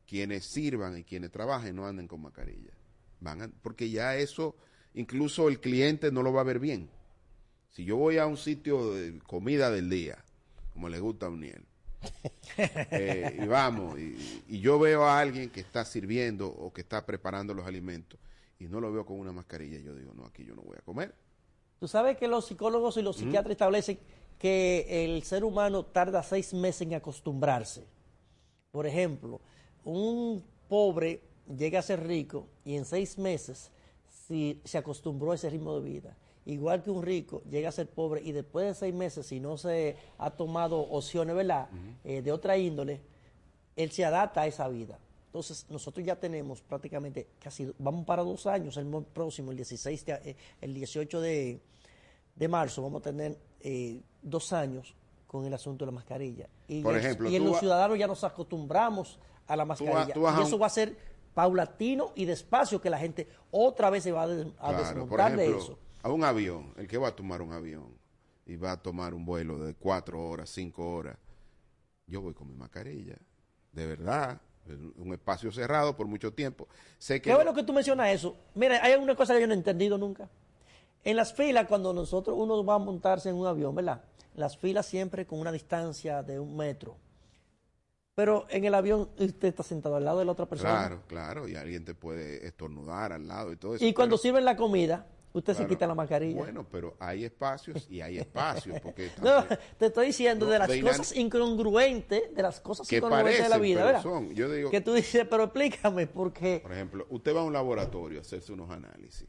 quienes 0.06 0.46
sirvan 0.46 0.96
y 0.96 1.04
quienes 1.04 1.30
trabajen 1.30 1.76
no 1.76 1.86
anden 1.86 2.08
con 2.08 2.22
mascarilla. 2.22 2.72
Van 3.20 3.52
porque 3.60 3.90
ya 3.90 4.16
eso 4.16 4.56
incluso 4.94 5.48
el 5.48 5.60
cliente 5.60 6.10
no 6.10 6.22
lo 6.22 6.32
va 6.32 6.40
a 6.40 6.44
ver 6.44 6.60
bien. 6.60 6.88
Si 7.72 7.84
yo 7.84 7.98
voy 7.98 8.16
a 8.16 8.26
un 8.26 8.38
sitio 8.38 8.94
de 8.94 9.18
comida 9.18 9.70
del 9.70 9.90
día, 9.90 10.24
como 10.74 10.88
le 10.88 10.98
gusta 10.98 11.26
a 11.26 11.30
Uniel, 11.30 11.64
eh, 12.56 13.40
y 13.42 13.46
vamos, 13.46 13.98
y, 13.98 14.44
y, 14.48 14.60
yo 14.60 14.78
veo 14.78 15.04
a 15.04 15.18
alguien 15.18 15.50
que 15.50 15.60
está 15.60 15.84
sirviendo 15.84 16.48
o 16.48 16.72
que 16.72 16.82
está 16.82 17.04
preparando 17.04 17.54
los 17.54 17.66
alimentos 17.66 18.18
y 18.58 18.66
no 18.66 18.80
lo 18.80 18.92
veo 18.92 19.04
con 19.04 19.18
una 19.18 19.32
mascarilla, 19.32 19.78
yo 19.78 19.94
digo, 19.94 20.12
no, 20.14 20.24
aquí 20.24 20.44
yo 20.44 20.54
no 20.54 20.62
voy 20.62 20.76
a 20.78 20.82
comer. 20.82 21.14
Tú 21.78 21.88
sabes 21.88 22.16
que 22.16 22.28
los 22.28 22.46
psicólogos 22.46 22.96
y 22.96 23.02
los 23.02 23.16
psiquiatras 23.16 23.50
¿Mm? 23.50 23.52
establecen 23.52 23.98
que 24.38 25.04
el 25.04 25.22
ser 25.22 25.44
humano 25.44 25.84
tarda 25.84 26.22
seis 26.22 26.54
meses 26.54 26.82
en 26.82 26.94
acostumbrarse. 26.94 27.86
Por 28.70 28.86
ejemplo, 28.86 29.40
un 29.84 30.44
pobre 30.68 31.22
llega 31.56 31.78
a 31.78 31.82
ser 31.82 32.06
rico 32.06 32.48
y 32.64 32.76
en 32.76 32.84
seis 32.84 33.18
meses 33.18 33.70
si 34.26 34.60
se 34.64 34.78
acostumbró 34.78 35.32
a 35.32 35.34
ese 35.34 35.50
ritmo 35.50 35.78
de 35.78 35.88
vida. 35.88 36.16
Igual 36.46 36.82
que 36.82 36.90
un 36.90 37.02
rico 37.02 37.42
llega 37.50 37.70
a 37.70 37.72
ser 37.72 37.88
pobre 37.88 38.20
y 38.22 38.32
después 38.32 38.66
de 38.66 38.74
seis 38.74 38.94
meses, 38.94 39.26
si 39.26 39.40
no 39.40 39.56
se 39.56 39.96
ha 40.18 40.30
tomado 40.30 40.78
opciones, 40.80 41.34
¿verdad? 41.34 41.68
Uh 41.72 41.76
-huh. 41.76 41.94
eh, 42.04 42.22
de 42.22 42.32
otra 42.32 42.58
índole, 42.58 43.00
él 43.76 43.90
se 43.90 44.04
adapta 44.04 44.42
a 44.42 44.46
esa 44.46 44.68
vida. 44.68 44.98
Entonces, 45.26 45.66
nosotros 45.68 46.06
ya 46.06 46.16
tenemos 46.16 46.60
prácticamente 46.62 47.26
casi, 47.40 47.72
vamos 47.78 48.06
para 48.06 48.22
dos 48.22 48.46
años, 48.46 48.76
el 48.76 48.86
próximo, 49.12 49.50
el 49.50 49.56
16, 49.56 50.06
de, 50.06 50.36
el 50.60 50.74
18 50.74 51.20
de, 51.20 51.60
de 52.36 52.48
marzo, 52.48 52.82
vamos 52.82 53.00
a 53.00 53.04
tener 53.04 53.36
eh, 53.60 54.00
dos 54.22 54.52
años 54.52 54.94
con 55.26 55.44
el 55.44 55.54
asunto 55.54 55.84
de 55.84 55.90
la 55.90 55.94
mascarilla. 55.96 56.48
Y, 56.68 56.82
Por 56.82 56.96
ejemplo, 56.96 57.28
y 57.28 57.38
los 57.40 57.58
ciudadanos 57.58 57.98
ya 57.98 58.06
nos 58.06 58.22
acostumbramos 58.22 59.18
a 59.48 59.56
la 59.56 59.64
mascarilla. 59.64 60.14
Tú 60.14 60.20
tú 60.20 60.28
y 60.40 60.42
eso 60.42 60.58
va 60.58 60.66
a 60.66 60.70
ser 60.70 60.96
paulatino 61.34 62.12
y 62.14 62.24
despacio 62.24 62.80
que 62.80 62.88
la 62.88 62.98
gente 62.98 63.28
otra 63.50 63.90
vez 63.90 64.04
se 64.04 64.12
va 64.12 64.22
a, 64.22 64.28
des 64.28 64.46
a 64.46 64.68
claro, 64.68 64.78
desmontar 64.78 65.32
ejemplo, 65.32 65.58
de 65.58 65.58
eso. 65.58 65.78
A 66.04 66.10
un 66.10 66.22
avión, 66.22 66.74
el 66.76 66.86
que 66.86 66.98
va 66.98 67.08
a 67.08 67.16
tomar 67.16 67.40
un 67.40 67.54
avión 67.54 67.88
y 68.44 68.56
va 68.56 68.72
a 68.72 68.76
tomar 68.76 69.14
un 69.14 69.24
vuelo 69.24 69.58
de 69.58 69.74
cuatro 69.74 70.22
horas, 70.22 70.50
cinco 70.50 70.86
horas, 70.94 71.16
yo 72.06 72.20
voy 72.20 72.34
con 72.34 72.46
mi 72.46 72.54
mascarilla, 72.54 73.16
de 73.72 73.86
verdad, 73.86 74.38
un 74.96 75.14
espacio 75.14 75.50
cerrado 75.50 75.96
por 75.96 76.06
mucho 76.06 76.30
tiempo. 76.30 76.68
Sé 76.98 77.22
que 77.22 77.30
Qué 77.30 77.34
bueno 77.34 77.54
que 77.54 77.62
tú 77.62 77.72
mencionas 77.72 78.10
eso. 78.10 78.36
Mira, 78.54 78.84
hay 78.84 78.96
una 78.96 79.14
cosa 79.14 79.32
que 79.32 79.40
yo 79.40 79.46
no 79.46 79.54
he 79.54 79.56
entendido 79.56 79.96
nunca. 79.96 80.28
En 81.04 81.16
las 81.16 81.32
filas, 81.32 81.66
cuando 81.66 81.94
nosotros 81.94 82.36
uno 82.38 82.62
va 82.62 82.74
a 82.74 82.78
montarse 82.78 83.30
en 83.30 83.36
un 83.36 83.46
avión, 83.46 83.74
¿verdad? 83.74 84.04
Las 84.34 84.58
filas 84.58 84.84
siempre 84.84 85.24
con 85.24 85.38
una 85.38 85.52
distancia 85.52 86.22
de 86.22 86.38
un 86.38 86.54
metro. 86.54 86.98
Pero 88.14 88.44
en 88.50 88.66
el 88.66 88.74
avión 88.74 89.08
usted 89.18 89.48
está 89.48 89.62
sentado 89.62 89.96
al 89.96 90.04
lado 90.04 90.18
de 90.18 90.26
la 90.26 90.32
otra 90.32 90.44
persona. 90.44 90.70
Claro, 90.70 91.02
claro, 91.06 91.48
y 91.48 91.56
alguien 91.56 91.82
te 91.82 91.94
puede 91.94 92.46
estornudar 92.46 93.14
al 93.14 93.26
lado 93.26 93.52
y 93.52 93.56
todo 93.56 93.76
eso. 93.76 93.84
Y 93.86 93.94
cuando 93.94 94.16
pero, 94.16 94.22
sirven 94.22 94.44
la 94.44 94.54
comida, 94.54 95.06
usted 95.34 95.54
se 95.54 95.66
quita 95.66 95.86
la 95.86 95.94
mascarilla. 95.94 96.38
Bueno, 96.38 96.66
pero 96.70 96.96
hay 96.98 97.24
espacios 97.24 97.86
y 97.90 98.00
hay 98.00 98.18
espacios. 98.18 98.80
Porque 98.80 99.08
también, 99.16 99.34
no, 99.34 99.58
te 99.78 99.86
estoy 99.86 100.06
diciendo 100.06 100.46
no, 100.46 100.52
de 100.52 100.58
las 100.58 100.68
de 100.68 100.80
cosas 100.80 101.14
incongruentes, 101.16 102.34
de 102.34 102.42
las 102.42 102.60
cosas 102.60 102.90
incongruentes 102.90 103.24
parecen, 103.24 103.44
de 103.44 103.48
la 103.50 103.58
vida, 103.58 103.84
¿verdad? 103.84 104.02
Son, 104.02 104.32
yo 104.34 104.50
digo, 104.50 104.70
que 104.70 104.80
tú 104.80 104.94
dices, 104.94 105.26
pero 105.28 105.44
explícame, 105.44 106.06
por 106.06 106.32
qué. 106.32 106.60
Por 106.62 106.72
ejemplo, 106.72 107.06
usted 107.10 107.34
va 107.34 107.40
a 107.40 107.44
un 107.44 107.52
laboratorio 107.52 108.18
a 108.18 108.22
hacerse 108.22 108.52
unos 108.52 108.70
análisis. 108.70 109.28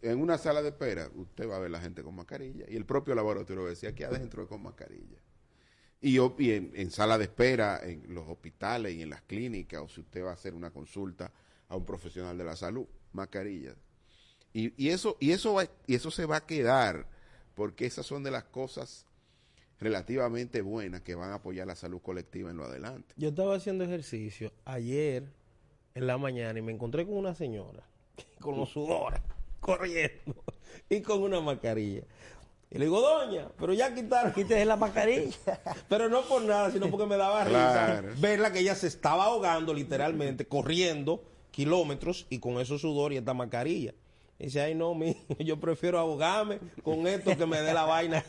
En 0.00 0.20
una 0.20 0.38
sala 0.38 0.62
de 0.62 0.68
espera, 0.68 1.10
usted 1.14 1.48
va 1.48 1.56
a 1.56 1.58
ver 1.58 1.70
la 1.70 1.80
gente 1.80 2.04
con 2.04 2.14
mascarilla 2.14 2.66
y 2.68 2.76
el 2.76 2.84
propio 2.84 3.16
laboratorio 3.16 3.64
decía 3.64 3.88
aquí 3.88 4.04
adentro 4.04 4.42
es 4.42 4.48
con 4.48 4.62
mascarilla. 4.62 5.18
Y, 6.00 6.18
y 6.18 6.52
en, 6.52 6.72
en, 6.74 6.90
sala 6.90 7.16
de 7.16 7.24
espera, 7.24 7.80
en 7.82 8.12
los 8.12 8.28
hospitales 8.28 8.94
y 8.94 9.02
en 9.02 9.10
las 9.10 9.22
clínicas, 9.22 9.80
o 9.80 9.88
si 9.88 10.00
usted 10.00 10.22
va 10.24 10.30
a 10.30 10.34
hacer 10.34 10.54
una 10.54 10.70
consulta 10.70 11.32
a 11.68 11.76
un 11.76 11.84
profesional 11.84 12.36
de 12.36 12.44
la 12.44 12.54
salud, 12.54 12.86
mascarilla. 13.12 13.74
Y, 14.54 14.72
y, 14.82 14.90
eso, 14.90 15.16
y, 15.20 15.32
eso 15.32 15.54
va, 15.54 15.64
y 15.86 15.94
eso 15.94 16.10
se 16.10 16.26
va 16.26 16.36
a 16.38 16.46
quedar, 16.46 17.06
porque 17.54 17.86
esas 17.86 18.04
son 18.06 18.22
de 18.22 18.30
las 18.30 18.44
cosas 18.44 19.06
relativamente 19.80 20.62
buenas 20.62 21.00
que 21.02 21.14
van 21.14 21.30
a 21.30 21.34
apoyar 21.36 21.66
la 21.66 21.74
salud 21.74 22.00
colectiva 22.00 22.50
en 22.50 22.56
lo 22.56 22.64
adelante. 22.64 23.14
Yo 23.16 23.30
estaba 23.30 23.56
haciendo 23.56 23.84
ejercicio 23.84 24.52
ayer 24.64 25.24
en 25.94 26.06
la 26.06 26.18
mañana 26.18 26.58
y 26.58 26.62
me 26.62 26.72
encontré 26.72 27.04
con 27.04 27.16
una 27.16 27.34
señora 27.34 27.82
con 28.40 28.56
los 28.56 28.70
sudores 28.70 29.20
corriendo 29.60 30.44
y 30.88 31.00
con 31.02 31.22
una 31.22 31.40
mascarilla. 31.40 32.02
Y 32.70 32.78
le 32.78 32.86
digo, 32.86 33.00
doña, 33.02 33.48
pero 33.58 33.74
ya 33.74 33.94
quitaron. 33.94 34.32
Quítese 34.32 34.64
la 34.64 34.76
mascarilla. 34.76 35.60
pero 35.88 36.08
no 36.08 36.22
por 36.22 36.40
nada, 36.42 36.70
sino 36.70 36.90
porque 36.90 37.06
me 37.06 37.16
daba 37.18 37.44
Claro. 37.44 38.08
risa 38.08 38.20
verla 38.20 38.50
que 38.50 38.60
ella 38.60 38.74
se 38.74 38.86
estaba 38.86 39.24
ahogando 39.24 39.74
literalmente, 39.74 40.46
corriendo 40.46 41.22
kilómetros 41.50 42.26
y 42.30 42.38
con 42.38 42.58
esos 42.60 42.80
sudor 42.80 43.12
y 43.12 43.18
esta 43.18 43.34
mascarilla. 43.34 43.94
Y 44.42 44.46
dice, 44.46 44.60
ay 44.60 44.74
no, 44.74 44.92
mi, 44.92 45.16
yo 45.38 45.60
prefiero 45.60 46.00
ahogarme 46.00 46.58
con 46.82 47.06
esto 47.06 47.36
que 47.36 47.46
me 47.46 47.60
dé 47.62 47.72
la 47.72 47.84
vaina. 47.84 48.24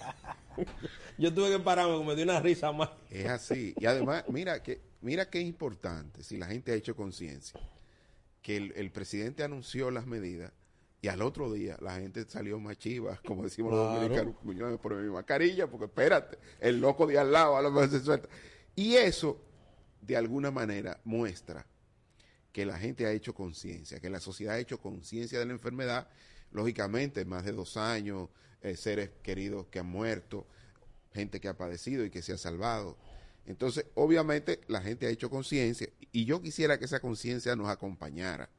yo 1.18 1.34
tuve 1.34 1.50
que 1.50 1.60
pararme, 1.60 1.94
porque 1.94 2.08
me 2.08 2.16
dio 2.16 2.24
una 2.24 2.40
risa 2.40 2.72
más. 2.72 2.92
Es 3.10 3.28
así. 3.28 3.74
Y 3.80 3.88
además, 3.88 4.24
mira 4.28 4.62
que 4.62 4.80
mira 5.02 5.28
qué 5.28 5.42
importante, 5.42 6.24
si 6.24 6.38
la 6.38 6.46
gente 6.46 6.72
ha 6.72 6.76
hecho 6.76 6.96
conciencia, 6.96 7.60
que 8.44 8.58
el, 8.58 8.74
el 8.76 8.92
presidente 8.92 9.44
anunció 9.44 9.90
las 9.90 10.06
medidas 10.06 10.52
y 11.02 11.08
al 11.08 11.24
otro 11.24 11.52
día 11.52 11.78
la 11.82 11.96
gente 11.96 12.24
salió 12.30 12.60
más 12.60 12.78
chivas, 12.78 13.20
como 13.22 13.42
decimos 13.42 13.74
los 13.74 13.96
dominicanos, 13.96 14.36
"Coño, 14.44 14.70
me 14.70 14.78
pone 14.78 15.02
mi 15.02 15.10
mascarilla, 15.10 15.66
porque 15.66 15.86
espérate, 15.86 16.38
el 16.60 16.80
loco 16.80 17.08
de 17.08 17.18
al 17.18 17.32
lado 17.32 17.58
a 17.58 17.62
lo 17.64 17.72
mejor 17.72 17.90
se 17.90 18.02
suelta. 18.02 18.30
Y 18.76 18.98
eso, 18.98 19.42
de 20.00 20.16
alguna 20.16 20.52
manera, 20.52 21.00
muestra 21.06 21.66
que 22.54 22.66
la 22.66 22.78
gente 22.80 23.06
ha 23.06 23.12
hecho 23.12 23.34
conciencia, 23.34 24.00
que 24.00 24.10
la 24.10 24.20
sociedad 24.22 24.56
ha 24.56 24.60
hecho 24.60 24.80
conciencia 24.80 25.40
de 25.40 25.46
la 25.46 25.52
enfermedad, 25.54 26.08
lógicamente, 26.52 27.26
más 27.26 27.44
de 27.44 27.52
dos 27.52 27.76
años, 27.78 28.30
eh, 28.62 28.78
seres 28.78 29.10
queridos 29.24 29.66
que 29.68 29.80
han 29.80 29.88
muerto, 29.88 30.46
gente 31.14 31.42
que 31.42 31.48
ha 31.50 31.58
padecido 31.58 32.06
y 32.06 32.12
que 32.12 32.22
se 32.22 32.32
ha 32.32 32.38
salvado. 32.38 32.96
Entonces, 33.48 33.86
obviamente, 33.96 34.62
la 34.68 34.82
gente 34.82 35.08
ha 35.08 35.10
hecho 35.10 35.30
conciencia 35.30 35.90
y 36.12 36.26
yo 36.26 36.42
quisiera 36.42 36.78
que 36.78 36.86
esa 36.86 37.00
conciencia 37.00 37.56
nos 37.56 37.68
acompañara. 37.70 38.50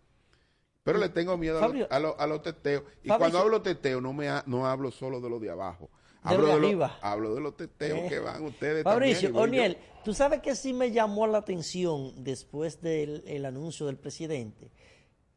Pero 0.82 0.98
le 0.98 1.08
tengo 1.08 1.38
miedo 1.38 1.58
a, 1.58 1.60
los- 1.68 1.70
a, 1.90 1.98
los- 2.00 2.14
a 2.18 2.26
los 2.26 2.42
teteos. 2.42 2.82
Y 3.02 3.08
Fabio, 3.08 3.18
cuando 3.20 3.38
hablo 3.38 3.62
teteo, 3.62 4.00
no, 4.00 4.12
me 4.12 4.28
ha- 4.28 4.42
no 4.46 4.66
hablo 4.66 4.90
solo 4.90 5.20
de 5.20 5.30
los 5.30 5.40
de 5.40 5.50
abajo. 5.50 5.88
Hablo 6.24 6.46
de 6.46 6.52
de, 6.54 6.58
los- 6.60 6.66
arriba. 6.68 6.98
hablo 7.02 7.34
de 7.34 7.40
los 7.40 7.56
teteos 7.56 7.98
Eh. 8.00 8.06
que 8.08 8.18
van 8.18 8.42
ustedes 8.44 8.84
yo. 9.20 9.36
Oniel, 9.36 9.78
tú 10.04 10.14
sabes 10.14 10.40
que 10.40 10.54
sí 10.56 10.72
me 10.72 10.90
llamó 10.90 11.26
la 11.26 11.38
atención 11.38 12.12
después 12.24 12.80
del 12.80 13.22
el 13.26 13.44
anuncio 13.44 13.86
del 13.86 13.96
presidente, 13.96 14.70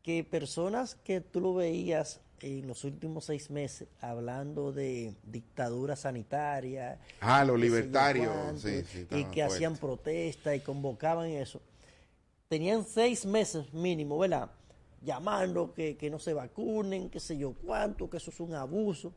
que 0.01 0.23
personas 0.23 0.95
que 0.95 1.21
tú 1.21 1.41
lo 1.41 1.53
veías 1.53 2.21
en 2.39 2.67
los 2.67 2.83
últimos 2.83 3.25
seis 3.25 3.49
meses 3.49 3.87
hablando 3.99 4.71
de 4.71 5.15
dictadura 5.23 5.95
sanitaria, 5.95 6.99
Ah, 7.19 7.43
los 7.43 7.59
libertarios, 7.59 8.31
cuánto, 8.31 8.61
sí, 8.61 8.83
sí, 8.83 9.07
y 9.11 9.25
que 9.25 9.41
hacían 9.43 9.75
protesta 9.75 10.55
y 10.55 10.59
convocaban 10.61 11.27
eso, 11.29 11.61
tenían 12.47 12.85
seis 12.85 13.25
meses 13.25 13.73
mínimo, 13.73 14.19
¿verdad? 14.19 14.51
Llamando 15.01 15.73
que, 15.73 15.97
que 15.97 16.09
no 16.09 16.19
se 16.19 16.33
vacunen, 16.33 17.09
qué 17.09 17.19
sé 17.19 17.37
yo 17.37 17.53
cuánto, 17.53 18.09
que 18.09 18.17
eso 18.17 18.29
es 18.31 18.39
un 18.39 18.53
abuso. 18.53 19.13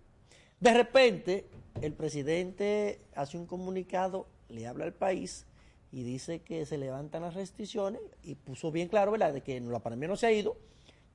De 0.61 0.75
repente, 0.75 1.47
el 1.81 1.93
presidente 1.95 3.01
hace 3.15 3.39
un 3.39 3.47
comunicado, 3.47 4.27
le 4.49 4.67
habla 4.67 4.85
al 4.85 4.93
país 4.93 5.47
y 5.93 6.03
dice 6.03 6.41
que 6.41 6.67
se 6.67 6.77
levantan 6.79 7.23
las 7.23 7.35
restricciones 7.35 8.01
y 8.23 8.35
puso 8.35 8.71
bien 8.71 8.89
claro, 8.89 9.13
¿verdad?, 9.13 9.33
de 9.33 9.41
que 9.43 9.59
la 9.61 9.79
pandemia 9.81 10.09
no 10.09 10.17
se 10.17 10.27
ha 10.27 10.33
ido, 10.33 10.57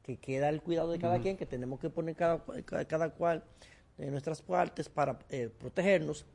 que 0.03 0.17
queda 0.17 0.49
el 0.49 0.61
cuidado 0.61 0.91
de 0.91 0.99
cada 0.99 1.19
quien, 1.19 1.37
que 1.37 1.45
tenemos 1.45 1.79
que 1.79 1.89
poner 1.89 2.15
cada, 2.15 2.43
cada, 2.65 2.85
cada 2.85 3.09
cual 3.09 3.43
de 3.97 4.11
nuestras 4.11 4.41
partes 4.41 4.89
para 4.89 5.19
eh, 5.29 5.49
protegernos. 5.57 6.25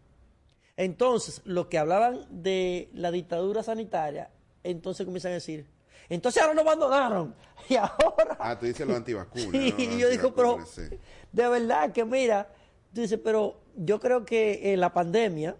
Entonces, 0.76 1.42
lo 1.44 1.68
que 1.68 1.78
hablaban 1.78 2.26
de 2.30 2.88
la 2.94 3.10
dictadura 3.10 3.62
sanitaria, 3.62 4.30
entonces 4.62 5.04
comienzan 5.04 5.32
a 5.32 5.34
decir, 5.34 5.66
entonces 6.08 6.40
ahora 6.42 6.54
nos 6.54 6.64
abandonaron. 6.64 7.34
Y 7.68 7.76
ahora 7.76 8.36
Ah, 8.38 8.58
tú 8.58 8.66
dices 8.66 8.86
los 8.86 8.96
antivacunas. 8.96 9.48
Sí, 9.52 9.74
¿no? 9.76 9.84
Los 9.84 9.98
yo 9.98 10.08
digo, 10.08 10.34
pero 10.34 10.64
sí. 10.64 10.82
de 11.32 11.48
verdad 11.48 11.92
que 11.92 12.04
mira, 12.04 12.48
tú 12.94 13.00
dices, 13.00 13.20
pero 13.22 13.60
yo 13.76 14.00
creo 14.00 14.24
que 14.24 14.72
eh, 14.72 14.76
la 14.76 14.92
pandemia, 14.92 15.56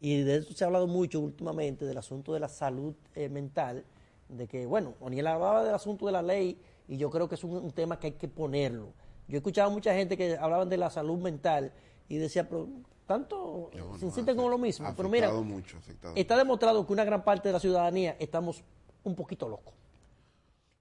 y 0.00 0.22
de 0.22 0.36
eso 0.36 0.52
se 0.52 0.64
ha 0.64 0.66
hablado 0.66 0.86
mucho 0.86 1.20
últimamente, 1.20 1.84
del 1.84 1.98
asunto 1.98 2.32
de 2.32 2.40
la 2.40 2.48
salud 2.48 2.94
eh, 3.14 3.28
mental, 3.28 3.84
de 4.28 4.46
que, 4.46 4.66
bueno, 4.66 4.94
Oniel 5.00 5.26
hablaba 5.26 5.64
del 5.64 5.74
asunto 5.74 6.06
de 6.06 6.12
la 6.12 6.22
ley, 6.22 6.58
y 6.88 6.96
yo 6.96 7.10
creo 7.10 7.28
que 7.28 7.36
es 7.36 7.44
un, 7.44 7.56
un 7.56 7.70
tema 7.72 7.98
que 7.98 8.08
hay 8.08 8.12
que 8.12 8.28
ponerlo. 8.28 8.92
Yo 9.28 9.36
he 9.36 9.38
escuchado 9.38 9.70
a 9.70 9.72
mucha 9.72 9.94
gente 9.94 10.16
que 10.16 10.36
hablaban 10.36 10.68
de 10.68 10.76
la 10.76 10.90
salud 10.90 11.18
mental 11.18 11.72
y 12.08 12.16
decía, 12.16 12.48
pero 12.48 12.68
tanto 13.06 13.70
se 13.98 14.06
insisten 14.06 14.36
con 14.36 14.50
lo 14.50 14.58
mismo. 14.58 14.92
Pero 14.96 15.08
mira, 15.08 15.32
mucho, 15.32 15.78
está 16.14 16.36
demostrado 16.36 16.86
que 16.86 16.92
una 16.92 17.04
gran 17.04 17.24
parte 17.24 17.48
de 17.48 17.52
la 17.52 17.60
ciudadanía 17.60 18.16
estamos 18.18 18.62
un 19.04 19.14
poquito 19.14 19.48
locos. 19.48 19.74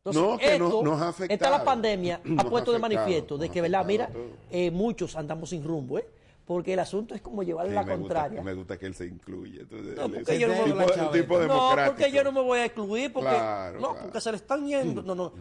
Entonces, 0.03 0.21
No, 0.23 0.37
que 0.39 0.57
no- 0.59 0.65
esto, 0.65 0.83
nos 0.83 0.93
ha 1.01 1.09
Esta 1.09 1.23
afectado. 1.25 1.57
la 1.59 1.63
pandemia 1.63 2.21
Nos 2.25 2.39
ha 2.43 2.47
ha 2.47 2.49
puesto 2.49 2.71
de 2.71 2.79
manifiesto 2.79 3.37
de 3.37 3.49
que, 3.49 3.61
¿verdad? 3.61 3.85
Mira, 3.85 4.09
eh, 4.49 4.71
muchos 4.71 5.15
andamos 5.15 5.49
sin 5.51 5.63
rumbo, 5.63 5.99
¿eh? 5.99 6.07
Porque 6.43 6.73
el 6.73 6.79
asunto 6.79 7.13
es 7.13 7.21
como 7.21 7.43
llevarle 7.43 7.69
Sí, 7.71 7.75
la 7.75 7.83
me 7.83 7.95
gusta- 7.97 8.01
contraria. 8.15 8.41
me 8.41 8.53
gusta 8.55 8.77
que 8.79 8.87
él 8.87 8.95
se 8.95 9.05
incluye. 9.05 9.61
Entonces, 9.61 9.95
No, 9.95 10.09
porque 10.09 10.39
yo 10.39 10.47
no 10.47 10.53
me 10.55 10.63
tipo, 10.63 10.75
voy 10.75 10.83
a 10.97 11.03
un 11.05 11.11
tipo 11.11 11.39
No, 11.39 11.75
porque 11.85 12.11
yo 12.11 12.23
no 12.23 12.31
me 12.31 12.41
voy 12.41 12.59
a 12.59 12.65
excluir, 12.65 13.13
porque, 13.13 13.29
Claro, 13.29 13.79
no, 13.79 13.89
claro. 13.91 14.01
porque 14.05 14.21
se 14.21 14.31
le 14.31 14.37
están 14.37 14.67
yendo. 14.67 15.03
No, 15.03 15.13
no. 15.13 15.31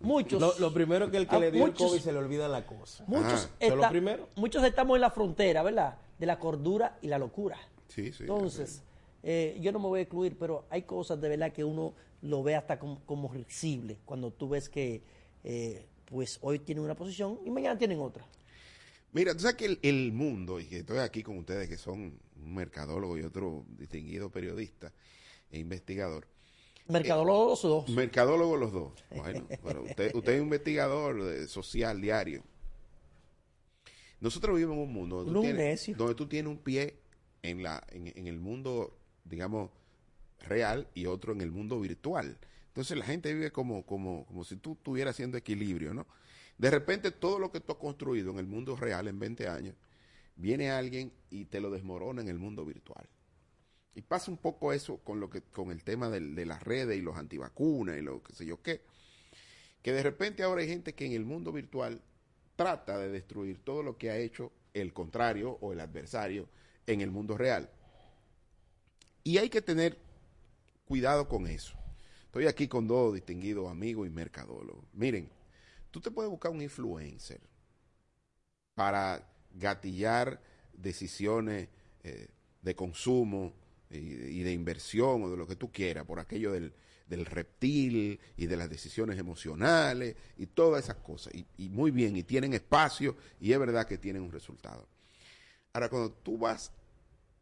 Muchos. 0.00 0.38
Lo, 0.40 0.52
lo 0.58 0.72
primero 0.72 1.10
que 1.10 1.16
el 1.16 1.26
que 1.26 1.36
Ah, 1.36 1.40
le 1.40 1.50
dio 1.50 1.64
muchos- 1.66 1.80
el 1.80 1.86
COVID 1.88 2.00
se 2.00 2.12
le 2.12 2.18
olvida 2.18 2.46
la 2.46 2.66
cosa. 2.66 3.04
Muchos, 3.06 3.32
Eso 3.32 3.48
es 3.58 3.70
lo 3.70 3.76
está- 3.76 3.88
primero. 3.88 4.28
muchos 4.36 4.62
estamos 4.62 4.96
en 4.96 5.00
la 5.00 5.10
frontera, 5.10 5.62
¿verdad? 5.62 5.96
De 6.18 6.26
la 6.26 6.38
cordura 6.38 6.98
y 7.00 7.08
la 7.08 7.18
locura. 7.18 7.56
Sí, 7.88 8.12
sí. 8.12 8.24
Entonces, 8.24 8.82
eh, 9.22 9.56
yo 9.62 9.72
no 9.72 9.78
me 9.78 9.86
voy 9.88 10.00
a 10.00 10.02
excluir, 10.02 10.36
pero 10.38 10.66
hay 10.68 10.82
cosas 10.82 11.18
de 11.22 11.28
verdad 11.30 11.52
que 11.52 11.64
uno 11.64 11.94
lo 12.22 12.42
ve 12.42 12.54
hasta 12.54 12.78
como, 12.78 13.04
como 13.06 13.32
risible 13.32 13.98
cuando 14.04 14.30
tú 14.32 14.48
ves 14.48 14.68
que, 14.68 15.02
eh, 15.44 15.86
pues 16.06 16.38
hoy 16.42 16.58
tienen 16.58 16.84
una 16.84 16.94
posición 16.94 17.38
y 17.44 17.50
mañana 17.50 17.78
tienen 17.78 18.00
otra. 18.00 18.26
Mira, 19.12 19.32
tú 19.34 19.40
sabes 19.40 19.56
que 19.56 19.66
el, 19.66 19.78
el 19.82 20.12
mundo, 20.12 20.60
y 20.60 20.66
que 20.66 20.78
estoy 20.78 20.98
aquí 20.98 21.22
con 21.22 21.38
ustedes 21.38 21.68
que 21.68 21.76
son 21.76 22.18
un 22.36 22.54
mercadólogo 22.54 23.18
y 23.18 23.22
otro 23.22 23.64
distinguido 23.68 24.30
periodista 24.30 24.92
e 25.50 25.58
investigador. 25.58 26.26
Mercadólogo 26.86 27.50
los 27.50 27.62
dos. 27.62 27.88
Mercadólogo 27.90 28.56
los 28.56 28.72
dos. 28.72 29.04
Bueno, 29.16 29.46
pero 29.64 29.82
usted, 29.82 30.14
usted 30.14 30.32
es 30.34 30.38
un 30.40 30.46
investigador 30.46 31.22
de- 31.24 31.46
social 31.48 32.00
diario. 32.00 32.42
Nosotros 34.20 34.54
vivimos 34.56 34.76
en 34.76 34.82
un 34.82 34.92
mundo 34.92 35.24
donde, 35.24 35.32
tú 35.32 35.40
tienes, 35.40 35.96
donde 35.96 36.14
tú 36.14 36.26
tienes 36.28 36.50
un 36.50 36.58
pie 36.58 36.98
en, 37.42 37.62
la, 37.62 37.82
en, 37.90 38.12
en 38.14 38.26
el 38.26 38.38
mundo, 38.38 38.96
digamos, 39.24 39.70
real 40.40 40.88
y 40.94 41.06
otro 41.06 41.32
en 41.32 41.40
el 41.40 41.50
mundo 41.50 41.80
virtual. 41.80 42.38
Entonces 42.68 42.96
la 42.96 43.04
gente 43.04 43.32
vive 43.34 43.50
como, 43.50 43.84
como, 43.84 44.26
como 44.26 44.44
si 44.44 44.56
tú 44.56 44.72
estuvieras 44.72 45.14
haciendo 45.16 45.36
equilibrio, 45.36 45.92
¿no? 45.94 46.06
De 46.58 46.70
repente 46.70 47.10
todo 47.10 47.38
lo 47.38 47.50
que 47.50 47.60
tú 47.60 47.72
has 47.72 47.78
construido 47.78 48.30
en 48.30 48.38
el 48.38 48.46
mundo 48.46 48.76
real 48.76 49.08
en 49.08 49.18
20 49.18 49.48
años, 49.48 49.74
viene 50.36 50.70
alguien 50.70 51.12
y 51.30 51.46
te 51.46 51.60
lo 51.60 51.70
desmorona 51.70 52.22
en 52.22 52.28
el 52.28 52.38
mundo 52.38 52.64
virtual. 52.64 53.08
Y 53.94 54.02
pasa 54.02 54.30
un 54.30 54.36
poco 54.36 54.72
eso 54.72 54.98
con 54.98 55.20
lo 55.20 55.28
que 55.28 55.42
con 55.42 55.70
el 55.70 55.82
tema 55.82 56.08
del- 56.10 56.34
de 56.34 56.46
las 56.46 56.62
redes 56.62 56.96
y 56.96 57.02
los 57.02 57.16
antivacunas 57.16 57.98
y 57.98 58.02
lo 58.02 58.22
que 58.22 58.34
sé 58.34 58.46
yo 58.46 58.62
qué. 58.62 58.82
Que 59.82 59.92
de 59.92 60.02
repente 60.02 60.42
ahora 60.42 60.60
hay 60.62 60.68
gente 60.68 60.94
que 60.94 61.06
en 61.06 61.12
el 61.12 61.24
mundo 61.24 61.50
virtual 61.52 62.00
trata 62.56 62.98
de 62.98 63.08
destruir 63.08 63.58
todo 63.64 63.82
lo 63.82 63.96
que 63.96 64.10
ha 64.10 64.16
hecho 64.18 64.52
el 64.74 64.92
contrario 64.92 65.58
o 65.60 65.72
el 65.72 65.80
adversario 65.80 66.48
en 66.86 67.00
el 67.00 67.10
mundo 67.10 67.36
real. 67.36 67.68
Y 69.24 69.38
hay 69.38 69.48
que 69.48 69.62
tener 69.62 69.98
cuidado 70.90 71.28
con 71.28 71.46
eso. 71.46 71.78
Estoy 72.24 72.48
aquí 72.48 72.66
con 72.66 72.88
dos 72.88 73.14
distinguidos 73.14 73.70
amigos 73.70 74.08
y 74.08 74.10
mercadólogos. 74.10 74.84
Miren, 74.92 75.30
tú 75.92 76.00
te 76.00 76.10
puedes 76.10 76.28
buscar 76.28 76.50
un 76.50 76.60
influencer 76.60 77.40
para 78.74 79.24
gatillar 79.52 80.42
decisiones 80.72 81.68
eh, 82.02 82.26
de 82.60 82.74
consumo 82.74 83.54
y, 83.88 84.42
de 84.42 84.52
inversión 84.52 85.22
o 85.22 85.30
de 85.30 85.36
lo 85.36 85.46
que 85.46 85.54
tú 85.54 85.70
quieras, 85.70 86.04
por 86.06 86.18
aquello 86.18 86.50
del, 86.50 86.74
reptil 87.08 88.18
y 88.36 88.46
de 88.46 88.56
las 88.56 88.68
decisiones 88.68 89.16
emocionales 89.16 90.16
y 90.38 90.46
todas 90.46 90.82
esas 90.82 90.96
cosas. 90.96 91.32
Y 91.56 91.68
muy 91.68 91.92
bien, 91.92 92.16
y 92.16 92.24
tienen 92.24 92.52
espacio 92.52 93.16
y 93.38 93.52
es 93.52 93.58
verdad 93.60 93.86
que 93.86 93.96
tienen 93.96 94.22
un 94.22 94.32
resultado. 94.32 94.88
Ahora, 95.72 95.88
cuando 95.88 96.10
tú 96.10 96.36
vas 96.36 96.72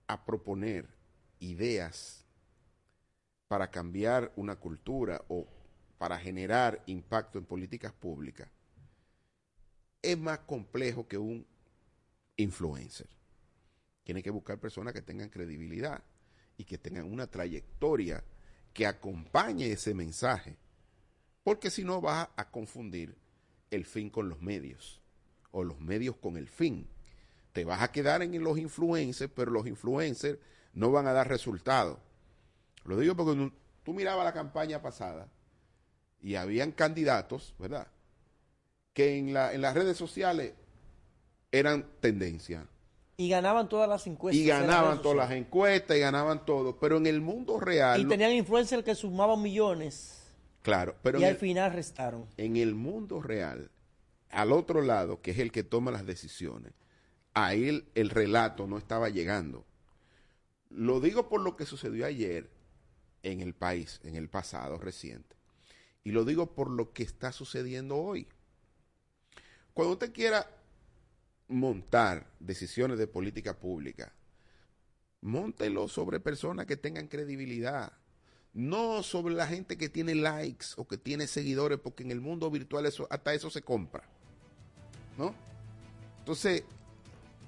a 0.06 0.22
proponer 0.26 0.86
ideas 1.40 2.27
para 3.48 3.70
cambiar 3.70 4.32
una 4.36 4.56
cultura 4.56 5.22
o 5.28 5.46
para 5.98 6.18
generar 6.18 6.82
impacto 6.86 7.38
en 7.38 7.44
políticas 7.44 7.92
públicas, 7.92 8.48
es 10.00 10.16
más 10.18 10.40
complejo 10.40 11.08
que 11.08 11.18
un 11.18 11.46
influencer. 12.36 13.08
Tiene 14.04 14.22
que 14.22 14.30
buscar 14.30 14.58
personas 14.60 14.94
que 14.94 15.02
tengan 15.02 15.28
credibilidad 15.28 16.02
y 16.56 16.64
que 16.64 16.78
tengan 16.78 17.10
una 17.10 17.26
trayectoria 17.26 18.22
que 18.72 18.86
acompañe 18.86 19.72
ese 19.72 19.92
mensaje. 19.92 20.56
Porque 21.42 21.70
si 21.70 21.82
no 21.82 22.00
vas 22.00 22.28
a 22.36 22.50
confundir 22.50 23.16
el 23.70 23.84
fin 23.84 24.10
con 24.10 24.28
los 24.28 24.40
medios 24.40 25.00
o 25.50 25.64
los 25.64 25.80
medios 25.80 26.16
con 26.16 26.36
el 26.36 26.48
fin. 26.48 26.88
Te 27.52 27.64
vas 27.64 27.82
a 27.82 27.92
quedar 27.92 28.22
en 28.22 28.42
los 28.42 28.58
influencers, 28.58 29.32
pero 29.34 29.50
los 29.50 29.66
influencers 29.66 30.38
no 30.74 30.90
van 30.90 31.06
a 31.06 31.12
dar 31.12 31.28
resultados. 31.28 31.98
Lo 32.88 32.96
digo 32.98 33.14
porque 33.14 33.38
tú, 33.38 33.52
tú 33.84 33.92
mirabas 33.94 34.24
la 34.24 34.32
campaña 34.32 34.80
pasada 34.82 35.28
y 36.22 36.34
habían 36.36 36.72
candidatos, 36.72 37.54
¿verdad? 37.58 37.86
Que 38.94 39.18
en, 39.18 39.32
la, 39.34 39.52
en 39.52 39.60
las 39.60 39.74
redes 39.74 39.96
sociales 39.96 40.54
eran 41.52 41.86
tendencia. 42.00 42.66
Y 43.18 43.28
ganaban 43.28 43.68
todas 43.68 43.88
las 43.88 44.06
encuestas. 44.06 44.40
y 44.42 44.46
ganaban 44.46 45.02
todas 45.02 45.16
las 45.18 45.30
encuestas 45.32 45.96
y 45.96 46.00
ganaban 46.00 46.46
todo, 46.46 46.78
pero 46.78 46.96
en 46.98 47.06
el 47.06 47.20
mundo 47.20 47.58
real, 47.60 48.00
Y 48.00 48.04
tenían 48.06 48.32
influencers 48.32 48.84
que 48.84 48.94
sumaban 48.94 49.42
millones 49.42 50.14
claro, 50.62 50.94
pero 51.02 51.18
y 51.20 51.24
al 51.24 51.30
el- 51.32 51.36
final 51.36 51.72
restaron. 51.72 52.26
en 52.36 52.56
el 52.56 52.74
mundo 52.74 53.20
real, 53.20 53.70
al 54.30 54.52
otro 54.52 54.82
lado, 54.82 55.20
que 55.20 55.32
es 55.32 55.38
el 55.38 55.50
que 55.52 55.62
toma 55.64 55.90
las 55.90 56.06
decisiones, 56.06 56.72
a 57.34 57.54
él 57.54 57.86
el 57.94 58.10
relato 58.10 58.66
no 58.66 58.78
estaba 58.78 59.08
llegando. 59.08 59.64
Lo 60.70 61.00
digo 61.00 61.28
por 61.28 61.40
lo 61.40 61.56
que 61.56 61.64
sucedió 61.66 62.06
ayer 62.06 62.48
en 63.30 63.40
el 63.40 63.54
país, 63.54 64.00
en 64.04 64.16
el 64.16 64.28
pasado 64.28 64.78
reciente. 64.78 65.36
Y 66.04 66.10
lo 66.12 66.24
digo 66.24 66.54
por 66.54 66.70
lo 66.70 66.92
que 66.92 67.02
está 67.02 67.32
sucediendo 67.32 67.96
hoy. 67.96 68.26
Cuando 69.74 69.92
usted 69.92 70.12
quiera 70.12 70.48
montar 71.48 72.30
decisiones 72.40 72.98
de 72.98 73.06
política 73.06 73.58
pública, 73.58 74.12
móntelo 75.20 75.88
sobre 75.88 76.20
personas 76.20 76.66
que 76.66 76.76
tengan 76.76 77.08
credibilidad, 77.08 77.92
no 78.54 79.02
sobre 79.02 79.34
la 79.34 79.46
gente 79.46 79.76
que 79.76 79.88
tiene 79.88 80.14
likes 80.14 80.66
o 80.76 80.86
que 80.86 80.98
tiene 80.98 81.26
seguidores, 81.26 81.78
porque 81.78 82.02
en 82.02 82.10
el 82.10 82.20
mundo 82.20 82.50
virtual 82.50 82.86
eso, 82.86 83.06
hasta 83.10 83.34
eso 83.34 83.50
se 83.50 83.62
compra. 83.62 84.02
¿No? 85.16 85.34
Entonces, 86.20 86.64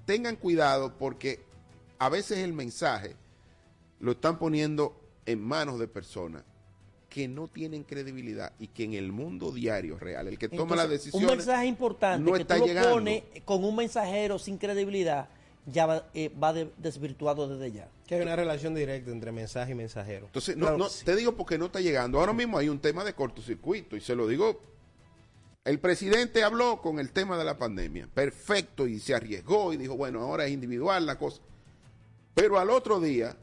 tengan 0.07 0.37
cuidado 0.37 0.97
porque 0.99 1.41
a 1.99 2.09
veces 2.09 2.39
el 2.39 2.53
mensaje 2.53 3.17
lo 4.01 4.13
están 4.13 4.39
poniendo 4.39 5.00
en 5.31 5.41
manos 5.43 5.79
de 5.79 5.89
personas 5.89 6.43
que 7.09 7.27
no 7.27 7.49
tienen 7.49 7.83
credibilidad 7.83 8.53
y 8.61 8.69
que 8.69 8.85
en 8.85 8.95
el 8.95 9.11
mundo 9.11 9.51
diario 9.51 9.99
real, 9.99 10.29
el 10.29 10.39
que 10.39 10.49
toma 10.49 10.77
las 10.77 10.85
Entonces, 10.85 11.05
decisiones, 11.07 11.31
Un 11.31 11.37
mensaje 11.39 11.67
importante 11.67 12.25
no 12.31 12.37
que 12.37 12.43
está 12.43 12.55
tú 12.55 12.61
lo 12.61 12.67
llegando. 12.69 12.91
pones 12.93 13.23
con 13.45 13.65
un 13.65 13.75
mensajero 13.75 14.39
sin 14.39 14.59
credibilidad, 14.59 15.29
ya 15.67 15.87
va, 15.87 16.09
eh, 16.15 16.31
va 16.43 16.53
de- 16.53 16.71
desvirtuado 16.79 17.49
desde 17.49 17.73
ya. 17.73 17.89
Que 18.07 18.15
hay 18.15 18.23
una 18.23 18.37
relación 18.37 18.75
directa 18.75 19.11
entre 19.11 19.33
mensaje 19.33 19.73
y 19.73 19.75
mensajero. 19.75 20.27
Entonces, 20.27 20.57
no, 20.57 20.67
Claro, 20.67 20.79
no, 20.79 20.89
te 20.89 21.17
digo 21.17 21.37
porque 21.37 21.59
no 21.59 21.67
está 21.67 21.81
llegando. 21.81 22.21
Ahora 22.21 22.33
mismo 22.33 22.59
hay 22.59 22.69
un 22.69 22.79
tema 22.79 23.03
de 23.05 23.13
cortocircuito 23.13 23.97
y 23.97 24.01
se 24.01 24.15
lo 24.15 24.29
digo. 24.29 24.61
El 25.65 25.79
presidente 25.81 26.43
habló 26.45 26.81
con 26.81 26.99
el 27.01 27.11
tema 27.11 27.37
de 27.37 27.45
la 27.45 27.59
pandemia. 27.59 28.09
Perfecto, 28.15 28.87
y 28.87 28.99
se 29.01 29.15
arriesgó 29.15 29.73
y 29.73 29.77
dijo, 29.77 29.97
bueno, 29.97 30.21
ahora 30.21 30.47
es 30.47 30.53
individual 30.53 31.05
la 31.07 31.19
cosa. 31.19 31.43
Pero 32.35 32.59
al 32.59 32.71
otro 32.71 33.01
día, 33.01 33.37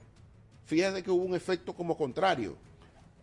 fíjate 0.68 1.02
que 1.02 1.10
hubo 1.10 1.24
un 1.24 1.34
efecto 1.34 1.74
como 1.74 1.98
contrario. 1.98 2.56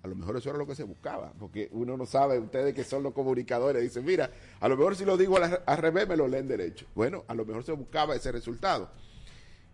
A 0.02 0.08
lo 0.08 0.16
mejor 0.16 0.36
eso 0.36 0.50
era 0.50 0.58
lo 0.58 0.66
que 0.66 0.74
se 0.74 0.82
buscaba, 0.82 1.32
porque 1.38 1.68
uno 1.72 1.96
no 1.96 2.04
sabe, 2.04 2.38
ustedes 2.38 2.74
que 2.74 2.84
son 2.84 3.02
los 3.02 3.14
comunicadores, 3.14 3.82
dicen, 3.82 4.04
mira, 4.04 4.30
a 4.60 4.68
lo 4.68 4.76
mejor 4.76 4.96
si 4.96 5.04
lo 5.04 5.16
digo 5.16 5.38
al, 5.38 5.78
revés 5.78 6.06
me 6.06 6.16
lo 6.16 6.28
leen 6.28 6.48
derecho. 6.48 6.86
Bueno, 6.94 7.24
a 7.26 7.34
lo 7.34 7.46
mejor 7.46 7.64
se 7.64 7.72
buscaba 7.72 8.14
ese 8.14 8.30
resultado. 8.30 8.90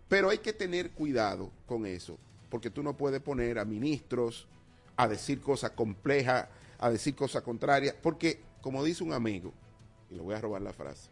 Pero 0.07 0.29
hay 0.29 0.37
que 0.37 0.53
tener 0.53 0.91
cuidado 0.91 1.51
con 1.65 1.85
eso, 1.85 2.17
porque 2.49 2.69
tú 2.69 2.83
no 2.83 2.95
puedes 2.95 3.21
poner 3.21 3.59
a 3.59 3.65
ministros 3.65 4.47
a 4.95 5.07
decir 5.07 5.41
cosas 5.41 5.71
complejas, 5.71 6.47
a 6.79 6.89
decir 6.89 7.15
cosas 7.15 7.41
contrarias, 7.41 7.95
porque 8.01 8.39
como 8.61 8.83
dice 8.83 9.03
un 9.03 9.13
amigo, 9.13 9.53
y 10.09 10.15
le 10.15 10.21
voy 10.21 10.35
a 10.35 10.41
robar 10.41 10.61
la 10.61 10.73
frase, 10.73 11.09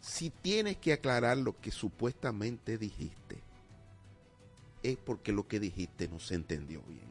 si 0.00 0.30
tienes 0.30 0.78
que 0.78 0.92
aclarar 0.92 1.36
lo 1.36 1.60
que 1.60 1.70
supuestamente 1.70 2.78
dijiste, 2.78 3.47
es 4.90 4.96
porque 4.98 5.32
lo 5.32 5.46
que 5.46 5.60
dijiste 5.60 6.08
no 6.08 6.18
se 6.18 6.34
entendió 6.34 6.82
bien. 6.82 7.08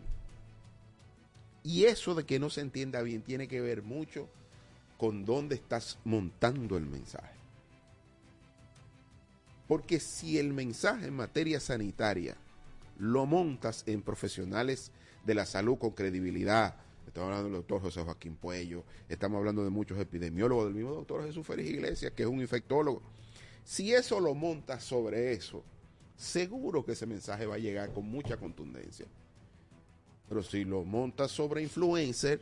Y 1.63 1.85
eso 1.85 2.15
de 2.15 2.25
que 2.25 2.39
no 2.39 2.49
se 2.49 2.61
entienda 2.61 3.01
bien 3.01 3.21
tiene 3.21 3.47
que 3.47 3.59
ver 3.61 3.83
mucho 3.83 4.29
con 4.97 5.25
dónde 5.25 5.55
estás 5.55 5.99
montando 6.05 6.77
el 6.77 6.85
mensaje. 6.85 7.35
Porque 9.67 9.99
si 9.99 10.37
el 10.37 10.53
mensaje 10.53 11.07
en 11.07 11.13
materia 11.13 11.59
sanitaria 11.59 12.37
lo 12.97 13.25
montas 13.25 13.83
en 13.85 14.01
profesionales 14.01 14.91
de 15.25 15.35
la 15.35 15.45
salud 15.45 15.77
con 15.77 15.91
credibilidad, 15.91 16.75
estamos 17.05 17.27
hablando 17.27 17.49
del 17.49 17.57
doctor 17.57 17.81
José 17.81 18.01
Joaquín 18.01 18.35
Puello, 18.35 18.83
estamos 19.09 19.37
hablando 19.37 19.63
de 19.63 19.69
muchos 19.69 19.99
epidemiólogos, 19.99 20.65
del 20.65 20.73
mismo 20.73 20.93
doctor 20.93 21.25
Jesús 21.25 21.45
Félix 21.45 21.69
Iglesias, 21.69 22.13
que 22.13 22.23
es 22.23 22.29
un 22.29 22.39
infectólogo. 22.39 23.01
Si 23.65 23.93
eso 23.93 24.21
lo 24.21 24.33
montas 24.33 24.83
sobre 24.83 25.33
eso, 25.33 25.63
seguro 26.17 26.83
que 26.83 26.91
ese 26.93 27.05
mensaje 27.05 27.45
va 27.45 27.55
a 27.55 27.59
llegar 27.59 27.93
con 27.93 28.05
mucha 28.09 28.35
contundencia. 28.37 29.05
Pero 30.27 30.43
si 30.43 30.65
lo 30.65 30.83
montas 30.83 31.31
sobre 31.31 31.61
influencer, 31.61 32.41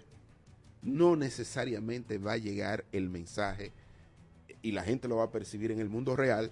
no 0.81 1.15
necesariamente 1.15 2.17
va 2.17 2.33
a 2.33 2.37
llegar 2.37 2.85
el 2.91 3.09
mensaje 3.09 3.71
y 4.63 4.71
la 4.71 4.83
gente 4.83 5.07
lo 5.07 5.17
va 5.17 5.25
a 5.25 5.31
percibir 5.31 5.71
en 5.71 5.79
el 5.79 5.89
mundo 5.89 6.15
real 6.15 6.49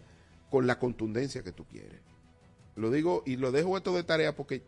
con 0.51 0.67
la 0.67 0.77
contundencia 0.77 1.41
que 1.43 1.51
tú 1.51 1.65
quieres. 1.65 1.99
Lo 2.75 2.91
digo 2.91 3.23
y 3.25 3.37
lo 3.37 3.51
dejo 3.51 3.77
esto 3.77 3.95
de 3.95 4.03
tarea 4.03 4.35
porque 4.35 4.61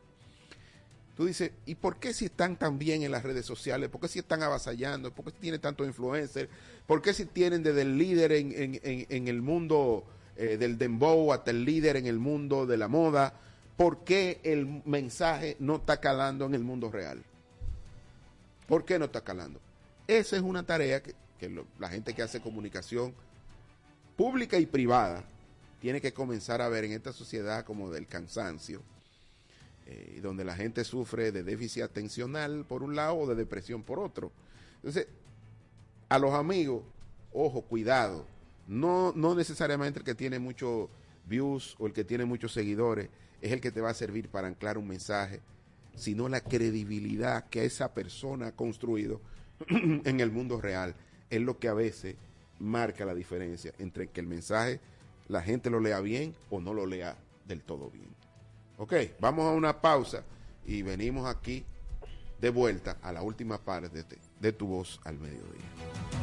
tú 1.15 1.25
dices, 1.25 1.51
¿y 1.65 1.75
por 1.75 1.97
qué 1.97 2.13
si 2.13 2.25
están 2.25 2.57
tan 2.57 2.79
bien 2.79 3.03
en 3.03 3.11
las 3.11 3.23
redes 3.23 3.45
sociales? 3.45 3.89
¿Por 3.89 4.01
qué 4.01 4.07
si 4.07 4.19
están 4.19 4.41
avasallando? 4.43 5.13
¿Por 5.13 5.25
qué 5.25 5.31
si 5.31 5.37
tienen 5.37 5.61
tantos 5.61 5.85
influencers? 5.87 6.49
¿Por 6.87 7.01
qué 7.01 7.13
si 7.13 7.25
tienen 7.25 7.61
desde 7.63 7.81
el 7.83 7.97
líder 7.97 8.31
en, 8.31 8.51
en- 8.51 8.79
en- 8.83 9.05
en 9.09 9.27
el 9.27 9.41
mundo 9.41 10.05
eh, 10.35 10.57
del 10.57 10.77
dembow 10.77 11.31
hasta 11.33 11.51
el 11.51 11.65
líder 11.65 11.97
en 11.97 12.07
el 12.07 12.19
mundo 12.19 12.65
de 12.65 12.77
la 12.77 12.87
moda? 12.87 13.33
¿Por 13.77 14.03
qué 14.03 14.39
el 14.43 14.81
mensaje 14.85 15.57
no 15.59 15.77
está 15.77 15.99
calando 15.99 16.45
en 16.45 16.55
el 16.55 16.63
mundo 16.63 16.89
real? 16.91 17.23
¿Por 18.67 18.85
qué 18.85 18.97
no 18.97 19.05
está 19.05 19.21
calando? 19.21 19.59
Esa 20.07 20.35
es 20.37 20.41
una 20.41 20.63
tarea 20.63 21.01
que, 21.01 21.13
la 21.79 21.89
gente 21.89 22.13
que 22.13 22.21
hace 22.21 22.39
comunicación 22.39 23.13
pública 24.15 24.57
y 24.57 24.65
privada 24.65 25.23
tiene 25.81 26.01
que 26.01 26.13
comenzar 26.13 26.61
a 26.61 26.69
ver 26.69 26.85
en 26.85 26.93
esta 26.93 27.13
sociedad 27.13 27.65
como 27.65 27.91
del 27.91 28.07
cansancio, 28.07 28.81
eh, 29.85 30.19
donde 30.23 30.43
la 30.43 30.55
gente 30.55 30.83
sufre 30.83 31.31
de 31.31 31.43
déficit 31.43 31.83
atencional 31.83 32.65
por 32.65 32.81
un 32.81 32.95
lado 32.95 33.15
o 33.17 33.27
de 33.27 33.35
depresión 33.35 33.83
por 33.83 33.99
otro. 33.99 34.31
Entonces, 34.77 35.07
a 36.09 36.17
los 36.17 36.33
amigos, 36.33 36.83
ojo, 37.33 37.61
cuidado, 37.61 38.25
no, 38.67 39.13
no 39.15 39.35
necesariamente 39.35 39.99
el 39.99 40.05
que 40.05 40.15
tiene 40.15 40.39
muchos 40.39 40.89
views 41.25 41.75
o 41.79 41.87
el 41.87 41.93
que 41.93 42.03
tiene 42.03 42.25
muchos 42.25 42.53
seguidores 42.53 43.09
es 43.41 43.51
el 43.51 43.61
que 43.61 43.71
te 43.71 43.81
va 43.81 43.89
a 43.89 43.93
servir 43.93 44.29
para 44.29 44.47
anclar 44.47 44.77
un 44.77 44.87
mensaje, 44.87 45.41
sino 45.95 46.27
la 46.29 46.41
credibilidad 46.41 47.47
que 47.49 47.65
esa 47.65 47.93
persona 47.93 48.47
ha 48.47 48.51
construido 48.51 49.21
en 49.67 50.19
el 50.19 50.31
mundo 50.31 50.59
real 50.59 50.95
es 51.29 51.41
lo 51.41 51.57
que 51.59 51.67
a 51.67 51.73
veces 51.73 52.15
marca 52.59 53.05
la 53.05 53.13
diferencia 53.13 53.73
entre 53.79 54.07
que 54.07 54.21
el 54.21 54.27
mensaje 54.27 54.79
la 55.27 55.41
gente 55.41 55.69
lo 55.69 55.79
lea 55.79 55.99
bien 55.99 56.35
o 56.49 56.61
no 56.61 56.73
lo 56.73 56.85
lea 56.85 57.17
del 57.47 57.61
todo 57.63 57.89
bien. 57.89 58.09
Ok, 58.77 58.93
vamos 59.19 59.45
a 59.45 59.51
una 59.51 59.81
pausa 59.81 60.23
y 60.65 60.81
venimos 60.81 61.27
aquí 61.27 61.63
de 62.39 62.49
vuelta 62.49 62.97
a 63.01 63.11
la 63.11 63.21
última 63.21 63.57
parte 63.57 63.89
de, 63.89 64.17
de 64.39 64.51
tu 64.51 64.67
voz 64.67 64.99
al 65.03 65.17
mediodía. 65.17 66.14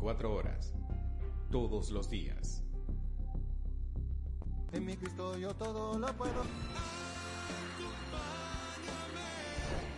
24 0.00 0.34
horas. 0.34 0.72
Todos 1.50 1.90
los 1.90 2.08
días. 2.08 2.62
En 4.72 4.86
mi 4.86 4.96
Cristo 4.96 5.36
yo 5.36 5.54
todo 5.54 5.98
lo 5.98 6.06
puedo. 6.14 6.42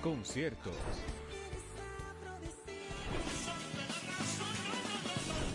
Conciertos. 0.03 0.74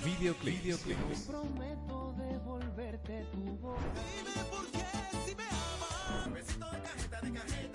Videoclips. 0.05 0.63
Videoclips. 0.63 1.21
Prometo 1.27 2.15
devolverte 2.17 3.25
tu 3.33 3.57
voz. 3.57 3.79
Dime 4.23 4.45
por 4.49 4.65
qué 4.71 4.85
si 5.25 5.35
me 5.35 5.43
amas. 5.43 6.33
Besito 6.33 6.71
de 6.71 6.81
cajeta, 6.81 7.21
de 7.21 7.33
cajeta, 7.33 7.51
de 7.51 7.51
cajeta, 7.51 7.66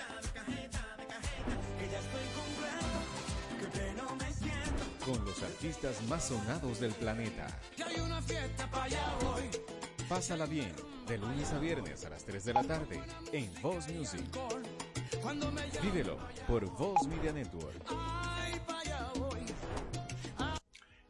Con 5.04 5.24
los 5.24 5.42
artistas 5.42 6.00
más 6.08 6.28
sonados 6.28 6.78
del 6.78 6.92
planeta. 6.92 7.46
Que 7.76 7.82
hay 7.82 8.00
una 8.00 8.22
fiesta 8.22 8.70
para 8.70 8.84
allá 8.84 9.16
voy. 9.20 9.50
Pásala 10.08 10.46
bien. 10.46 10.72
De 11.08 11.18
lunes 11.18 11.52
a 11.52 11.58
viernes 11.58 12.04
a 12.04 12.10
las 12.10 12.24
3 12.24 12.44
de 12.44 12.52
la 12.54 12.62
tarde. 12.62 13.00
En 13.32 13.52
Voz 13.60 13.88
Music. 13.88 14.24
Vívelo 15.82 16.18
por 16.46 16.66
Voz 16.66 17.04
Media 17.08 17.32
Network. 17.32 17.84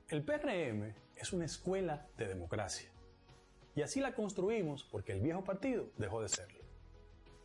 El 0.09 0.25
PRM 0.25 0.95
es 1.17 1.33
una 1.33 1.45
escuela 1.45 2.07
de 2.17 2.29
democracia. 2.29 2.91
Y 3.75 3.83
así 3.83 4.01
la 4.01 4.15
construimos 4.15 4.85
porque 4.85 5.13
el 5.13 5.21
viejo 5.21 5.45
partido 5.45 5.91
dejó 5.99 6.23
de 6.23 6.29
serlo. 6.31 6.65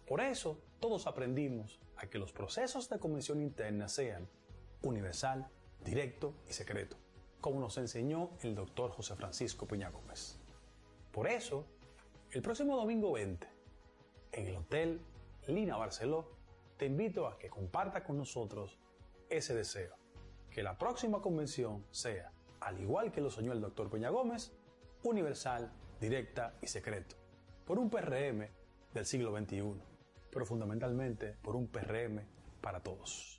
Por 0.08 0.22
eso, 0.22 0.62
todos 0.80 1.08
aprendimos 1.08 1.80
a 1.98 2.08
que 2.08 2.20
los 2.20 2.32
procesos 2.32 2.89
de 2.89 3.00
convención 3.00 3.41
interna 3.41 3.89
sean 3.89 4.30
universal, 4.82 5.50
directo 5.88 6.34
y 6.50 6.52
secreto, 6.52 6.98
como 7.40 7.62
nos 7.62 7.78
enseñó 7.78 8.32
el 8.42 8.56
doctor 8.56 8.92
José 8.92 9.16
Francisco 9.16 9.66
Peña 9.66 9.90
Gómez. 9.90 10.38
Por 11.14 11.28
eso, 11.28 11.66
el 12.32 12.42
próximo 12.42 12.76
domingo 12.76 13.14
20, 13.14 13.48
en 14.34 14.48
el 14.48 14.58
Hotel 14.58 15.00
Lina 15.48 15.78
Barceló, 15.78 16.30
te 16.76 16.88
invito 16.88 17.26
a 17.26 17.38
que 17.40 17.50
comparta 17.50 18.04
con 18.04 18.18
nosotros 18.18 18.78
ese 19.30 19.56
deseo, 19.56 19.96
que 20.52 20.62
la 20.62 20.78
próxima 20.78 21.22
convención 21.22 21.86
sea, 21.90 22.34
al 22.60 22.82
igual 22.82 23.14
que 23.14 23.22
lo 23.22 23.32
soñó 23.32 23.54
el 23.54 23.62
doctor 23.62 23.90
Peña 23.90 24.10
Gómez, 24.10 24.52
universal, 25.04 25.72
directa 26.02 26.58
y 26.62 26.68
secreto, 26.68 27.16
por 27.66 27.80
un 27.80 27.90
PRM 27.90 28.46
del 28.94 29.06
siglo 29.06 29.34
XXI, 29.38 29.74
pero 30.32 30.46
fundamentalmente 30.46 31.38
por 31.42 31.56
un 31.56 31.68
PRM 31.68 32.26
para 32.60 32.84
todos. 32.84 33.37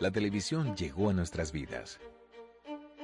La 0.00 0.10
televisión 0.10 0.74
llegó 0.74 1.10
a 1.10 1.12
nuestras 1.12 1.52
vidas. 1.52 2.00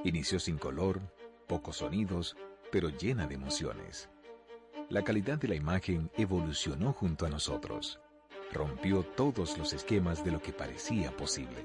Inició 0.02 0.40
sin 0.40 0.58
color, 0.58 1.00
pocos 1.46 1.76
sonidos, 1.76 2.36
pero 2.72 2.88
llena 2.88 3.28
de 3.28 3.36
emociones. 3.36 4.10
La 4.88 5.02
calidad 5.04 5.38
de 5.38 5.46
la 5.46 5.54
imagen 5.54 6.10
evolucionó 6.16 6.92
junto 6.92 7.26
a 7.26 7.28
nosotros. 7.28 8.00
Rompió 8.52 9.04
todos 9.04 9.56
los 9.56 9.72
esquemas 9.72 10.24
de 10.24 10.32
lo 10.32 10.42
que 10.42 10.52
parecía 10.52 11.16
posible. 11.16 11.64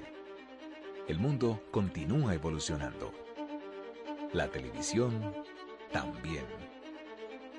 El 1.08 1.18
mundo 1.18 1.60
continúa 1.72 2.32
evolucionando. 2.32 3.12
La 4.32 4.46
televisión 4.48 5.34
también. 5.90 6.46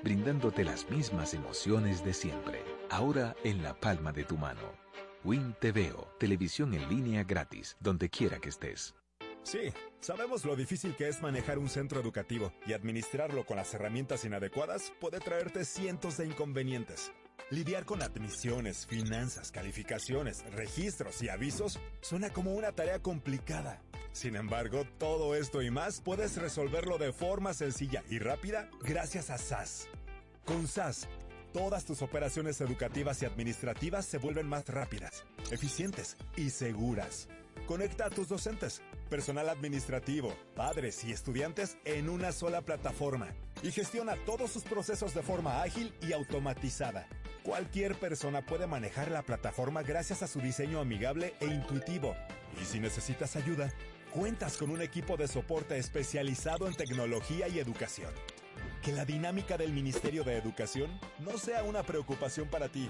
Brindándote 0.02 0.64
las 0.64 0.88
mismas 0.88 1.34
emociones 1.34 2.02
de 2.02 2.14
siempre, 2.14 2.64
ahora 2.88 3.36
en 3.44 3.62
la 3.62 3.78
palma 3.78 4.12
de 4.12 4.24
tu 4.24 4.38
mano. 4.38 4.87
Win 5.24 5.54
TVO, 5.60 6.08
televisión 6.18 6.74
en 6.74 6.88
línea 6.88 7.24
gratis, 7.24 7.76
donde 7.80 8.08
quiera 8.08 8.38
que 8.38 8.50
estés. 8.50 8.94
Sí, 9.42 9.72
sabemos 10.00 10.44
lo 10.44 10.54
difícil 10.56 10.94
que 10.94 11.08
es 11.08 11.22
manejar 11.22 11.58
un 11.58 11.68
centro 11.68 12.00
educativo 12.00 12.52
y 12.66 12.72
administrarlo 12.72 13.46
con 13.46 13.56
las 13.56 13.72
herramientas 13.74 14.24
inadecuadas 14.24 14.92
puede 15.00 15.20
traerte 15.20 15.64
cientos 15.64 16.18
de 16.18 16.26
inconvenientes. 16.26 17.12
Lidiar 17.50 17.86
con 17.86 18.02
admisiones, 18.02 18.86
finanzas, 18.86 19.50
calificaciones, 19.50 20.44
registros 20.52 21.22
y 21.22 21.30
avisos 21.30 21.80
suena 22.02 22.30
como 22.30 22.54
una 22.54 22.72
tarea 22.72 23.00
complicada. 23.00 23.80
Sin 24.12 24.36
embargo, 24.36 24.84
todo 24.98 25.34
esto 25.34 25.62
y 25.62 25.70
más 25.70 26.02
puedes 26.02 26.36
resolverlo 26.36 26.98
de 26.98 27.12
forma 27.12 27.54
sencilla 27.54 28.04
y 28.10 28.18
rápida 28.18 28.68
gracias 28.82 29.30
a 29.30 29.38
SAS. 29.38 29.88
Con 30.44 30.66
SAS, 30.66 31.08
todas 31.52 31.84
tus 31.84 32.02
operaciones 32.02 32.60
educativas 32.60 33.22
y 33.22 33.26
administrativas 33.26 34.06
se 34.06 34.18
vuelven 34.18 34.48
más 34.48 34.68
rápidas, 34.68 35.24
eficientes 35.50 36.16
y 36.36 36.50
seguras. 36.50 37.28
Conecta 37.66 38.06
a 38.06 38.10
tus 38.10 38.28
docentes, 38.28 38.80
personal 39.10 39.48
administrativo, 39.48 40.34
padres 40.54 41.04
y 41.04 41.12
estudiantes 41.12 41.76
en 41.84 42.08
una 42.08 42.32
sola 42.32 42.62
plataforma 42.62 43.34
y 43.62 43.70
gestiona 43.72 44.16
todos 44.24 44.50
sus 44.50 44.62
procesos 44.62 45.14
de 45.14 45.22
forma 45.22 45.62
ágil 45.62 45.92
y 46.00 46.12
automatizada. 46.12 47.06
Cualquier 47.42 47.94
persona 47.94 48.44
puede 48.44 48.66
manejar 48.66 49.10
la 49.10 49.22
plataforma 49.22 49.82
gracias 49.82 50.22
a 50.22 50.26
su 50.26 50.40
diseño 50.40 50.80
amigable 50.80 51.34
e 51.40 51.46
intuitivo. 51.46 52.14
Y 52.60 52.64
si 52.64 52.80
necesitas 52.80 53.36
ayuda, 53.36 53.72
cuentas 54.12 54.56
con 54.56 54.70
un 54.70 54.82
equipo 54.82 55.16
de 55.16 55.28
soporte 55.28 55.78
especializado 55.78 56.66
en 56.66 56.74
tecnología 56.74 57.48
y 57.48 57.58
educación. 57.58 58.12
Que 58.82 58.92
la 58.92 59.04
dinámica 59.04 59.56
del 59.56 59.72
Ministerio 59.72 60.24
de 60.24 60.36
Educación 60.36 60.90
no 61.18 61.36
sea 61.36 61.62
una 61.64 61.82
preocupación 61.82 62.48
para 62.48 62.68
ti. 62.68 62.88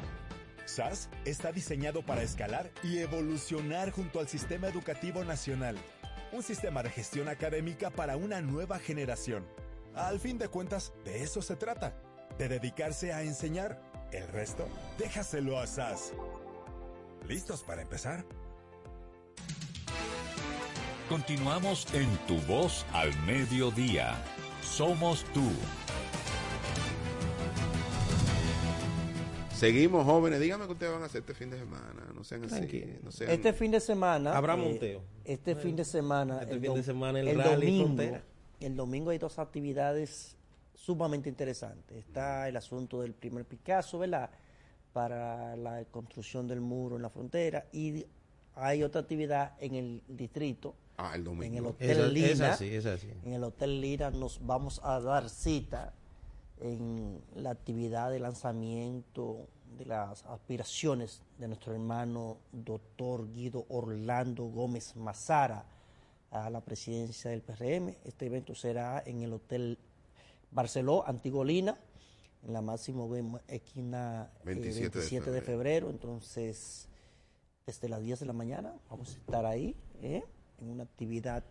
SAS 0.67 1.09
está 1.25 1.51
diseñado 1.51 2.03
para 2.03 2.23
escalar 2.23 2.71
y 2.83 2.99
evolucionar 2.99 3.91
junto 3.91 4.21
al 4.21 4.29
sistema 4.29 4.69
educativo 4.69 5.25
nacional. 5.25 5.77
Un 6.31 6.43
sistema 6.43 6.83
de 6.83 6.91
gestión 6.91 7.29
académica 7.29 7.91
para 7.91 8.17
una 8.17 8.43
nueva 8.43 8.79
generación. 8.79 9.47
Al 9.95 10.21
fin 10.21 10.37
de 10.39 10.49
cuentas, 10.49 10.93
de 11.05 11.23
eso 11.23 11.41
se 11.41 11.57
trata, 11.57 11.95
de 12.37 12.49
dedicarse 12.49 13.13
a 13.13 13.23
enseñar. 13.23 13.81
El 14.13 14.29
resto, 14.29 14.69
déjaselo 14.99 15.59
a 15.59 15.67
SAS. 15.67 16.13
¿Listos 17.27 17.63
para 17.63 17.83
empezar? 17.83 18.25
Continuamos 21.09 21.87
en 21.95 22.09
Tu 22.27 22.39
Voz 22.43 22.85
al 22.93 23.15
Mediodía. 23.23 24.17
Somos 24.63 25.25
tú. 25.33 25.43
Seguimos, 29.55 30.05
jóvenes. 30.05 30.39
Dígame 30.41 30.67
qué 30.67 30.73
ustedes 30.73 30.93
van 30.93 31.03
a 31.03 31.07
hacer 31.07 31.21
este 31.23 31.35
fin 31.35 31.51
de 31.51 31.59
semana. 31.59 32.13
No 32.15 32.23
sean 32.23 32.45
así. 32.45 32.55
Tranquilo. 32.57 32.99
No 33.03 33.11
sean- 33.11 33.31
Este 33.31 33.53
fin 33.53 33.71
de 33.73 33.81
semana. 33.81 34.37
Habrá 34.37 34.55
eh, 34.55 34.57
monteo. 34.57 35.03
Este 35.25 35.57
fin 35.57 35.75
de 35.75 35.85
semana. 35.85 36.41
Este 36.43 36.61
fin 36.61 36.75
de 36.75 36.83
semana 36.83 37.19
el 37.21 37.37
rally 37.37 37.67
domingo. 37.67 37.85
frontera. 37.87 38.23
El 38.61 38.77
domingo 38.77 39.11
hay 39.11 39.19
dos 39.19 39.39
actividades 39.39 40.37
sumamente 40.75 41.29
interesantes. 41.29 41.97
Está 41.99 42.49
el 42.49 42.57
asunto 42.57 43.01
del 43.03 43.15
primer 43.15 43.45
Picasso, 43.45 43.99
¿verdad? 43.99 44.31
Para 44.93 45.57
la 45.57 45.85
construcción 45.87 46.47
del 46.47 46.61
muro 46.61 46.97
en 46.97 47.03
la 47.03 47.11
frontera. 47.11 47.67
Y 47.73 48.07
hay 48.55 48.85
otra 48.85 49.01
actividad 49.01 49.55
en 49.61 49.75
el 49.75 50.03
distrito. 50.07 50.75
Ah, 50.99 51.13
el 51.15 51.23
domingo. 51.23 51.45
En 51.45 51.55
el 51.55 51.67
Hotel 51.67 52.13
Lina. 52.13 52.27
es 52.29 52.41
así, 52.41 52.75
es 52.75 52.85
así. 52.85 53.09
En 53.25 53.33
el 53.33 53.45
Hotel 53.45 53.81
Lina 53.81 54.11
nos 54.11 54.45
vamos 54.45 54.81
a 54.83 54.99
dar 55.01 55.31
cita 55.31 55.95
en 56.61 57.23
la 57.37 57.51
actividad 57.51 58.11
de 58.11 58.19
lanzamiento 58.19 59.47
de 59.79 59.87
las 59.87 60.25
aspiraciones 60.27 61.23
de 61.39 61.47
nuestro 61.47 61.73
hermano 61.73 62.39
doctor 62.51 63.33
Guido 63.33 63.65
Orlando 63.69 64.47
Gómez 64.47 64.97
Mazara 64.97 65.67
a 66.33 66.51
la 66.51 66.63
presidencia 66.63 67.31
del 67.31 67.43
PRM. 67.43 67.95
Este 68.05 68.27
evento 68.27 68.57
será 68.57 69.01
en 69.07 69.23
el 69.23 69.33
Hotel 69.33 69.79
Barceló, 70.51 71.07
Antigolina, 71.07 71.79
en 72.43 72.53
la 72.53 72.61
Máximo 72.61 73.09
esquina 73.47 74.33
eh, 74.41 74.47
27 74.47 74.89
de 74.89 75.05
27 75.05 75.31
de 75.31 75.43
febrero. 75.43 75.91
Entonces, 75.91 76.89
desde 77.67 77.89
las 77.89 78.03
10 78.03 78.19
de 78.19 78.27
la 78.27 78.33
mañana 78.33 78.75
vamos 78.91 79.15
a 79.15 79.19
estar 79.19 79.47
ahí, 79.47 79.77
¿eh? 80.03 80.25
En 80.61 80.71
una 80.71 80.85
actividad 80.85 81.45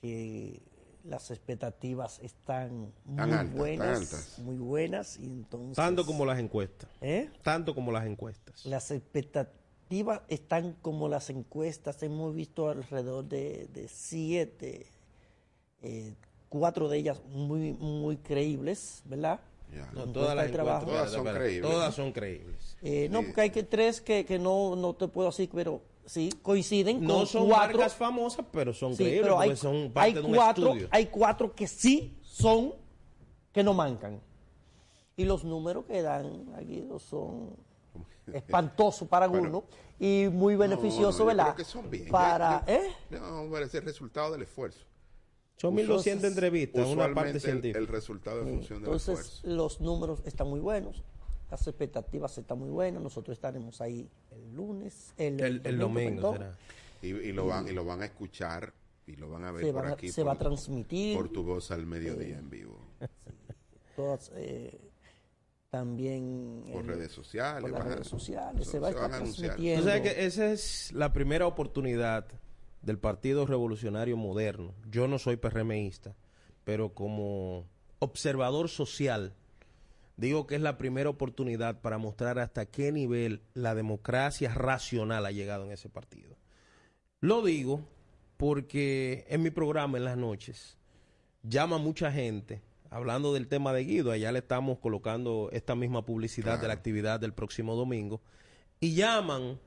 que 0.00 0.62
las 1.04 1.30
expectativas 1.30 2.18
están 2.20 2.92
muy 3.04 3.20
altas, 3.20 3.52
buenas, 3.52 3.98
altas. 4.00 4.38
muy 4.38 4.56
buenas 4.56 5.18
y 5.18 5.24
entonces 5.24 5.76
Tanto 5.76 6.04
como 6.04 6.24
las 6.24 6.38
encuestas. 6.38 6.90
¿Eh? 7.00 7.30
Tanto 7.42 7.74
como 7.74 7.92
las 7.92 8.06
encuestas. 8.06 8.64
las 8.66 8.90
expectativas 8.90 10.20
están 10.28 10.74
como 10.82 11.08
las 11.08 11.30
encuestas. 11.30 12.02
Hemos 12.02 12.34
visto 12.34 12.68
alrededor 12.68 13.24
de, 13.24 13.68
de 13.72 13.88
siete, 13.88 14.86
eh, 15.82 16.14
cuatro 16.48 16.88
de 16.88 16.98
ellas 16.98 17.20
muy 17.28 17.72
muy 17.72 18.16
creíbles, 18.18 19.02
¿verdad? 19.04 19.40
No, 19.92 20.06
todas 20.08 20.34
las 20.36 20.50
trabajo. 20.50 20.86
Todas 20.86 21.12
son 21.12 21.24
creíbles. 21.24 21.70
todas 21.70 21.94
son 21.94 22.12
creíbles. 22.12 22.76
Eh, 22.82 23.08
no, 23.10 23.22
porque 23.22 23.40
hay 23.42 23.50
que 23.50 23.62
tres 23.62 24.00
que, 24.00 24.24
que 24.24 24.38
no, 24.38 24.74
no 24.74 24.94
te 24.94 25.06
puedo 25.08 25.28
decir, 25.28 25.48
pero 25.52 25.80
sí 26.10 26.28
coinciden 26.42 27.00
No 27.02 27.18
con 27.18 27.26
son 27.26 27.48
cuatro. 27.48 27.78
marcas 27.78 27.94
famosas, 27.94 28.44
pero 28.50 28.74
son 28.74 28.96
Sí, 28.96 29.04
creíbles 29.04 29.22
pero 29.22 29.38
hay, 29.38 29.56
son 29.56 29.76
hay 29.76 29.88
parte 29.90 30.14
de 30.14 30.20
un 30.22 30.34
cuatro, 30.34 30.66
estudio. 30.68 30.88
hay 30.90 31.06
cuatro 31.06 31.54
que 31.54 31.66
sí 31.68 32.18
son, 32.22 32.74
que 33.52 33.62
no 33.62 33.74
mancan. 33.74 34.20
Y 35.16 35.24
los 35.24 35.44
números 35.44 35.84
que 35.84 36.02
dan 36.02 36.52
aquí 36.56 36.84
son 36.98 37.54
espantosos 38.32 39.06
para 39.06 39.26
algunos 39.26 39.64
y 40.00 40.26
muy 40.32 40.56
beneficiosos, 40.56 41.20
No, 41.20 41.26
¿verdad? 41.26 41.44
creo 41.44 41.56
que 41.56 41.64
son 41.64 41.88
bien. 41.88 42.08
Para, 42.08 42.64
Yo- 42.66 42.72
yo- 42.72 42.78
¿eh? 43.18 43.46
No, 43.48 43.58
es 43.58 43.74
el 43.74 43.84
resultado 43.84 44.32
del 44.32 44.42
esfuerzo. 44.42 44.84
Son 45.58 45.74
1200 45.74 46.06
Entonces, 46.24 46.30
entrevistas, 46.32 46.88
una 46.88 47.14
parte 47.14 47.38
científica. 47.38 47.78
El, 47.78 47.86
resultado 47.86 48.38
de 48.44 48.50
función 48.50 48.78
del 48.78 48.86
Entonces, 48.86 49.18
esfuerzo. 49.20 49.46
los 49.46 49.80
números 49.80 50.22
están 50.24 50.48
muy 50.48 50.58
buenos, 50.58 51.04
las 51.50 51.66
expectativas 51.66 52.36
están 52.38 52.58
muy 52.58 52.70
buenas. 52.70 53.02
Nosotros 53.02 53.36
estaremos 53.36 53.80
ahí 53.80 54.08
el 54.30 54.54
lunes, 54.54 55.12
el, 55.16 55.40
El- 55.40 55.60
el 55.64 55.78
domingo 55.78 56.32
será. 56.32 56.56
Y, 57.02 57.08
y 57.08 57.32
lo 57.32 57.46
van, 57.46 57.66
y 57.68 57.72
lo 57.72 57.84
van 57.84 58.02
a 58.02 58.04
escuchar 58.06 58.72
y 59.06 59.16
lo 59.16 59.28
van 59.30 59.44
a 59.44 59.52
ver 59.52 59.64
Se 59.64 59.72
por 59.72 59.82
van 59.82 59.92
aquí. 59.92 60.08
se 60.10 60.20
por- 60.22 60.28
va 60.28 60.32
a 60.34 60.38
transmitir. 60.38 61.16
Por 61.16 61.28
tu 61.30 61.42
voz 61.42 61.70
al 61.70 61.86
mediodía 61.86 62.38
en 62.38 62.50
vivo. 62.50 62.78
Todas, 63.96 64.30
eh, 64.34 64.78
también 65.70 66.64
Por 66.72 66.82
en- 66.82 66.88
redes 66.88 67.12
sociales, 67.12 67.60
por 67.62 67.70
las 67.70 67.84
redes 67.84 68.06
sociales 68.06 68.64
se- 68.66 68.72
se 68.72 68.78
va 68.78 68.88
a 68.88 68.90
se 68.90 68.96
estar 68.96 69.10
van 69.10 69.14
a 69.14 69.22
anunciar. 69.22 69.46
transmitiendo 69.50 69.82
Tú 69.82 69.88
sabes 69.88 70.02
que 70.14 70.24
esa 70.26 70.52
es 70.52 70.92
la 70.92 71.12
primera 71.12 71.46
oportunidad 71.46 72.26
del 72.82 72.98
Partido 72.98 73.46
Revolucionario 73.46 74.16
Moderno. 74.16 74.74
Yo 74.90 75.06
no 75.06 75.18
soy 75.18 75.36
PRMista, 75.36 76.16
pero 76.64 76.92
como 76.94 77.66
observador 77.98 78.68
social, 78.68 79.34
digo 80.20 80.46
que 80.46 80.54
es 80.54 80.60
la 80.60 80.78
primera 80.78 81.08
oportunidad 81.10 81.80
para 81.80 81.98
mostrar 81.98 82.38
hasta 82.38 82.66
qué 82.66 82.92
nivel 82.92 83.42
la 83.54 83.74
democracia 83.74 84.52
racional 84.54 85.26
ha 85.26 85.30
llegado 85.32 85.64
en 85.64 85.72
ese 85.72 85.88
partido. 85.88 86.36
Lo 87.20 87.42
digo 87.42 87.88
porque 88.36 89.24
en 89.28 89.42
mi 89.42 89.50
programa 89.50 89.98
en 89.98 90.04
las 90.04 90.16
noches 90.16 90.78
llama 91.42 91.78
mucha 91.78 92.12
gente 92.12 92.62
hablando 92.90 93.32
del 93.32 93.46
tema 93.46 93.72
de 93.72 93.84
Guido, 93.84 94.10
allá 94.10 94.32
le 94.32 94.40
estamos 94.40 94.78
colocando 94.78 95.48
esta 95.52 95.74
misma 95.74 96.04
publicidad 96.04 96.60
de 96.60 96.66
la 96.68 96.74
actividad 96.74 97.20
del 97.20 97.32
próximo 97.32 97.76
domingo, 97.76 98.20
y 98.80 98.94
llaman 98.94 99.60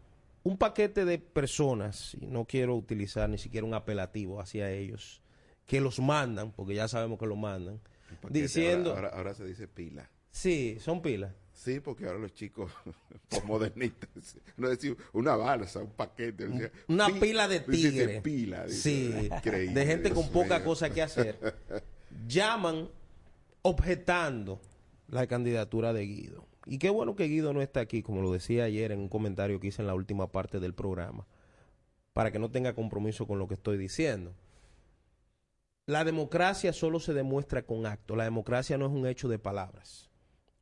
un 0.43 0.57
paquete 0.57 1.05
de 1.05 1.19
personas, 1.19 2.15
y 2.19 2.25
no 2.25 2.43
quiero 2.43 2.75
utilizar 2.75 3.29
ni 3.29 3.37
siquiera 3.37 3.65
un 3.65 3.73
apelativo 3.75 4.41
hacia 4.41 4.69
ellos, 4.71 5.21
que 5.65 5.79
los 5.79 5.99
mandan, 5.99 6.51
porque 6.51 6.75
ya 6.75 6.89
sabemos 6.89 7.17
que 7.17 7.25
lo 7.25 7.37
mandan, 7.37 7.79
diciendo... 8.29 8.89
Ahora, 8.89 9.07
ahora- 9.07 9.17
ahora 9.17 9.33
se 9.35 9.45
dice 9.45 9.69
pila. 9.69 10.09
Sí, 10.33 10.77
son 10.79 11.01
pilas. 11.03 11.31
Sí, 11.53 11.79
porque 11.79 12.07
ahora 12.07 12.17
los 12.17 12.33
chicos 12.33 12.71
modernistas, 13.45 14.37
no 14.57 14.67
decir 14.67 14.97
una 15.13 15.35
balsa, 15.35 15.79
un 15.79 15.91
paquete. 15.91 16.45
o 16.47 16.57
sea, 16.57 16.71
Una 16.87 17.07
pi- 17.07 17.19
pila 17.19 17.47
de 17.47 17.59
dice 17.59 17.91
tigre. 17.91 18.21
pila, 18.21 18.65
dice, 18.65 18.81
sí, 18.81 19.27
increíble, 19.31 19.73
de 19.79 19.85
gente 19.85 20.11
con 20.11 20.29
poca 20.29 20.63
cosa 20.63 20.89
que 20.89 21.03
hacer. 21.03 21.37
Llaman 22.27 22.89
objetando 23.61 24.59
la 25.07 25.27
candidatura 25.27 25.93
de 25.93 26.05
Guido. 26.05 26.47
Y 26.65 26.79
qué 26.79 26.89
bueno 26.89 27.15
que 27.15 27.27
Guido 27.27 27.53
no 27.53 27.61
está 27.61 27.81
aquí, 27.81 28.01
como 28.01 28.21
lo 28.23 28.31
decía 28.33 28.63
ayer 28.63 28.91
en 28.91 28.99
un 28.99 29.09
comentario 29.09 29.59
que 29.59 29.67
hice 29.67 29.81
en 29.83 29.87
la 29.87 29.93
última 29.95 30.31
parte 30.31 30.59
del 30.59 30.73
programa, 30.73 31.27
para 32.13 32.31
que 32.31 32.39
no 32.39 32.49
tenga 32.49 32.73
compromiso 32.73 33.27
con 33.27 33.37
lo 33.37 33.47
que 33.47 33.53
estoy 33.53 33.77
diciendo. 33.77 34.33
La 35.85 36.03
democracia 36.03 36.73
solo 36.73 36.99
se 36.99 37.13
demuestra 37.13 37.61
con 37.65 37.85
actos. 37.85 38.17
La 38.17 38.23
democracia 38.23 38.77
no 38.77 38.87
es 38.87 38.91
un 38.91 39.05
hecho 39.05 39.27
de 39.29 39.37
palabras. 39.39 40.09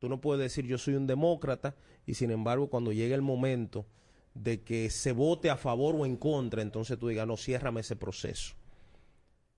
Tú 0.02 0.08
no 0.08 0.20
puedes 0.20 0.42
decir 0.42 0.66
yo 0.66 0.78
soy 0.78 0.94
un 0.94 1.06
demócrata 1.06 1.76
y 2.06 2.14
sin 2.14 2.32
embargo 2.32 2.68
cuando 2.68 2.90
llegue 2.90 3.14
el 3.14 3.22
momento 3.22 3.86
de 4.34 4.60
que 4.60 4.90
se 4.90 5.12
vote 5.12 5.48
a 5.48 5.56
favor 5.56 5.94
o 5.94 6.04
en 6.04 6.16
contra, 6.16 6.60
entonces 6.60 6.98
tú 6.98 7.06
digas, 7.06 7.24
no, 7.24 7.36
ciérrame 7.36 7.82
ese 7.82 7.94
proceso. 7.94 8.54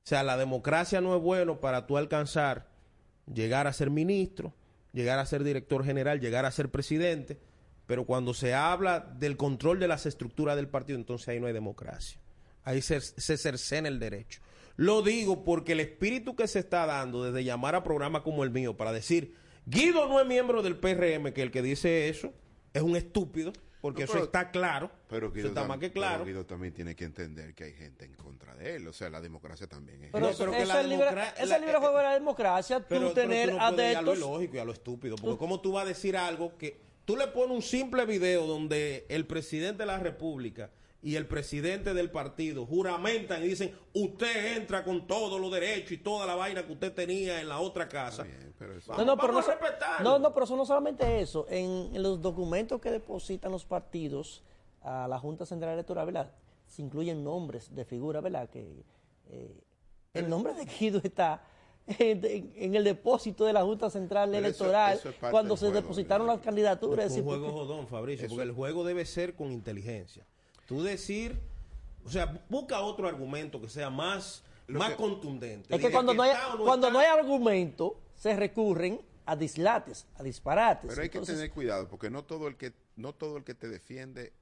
O 0.04 0.06
sea, 0.06 0.22
la 0.22 0.36
democracia 0.36 1.00
no 1.00 1.16
es 1.16 1.22
bueno 1.22 1.60
para 1.60 1.86
tú 1.86 1.96
alcanzar, 1.96 2.68
llegar 3.24 3.66
a 3.66 3.72
ser 3.72 3.88
ministro, 3.88 4.52
llegar 4.92 5.18
a 5.18 5.24
ser 5.24 5.44
director 5.44 5.82
general, 5.82 6.20
llegar 6.20 6.44
a 6.44 6.50
ser 6.50 6.70
presidente, 6.70 7.40
pero 7.86 8.04
cuando 8.04 8.34
se 8.34 8.52
habla 8.52 9.00
del 9.00 9.38
control 9.38 9.80
de 9.80 9.88
las 9.88 10.04
estructuras 10.04 10.56
del 10.56 10.68
partido, 10.68 10.98
entonces 10.98 11.26
ahí 11.28 11.40
no 11.40 11.46
hay 11.46 11.54
democracia. 11.54 12.20
Ahí 12.64 12.82
se, 12.82 13.00
se 13.00 13.38
cercena 13.38 13.88
el 13.88 13.98
derecho. 13.98 14.42
Lo 14.76 15.00
digo 15.00 15.42
porque 15.42 15.72
el 15.72 15.80
espíritu 15.80 16.36
que 16.36 16.48
se 16.48 16.58
está 16.58 16.84
dando 16.84 17.24
desde 17.24 17.44
llamar 17.44 17.74
a 17.76 17.82
programas 17.82 18.20
como 18.20 18.44
el 18.44 18.50
mío 18.50 18.76
para 18.76 18.92
decir, 18.92 19.42
Guido 19.66 20.06
no 20.08 20.20
es 20.20 20.26
miembro 20.26 20.62
del 20.62 20.76
PRM, 20.76 21.32
que 21.32 21.42
el 21.42 21.50
que 21.50 21.62
dice 21.62 22.08
eso 22.08 22.32
es 22.72 22.82
un 22.82 22.96
estúpido, 22.96 23.52
porque 23.80 24.00
No, 24.02 24.04
eso 24.04 24.12
pero- 24.14 24.24
está 24.24 24.50
claro. 24.50 24.90
Pero 25.08 25.26
eso 25.26 25.34
Guido, 25.34 25.48
está 25.48 25.62
tam- 25.64 25.68
más 25.68 25.78
que 25.78 25.88
pero 25.90 26.00
claro. 26.00 26.24
Guido 26.24 26.46
también 26.46 26.72
tiene 26.74 26.94
que 26.96 27.04
entender 27.04 27.54
que 27.54 27.64
hay 27.64 27.72
gente 27.74 28.04
en 28.04 28.14
contra 28.14 28.54
de 28.54 28.76
él. 28.76 28.88
O 28.88 28.92
sea, 28.92 29.10
la 29.10 29.20
democracia 29.20 29.66
también 29.66 30.04
es. 30.04 30.10
Pero, 30.12 30.24
No, 30.26 30.30
eso, 30.30 30.38
pero 30.40 30.52
que 30.52 30.62
eso 30.62 30.72
la 30.72 30.80
es 30.80 30.86
libre, 30.88 31.06
eso 31.08 31.42
es 31.42 31.48
la- 31.48 31.58
libre 31.58 31.74
juego 31.78 31.96
de 31.98 32.02
la 32.04 32.14
democracia, 32.14 32.80
tú 32.80 32.86
Pero, 32.88 33.00
pero 33.12 33.14
tener 33.14 33.50
tú 33.50 33.56
no 33.56 33.62
a 33.62 33.70
lo 34.02 34.14
ilógico 34.14 34.56
y 34.56 34.58
a 34.58 34.64
lo 34.64 34.72
estúpido. 34.72 35.16
Porque 35.16 35.38
¿cómo 35.38 35.60
tú 35.60 35.72
vas 35.72 35.84
a 35.84 35.88
decir 35.88 36.16
algo 36.16 36.56
que 36.58 36.80
tú 37.04 37.16
le 37.16 37.26
pones 37.28 37.54
un 37.56 37.62
simple 37.62 38.04
video 38.06 38.46
donde 38.46 39.06
el 39.08 39.26
presidente 39.26 39.82
de 39.82 39.86
la 39.86 39.98
República 39.98 40.70
y 41.04 41.16
el 41.16 41.26
presidente 41.26 41.92
del 41.92 42.10
partido 42.10 42.64
juramentan 42.64 43.44
y 43.44 43.48
dicen, 43.48 43.76
usted 43.92 44.56
entra 44.56 44.82
con 44.82 45.06
todos 45.06 45.38
los 45.38 45.52
derechos 45.52 45.92
y 45.92 45.98
toda 45.98 46.26
la 46.26 46.34
vaina 46.34 46.64
que 46.66 46.72
usted 46.72 46.94
tenía 46.94 47.42
en 47.42 47.48
la 47.50 47.60
otra 47.60 47.86
casa. 47.86 48.26
No, 48.96 49.04
no, 49.04 49.16
pero 49.18 49.34
no, 49.34 49.40
a 49.40 50.02
no, 50.02 50.18
no, 50.18 50.32
pero 50.32 50.44
eso 50.44 50.56
no 50.56 50.64
solamente 50.64 51.20
eso. 51.20 51.46
En, 51.50 51.94
en 51.94 52.02
los 52.02 52.22
documentos 52.22 52.80
que 52.80 52.90
depositan 52.90 53.52
los 53.52 53.66
partidos 53.66 54.42
a 54.80 55.06
la 55.06 55.18
Junta 55.18 55.44
Central 55.44 55.74
Electoral, 55.74 56.06
¿verdad? 56.06 56.32
Se 56.66 56.80
incluyen 56.80 57.22
nombres 57.22 57.74
de 57.74 57.84
figuras, 57.84 58.22
¿verdad? 58.22 58.48
Que 58.48 58.82
eh, 59.28 59.62
el 60.14 60.30
nombre 60.30 60.54
de 60.54 60.64
Guido 60.64 61.02
está 61.04 61.42
en, 61.86 62.74
el 62.74 62.82
depósito 62.82 63.44
de 63.44 63.52
la 63.52 63.62
Junta 63.62 63.90
Central 63.90 64.30
Pero 64.30 64.46
Electoral 64.46 64.96
eso 64.96 65.10
es 65.10 65.16
parte 65.16 65.32
cuando 65.32 65.54
se 65.58 65.66
juego, 65.66 65.82
depositaron 65.82 66.26
las 66.26 66.40
candidaturas. 66.40 67.12
Es 67.12 67.18
un 67.18 67.24
juego 67.24 67.52
jodón, 67.52 67.88
Fabricio, 67.88 68.24
Eso- 68.24 68.36
porque 68.36 68.48
el 68.48 68.54
juego 68.54 68.84
debe 68.84 69.04
ser 69.04 69.34
con 69.34 69.52
inteligencia. 69.52 70.24
Tú 70.66 70.82
decir, 70.82 71.38
o 72.04 72.10
sea, 72.10 72.44
busca 72.48 72.80
otro 72.80 73.08
argumento 73.08 73.60
que 73.60 73.68
sea 73.68 73.90
más, 73.90 74.42
más 74.68 74.94
contundente. 74.94 75.74
Es 75.74 75.80
que 75.80 75.90
cuando 75.90 76.14
no 76.14 76.22
hay, 76.22 76.32
no 76.32 76.64
cuando 76.64 76.88
está. 76.88 76.98
no 76.98 76.98
hay 76.98 77.06
argumento, 77.06 78.00
se 78.14 78.36
recurren 78.36 79.00
a 79.26 79.36
dislates, 79.36 80.06
a 80.16 80.22
disparates. 80.22 80.88
Pero 80.88 81.02
hay 81.02 81.08
que 81.08 81.20
tener 81.20 81.50
cuidado, 81.50 81.88
porque 81.88 82.10
no 82.10 82.24
todo 82.24 82.48
el 82.48 82.56
que 82.56 82.72
no 82.96 83.14
todo 83.14 83.36
el 83.36 83.44
que 83.44 83.54
te 83.54 83.68
defiende 83.68 84.32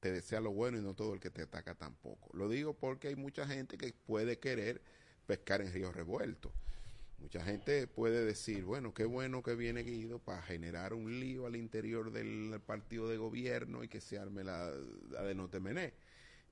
te 0.00 0.12
desea 0.12 0.40
lo 0.40 0.52
bueno 0.52 0.78
y 0.78 0.82
no 0.82 0.94
todo 0.94 1.14
el 1.14 1.20
que 1.20 1.30
te 1.30 1.42
ataca 1.42 1.74
tampoco. 1.74 2.28
Lo 2.32 2.48
digo 2.48 2.74
porque 2.74 3.08
hay 3.08 3.16
mucha 3.16 3.46
gente 3.46 3.78
que 3.78 3.92
puede 4.06 4.38
querer 4.38 4.82
pescar 5.26 5.60
en 5.62 5.72
río 5.72 5.90
revuelto. 5.90 6.52
Mucha 7.18 7.42
gente 7.44 7.86
puede 7.86 8.24
decir, 8.24 8.64
bueno, 8.64 8.94
qué 8.94 9.04
bueno 9.04 9.42
que 9.42 9.54
viene 9.54 9.82
Guido 9.82 10.18
para 10.18 10.42
generar 10.42 10.92
un 10.94 11.18
lío 11.18 11.46
al 11.46 11.56
interior 11.56 12.12
del 12.12 12.60
partido 12.64 13.08
de 13.08 13.16
gobierno 13.16 13.82
y 13.82 13.88
que 13.88 14.00
se 14.00 14.18
arme 14.18 14.44
la, 14.44 14.70
la 15.10 15.22
de 15.22 15.34
no 15.34 15.48
temené. 15.48 15.94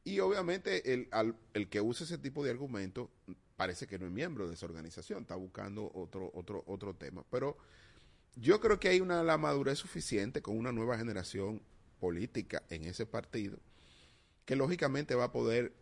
Y 0.04 0.20
obviamente 0.20 0.92
el, 0.94 1.08
al- 1.12 1.36
el 1.54 1.68
que 1.68 1.80
usa 1.80 2.04
ese 2.04 2.18
tipo 2.18 2.44
de 2.44 2.50
argumentos 2.50 3.08
parece 3.56 3.86
que 3.86 3.98
no 3.98 4.06
es 4.06 4.12
miembro 4.12 4.48
de 4.48 4.54
esa 4.54 4.66
organización, 4.66 5.22
está 5.22 5.36
buscando 5.36 5.90
otro, 5.94 6.30
otro, 6.34 6.64
otro 6.66 6.94
tema. 6.94 7.24
Pero 7.30 7.56
yo 8.36 8.60
creo 8.60 8.80
que 8.80 8.88
hay 8.88 9.00
una 9.00 9.22
la 9.22 9.38
madurez 9.38 9.78
suficiente 9.78 10.42
con 10.42 10.58
una 10.58 10.72
nueva 10.72 10.98
generación 10.98 11.62
política 12.00 12.62
en 12.70 12.84
ese 12.84 13.06
partido 13.06 13.58
que 14.44 14.56
lógicamente 14.56 15.14
va 15.14 15.24
a 15.24 15.32
poder 15.32 15.72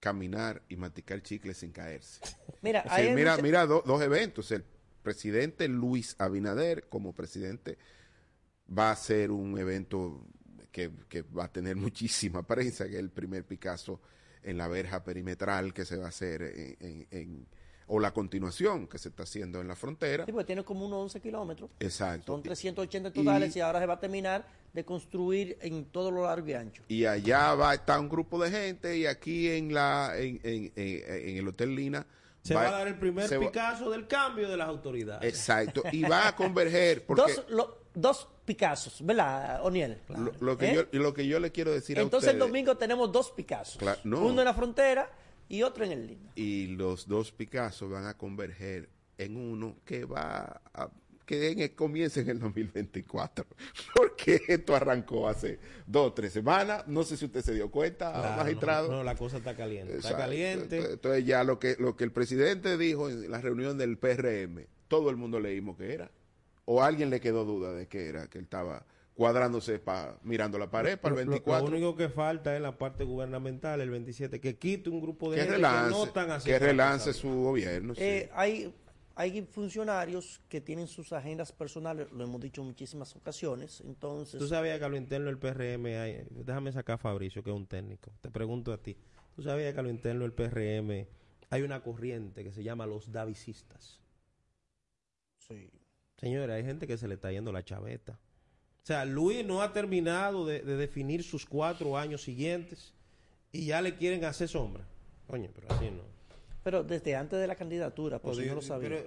caminar 0.00 0.62
y 0.68 0.76
masticar 0.76 1.22
chicles 1.22 1.58
sin 1.58 1.72
caerse. 1.72 2.20
Mira, 2.62 3.14
mira, 3.14 3.32
mucha- 3.32 3.42
mira 3.42 3.66
do- 3.66 3.82
dos 3.86 4.02
eventos. 4.02 4.50
El 4.50 4.64
presidente 5.02 5.68
Luis 5.68 6.16
Abinader 6.18 6.88
como 6.88 7.14
presidente 7.14 7.78
va 8.76 8.90
a 8.90 8.96
ser 8.96 9.30
un 9.30 9.58
evento 9.58 10.26
que, 10.72 10.90
que 11.08 11.22
va 11.22 11.44
a 11.44 11.52
tener 11.52 11.76
muchísima 11.76 12.46
prensa, 12.46 12.86
que 12.86 12.94
es 12.94 12.98
el 12.98 13.10
primer 13.10 13.44
Picasso 13.44 14.00
en 14.42 14.56
la 14.56 14.68
verja 14.68 15.04
perimetral 15.04 15.74
que 15.74 15.84
se 15.84 15.96
va 15.98 16.06
a 16.06 16.08
hacer 16.08 16.42
en, 16.42 16.76
en- 16.80 17.06
en- 17.10 17.46
o 17.92 17.98
la 18.00 18.12
continuación 18.12 18.86
que 18.86 18.98
se 18.98 19.08
está 19.08 19.24
haciendo 19.24 19.60
en 19.60 19.68
la 19.68 19.74
frontera. 19.76 20.24
Sí, 20.24 20.32
porque 20.32 20.46
tiene 20.46 20.62
como 20.64 20.86
unos 20.86 20.98
11 21.02 21.20
kilómetros. 21.20 21.70
Exacto. 21.80 22.32
Son 22.34 22.42
380 22.42 23.12
totales 23.12 23.54
Y- 23.54 23.58
y, 23.58 23.62
ahora 23.62 23.80
se 23.80 23.86
va 23.86 23.94
a 23.94 24.00
terminar 24.00 24.46
de 24.72 24.84
construir 24.84 25.58
en 25.60 25.84
todo 25.86 26.10
lo 26.12 26.22
largo 26.24 26.46
y 26.48 26.52
ancho. 26.54 26.82
y 26.88 27.04
allá 27.04 27.54
va 27.54 27.70
a 27.70 27.74
estar 27.74 27.98
un 27.98 28.08
grupo 28.08 28.40
de 28.42 28.50
gente 28.50 28.96
y 28.96 29.06
aquí 29.06 29.48
en 29.50 29.74
la 29.74 30.12
en, 30.16 30.40
en- 30.44 30.72
en- 30.76 31.28
en 31.30 31.36
el 31.38 31.48
hotel 31.48 31.74
Lina 31.74 32.06
Se 32.42 32.54
va, 32.54 32.68
a 32.68 32.70
dar 32.70 32.86
el 32.88 32.96
primer 32.98 33.24
va- 33.32 33.40
Picasso 33.46 33.90
del 33.90 34.06
cambio 34.06 34.48
de 34.48 34.56
las 34.56 34.68
autoridades. 34.68 35.28
exacto 35.28 35.82
y 35.90 36.02
va 36.02 36.28
a 36.28 36.36
converger 36.36 37.04
porque 37.04 37.22
Dos, 37.22 37.44
lo- 37.48 37.78
dos 37.94 38.28
Picassos, 38.44 39.04
¿verdad, 39.04 39.64
Oniel? 39.64 39.98
lo, 40.08 40.32
lo 40.40 40.56
que 40.58 40.70
¿Eh? 40.70 40.74
yo 40.92 40.98
lo 41.00 41.12
que 41.14 41.26
yo 41.26 41.38
le 41.40 41.50
quiero 41.52 41.70
decir 41.72 41.98
a 41.98 42.02
Entonces 42.02 42.30
el 42.32 42.38
domingo 42.38 42.76
tenemos 42.76 43.10
dos 43.12 43.30
Picassos. 43.32 43.80
Cla- 43.82 43.98
no. 44.04 44.20
Uno 44.22 44.40
en 44.40 44.44
la 44.44 44.54
frontera 44.54 45.10
y 45.50 45.62
otro 45.62 45.84
en 45.84 45.92
el 45.92 46.06
Lima. 46.06 46.32
y 46.34 46.68
los 46.68 47.06
dos 47.06 47.30
Picasso 47.32 47.90
van 47.90 48.06
a 48.06 48.16
converger 48.16 48.88
en 49.18 49.36
uno 49.36 49.76
que 49.84 50.06
va 50.06 50.62
a 50.72 50.88
que 51.26 51.50
en 51.52 51.60
el- 51.60 51.74
comience 51.76 52.20
en 52.22 52.28
el 52.30 52.38
2024 52.40 53.46
porque 53.94 54.40
esto 54.48 54.74
arrancó 54.74 55.28
hace 55.28 55.58
dos 55.86 56.08
o 56.08 56.12
tres 56.12 56.32
semanas 56.32 56.88
no 56.88 57.02
sé 57.04 57.16
si 57.16 57.26
usted 57.26 57.42
se 57.42 57.52
dio 57.54 57.70
cuenta 57.70 58.10
Claro, 58.12 58.36
magistrado 58.42 58.88
No, 58.90 58.96
no, 58.98 59.04
la 59.04 59.14
cosa 59.14 59.36
está 59.36 59.54
caliente. 59.54 59.96
Está 59.98 60.16
caliente. 60.16 60.78
Entonces 60.92 61.24
ya 61.26 61.44
lo 61.44 61.58
que 61.58 61.76
lo 61.78 61.94
que 61.96 62.04
el 62.04 62.10
presidente 62.12 62.76
dijo 62.78 63.08
en 63.10 63.30
la 63.30 63.40
reunión 63.40 63.76
del 63.78 63.96
PRM, 63.98 64.66
todo 64.88 65.10
el 65.10 65.16
mundo 65.16 65.38
leímos 65.38 65.76
que 65.76 65.92
era. 65.94 66.10
O 66.64 66.82
a 66.82 66.86
alguien 66.86 67.10
le 67.10 67.20
quedó 67.20 67.44
duda 67.44 67.72
de 67.74 67.86
qué 67.86 68.08
era, 68.08 68.26
que 68.28 68.38
él 68.38 68.44
estaba 68.44 68.84
cuadrándose 69.20 69.78
pa, 69.78 70.18
mirando 70.22 70.58
la 70.58 70.70
pared 70.70 70.98
para 70.98 71.14
el 71.14 71.20
Lo- 71.20 71.24
lo- 71.26 71.30
24. 71.32 71.68
Lo, 71.68 71.76
único 71.76 71.94
que 71.94 72.08
falta 72.08 72.56
es 72.56 72.62
la 72.62 72.78
parte 72.78 73.04
gubernamental, 73.04 73.78
el 73.82 73.90
27, 73.90 74.40
que 74.40 74.56
quite 74.56 74.88
un 74.88 74.98
grupo 75.02 75.30
de 75.30 75.36
que 75.36 75.42
gente 75.42 75.56
relance, 75.56 75.90
que 75.90 75.98
no 75.98 76.04
están 76.06 76.30
haciendo 76.30 76.58
que 76.58 76.66
relance 76.66 77.12
su 77.12 77.28
gobierno. 77.28 77.94
sí. 77.94 78.00
Eh, 78.02 78.30
hay, 78.32 78.74
hay 79.16 79.42
funcionarios 79.42 80.40
que 80.48 80.62
tienen 80.62 80.86
sus 80.86 81.12
agendas 81.12 81.52
personales, 81.52 82.10
lo 82.12 82.24
hemos 82.24 82.40
dicho 82.40 82.62
en 82.62 82.68
muchísimas 82.68 83.14
ocasiones. 83.14 83.82
Entonces, 83.82 84.38
Tú 84.40 84.48
sabías 84.48 84.78
que 84.78 84.86
a 84.86 84.88
lo 84.88 84.96
interno 84.96 85.26
del 85.26 85.36
PRM 85.36 85.84
hay, 86.00 86.26
déjame 86.30 86.72
sacar 86.72 86.94
a 86.94 86.98
Fabricio, 86.98 87.42
que 87.42 87.50
es 87.50 87.56
un 87.56 87.66
técnico. 87.66 88.10
Te 88.22 88.30
pregunto 88.30 88.72
a 88.72 88.78
ti. 88.78 88.96
Tú 89.36 89.42
sabías 89.42 89.74
que 89.74 89.80
a 89.80 89.82
lo 89.82 89.90
interno 89.90 90.22
del 90.22 90.32
PRM 90.32 91.06
hay 91.50 91.60
una 91.62 91.82
corriente 91.82 92.42
que 92.42 92.52
se 92.52 92.62
llama 92.62 92.86
los 92.86 93.12
davicistas. 93.12 94.00
Sí. 95.46 95.70
Señores, 96.16 96.56
hay 96.56 96.64
gente 96.64 96.86
que 96.86 96.96
se 96.96 97.06
le 97.06 97.16
está 97.16 97.30
yendo 97.30 97.52
la 97.52 97.62
chaveta. 97.62 98.18
O 98.82 98.86
sea, 98.86 99.04
Luis 99.04 99.44
no 99.44 99.62
ha 99.62 99.72
terminado 99.72 100.46
de, 100.46 100.62
de 100.62 100.76
definir 100.76 101.22
sus 101.22 101.44
cuatro 101.46 101.96
años 101.98 102.22
siguientes 102.22 102.92
y 103.52 103.66
ya 103.66 103.82
le 103.82 103.94
quieren 103.96 104.24
hacer 104.24 104.48
sombra. 104.48 104.84
Coño, 105.26 105.48
pero 105.54 105.72
así 105.72 105.90
no. 105.90 106.02
pero 106.64 106.82
desde 106.82 107.14
antes 107.14 107.38
de 107.38 107.46
la 107.46 107.54
candidatura, 107.54 108.18
por 108.18 108.34
si 108.34 108.40
Pero 108.42 108.54
no 108.54 108.60
lo 108.60 108.62
sabía. 108.66 108.88
pero- 108.88 109.06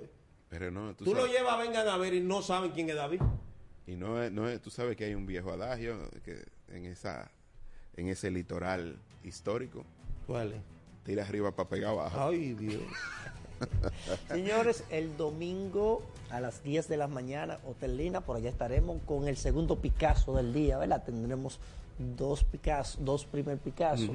Pero 0.49 0.69
no, 0.71 0.95
tú 0.95 1.05
Tú 1.05 1.15
lo 1.15 1.25
llevas, 1.25 1.57
vengan 1.57 1.87
a 1.87 1.97
ver 1.97 2.13
y 2.13 2.21
no 2.21 2.41
saben 2.43 2.71
quién 2.71 2.87
es 2.89 2.95
David. 2.95 3.21
Y 3.87 3.95
no 3.95 4.21
es, 4.23 4.31
no 4.31 4.47
es- 4.47 4.61
tú 4.61 4.69
sabes 4.69 4.95
que 4.95 5.05
hay 5.05 5.15
un 5.15 5.25
viejo 5.25 5.51
adagio 5.51 6.09
que 6.23 6.45
en 6.69 6.85
esa 6.85 7.29
en 7.95 8.07
ese 8.07 8.29
litoral 8.31 8.97
histórico. 9.23 9.83
¿Cuál 10.27 10.53
es? 10.53 10.61
Tira 11.03 11.23
arriba 11.23 11.55
para 11.55 11.67
pegar 11.69 11.91
abajo. 11.91 12.19
Ay, 12.29 12.53
Dios. 12.53 12.81
Señores, 14.27 14.83
el 14.89 15.15
domingo 15.17 16.01
a 16.29 16.39
las 16.39 16.63
10 16.63 16.87
de 16.87 16.97
la 16.97 17.07
mañana, 17.07 17.59
Hotel 17.67 17.97
Lina, 17.97 18.21
por 18.21 18.37
allá 18.37 18.49
estaremos 18.49 18.97
con 19.05 19.27
el 19.27 19.37
segundo 19.37 19.77
Picasso 19.77 20.35
del 20.35 20.53
día, 20.53 20.77
¿verdad? 20.77 21.03
Tendremos 21.03 21.59
dos 22.17 22.43
Picasso, 22.43 22.97
dos 23.01 23.25
primer 23.25 23.57
Picasso 23.57 24.11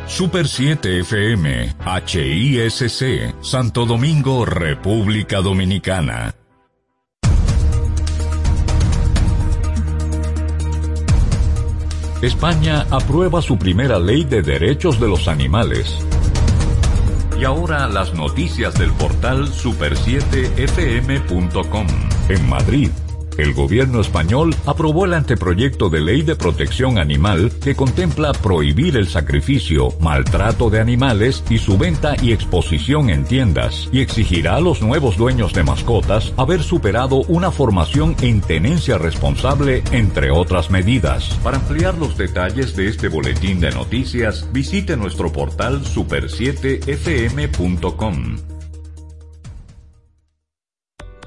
Super 0.07 0.47
7 0.47 0.99
FM, 0.99 1.75
HISC, 2.05 3.33
Santo 3.41 3.85
Domingo, 3.85 4.45
República 4.45 5.41
Dominicana. 5.41 6.35
España 12.21 12.85
aprueba 12.89 13.41
su 13.41 13.57
primera 13.57 13.99
ley 13.99 14.23
de 14.23 14.41
derechos 14.41 14.97
de 14.99 15.07
los 15.07 15.27
animales. 15.27 15.97
Y 17.39 17.43
ahora 17.43 17.87
las 17.87 18.13
noticias 18.13 18.75
del 18.75 18.93
portal 18.93 19.47
super7fm.com. 19.47 21.87
En 22.29 22.49
Madrid, 22.49 22.91
el 23.37 23.53
gobierno 23.53 24.01
español 24.01 24.55
aprobó 24.65 25.05
el 25.05 25.13
anteproyecto 25.13 25.89
de 25.89 26.01
ley 26.01 26.21
de 26.21 26.35
protección 26.35 26.97
animal 26.97 27.51
que 27.63 27.75
contempla 27.75 28.33
prohibir 28.33 28.97
el 28.97 29.07
sacrificio, 29.07 29.89
maltrato 29.99 30.69
de 30.69 30.79
animales 30.79 31.43
y 31.49 31.57
su 31.57 31.77
venta 31.77 32.15
y 32.21 32.31
exposición 32.31 33.09
en 33.09 33.25
tiendas, 33.25 33.89
y 33.91 34.01
exigirá 34.01 34.55
a 34.55 34.61
los 34.61 34.81
nuevos 34.81 35.17
dueños 35.17 35.53
de 35.53 35.63
mascotas 35.63 36.33
haber 36.37 36.63
superado 36.63 37.17
una 37.27 37.51
formación 37.51 38.15
en 38.21 38.41
tenencia 38.41 38.97
responsable, 38.97 39.83
entre 39.91 40.31
otras 40.31 40.69
medidas. 40.69 41.29
Para 41.43 41.57
ampliar 41.57 41.97
los 41.97 42.17
detalles 42.17 42.75
de 42.75 42.87
este 42.87 43.07
boletín 43.07 43.59
de 43.59 43.71
noticias, 43.71 44.47
visite 44.51 44.97
nuestro 44.97 45.31
portal 45.31 45.83
super7fm.com. 45.83 48.52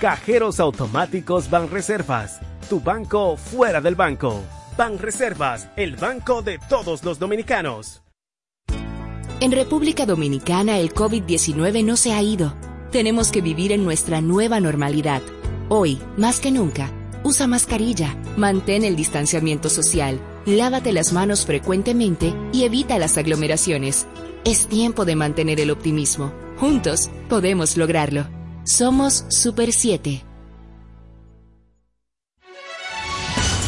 Cajeros 0.00 0.60
automáticos 0.60 1.48
Banreservas, 1.48 2.40
tu 2.68 2.80
banco 2.80 3.38
fuera 3.38 3.80
del 3.80 3.94
banco. 3.94 4.42
Banreservas, 4.76 5.70
el 5.74 5.96
banco 5.96 6.42
de 6.42 6.58
todos 6.68 7.02
los 7.02 7.18
dominicanos. 7.18 8.02
En 9.40 9.52
República 9.52 10.04
Dominicana 10.04 10.78
el 10.78 10.92
COVID-19 10.92 11.82
no 11.82 11.96
se 11.96 12.12
ha 12.12 12.20
ido. 12.20 12.54
Tenemos 12.92 13.30
que 13.30 13.40
vivir 13.40 13.72
en 13.72 13.84
nuestra 13.84 14.20
nueva 14.20 14.60
normalidad. 14.60 15.22
Hoy, 15.70 15.98
más 16.18 16.40
que 16.40 16.50
nunca, 16.50 16.90
usa 17.22 17.46
mascarilla, 17.46 18.14
mantén 18.36 18.84
el 18.84 18.96
distanciamiento 18.96 19.70
social, 19.70 20.20
lávate 20.44 20.92
las 20.92 21.14
manos 21.14 21.46
frecuentemente 21.46 22.34
y 22.52 22.64
evita 22.64 22.98
las 22.98 23.16
aglomeraciones. 23.16 24.06
Es 24.44 24.66
tiempo 24.66 25.06
de 25.06 25.16
mantener 25.16 25.58
el 25.58 25.70
optimismo. 25.70 26.34
Juntos 26.58 27.08
podemos 27.30 27.78
lograrlo. 27.78 28.26
Somos 28.66 29.24
Super 29.28 29.72
7. 29.72 30.24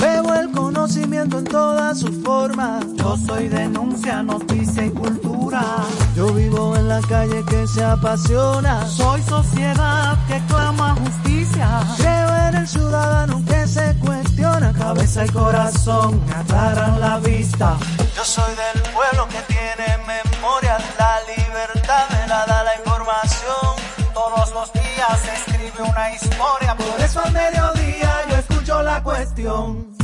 Veo 0.00 0.34
el 0.34 0.50
conocimiento 0.52 1.38
en 1.38 1.44
todas 1.44 2.00
sus 2.00 2.22
formas. 2.22 2.84
Yo 2.96 3.16
soy 3.16 3.48
denuncia, 3.48 4.22
noticia 4.22 4.84
y 4.84 4.90
cultura. 4.90 5.62
Yo 6.14 6.32
vivo 6.32 6.76
en 6.76 6.88
la 6.88 7.00
calle 7.00 7.44
que 7.44 7.66
se 7.66 7.82
apasiona. 7.82 8.86
Soy 8.86 9.22
sociedad 9.22 10.18
que 10.28 10.40
clama 10.48 10.94
justicia. 10.96 11.80
Creo 11.96 12.48
en 12.48 12.54
el 12.56 12.68
ciudadano 12.68 13.42
que 13.46 13.66
se 13.66 13.96
cuestiona. 13.98 14.72
Cabeza 14.72 15.24
y 15.24 15.28
corazón 15.28 16.20
aclaran 16.34 17.00
la 17.00 17.18
vista. 17.18 17.76
Yo 18.14 18.24
soy 18.24 18.54
del 18.54 18.82
pueblo 18.92 19.26
que 19.28 19.40
tiene 19.52 19.86
memoria. 20.06 20.78
La 20.98 21.18
libertad 21.36 22.04
me 22.10 22.28
la 22.28 22.44
da 22.46 22.64
la 22.64 22.76
información. 22.76 23.76
escribe 25.34 25.82
una 25.82 26.12
historia. 26.12 26.76
La 29.42 29.95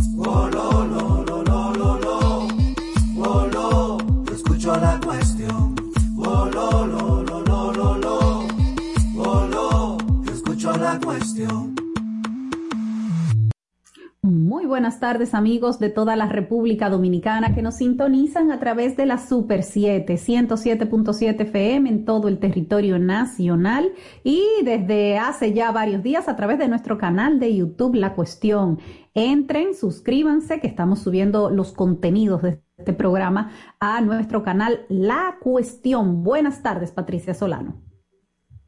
buenas 14.83 14.99
tardes 14.99 15.33
amigos 15.33 15.79
de 15.79 15.91
toda 15.91 16.17
la 16.17 16.27
República 16.27 16.91
Dominicana 16.91 17.55
que 17.55 17.63
nos 17.63 17.77
sintonizan 17.77 18.51
a 18.51 18.59
través 18.59 18.97
de 18.97 19.07
la 19.07 19.17
Super 19.17 19.63
7, 19.63 20.15
107.7 20.15 21.41
FM 21.41 21.89
en 21.89 22.05
todo 22.05 22.27
el 22.27 22.41
territorio 22.41 22.99
nacional 22.99 23.93
y 24.25 24.45
desde 24.65 25.19
hace 25.19 25.53
ya 25.53 25.71
varios 25.71 26.03
días 26.03 26.29
a 26.29 26.35
través 26.35 26.59
de 26.59 26.67
nuestro 26.67 26.99
canal 26.99 27.39
de 27.39 27.55
YouTube 27.55 27.95
La 27.95 28.15
Cuestión. 28.15 28.81
Entren, 29.15 29.77
suscríbanse 29.77 30.59
que 30.59 30.67
estamos 30.67 30.99
subiendo 30.99 31.49
los 31.49 31.71
contenidos 31.71 32.43
de 32.43 32.61
este 32.77 32.93
programa 32.93 33.53
a 33.79 34.01
nuestro 34.01 34.43
canal 34.43 34.85
La 34.89 35.37
Cuestión. 35.41 36.25
Buenas 36.25 36.61
tardes 36.65 36.91
Patricia 36.91 37.35
Solano. 37.35 37.81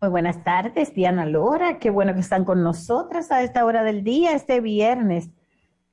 Muy 0.00 0.10
buenas 0.10 0.44
tardes, 0.44 0.94
Diana 0.94 1.26
Lora. 1.26 1.80
Qué 1.80 1.90
bueno 1.90 2.14
que 2.14 2.20
están 2.20 2.44
con 2.44 2.62
nosotras 2.62 3.32
a 3.32 3.42
esta 3.42 3.64
hora 3.64 3.82
del 3.82 4.04
día, 4.04 4.34
este 4.34 4.60
viernes 4.60 5.30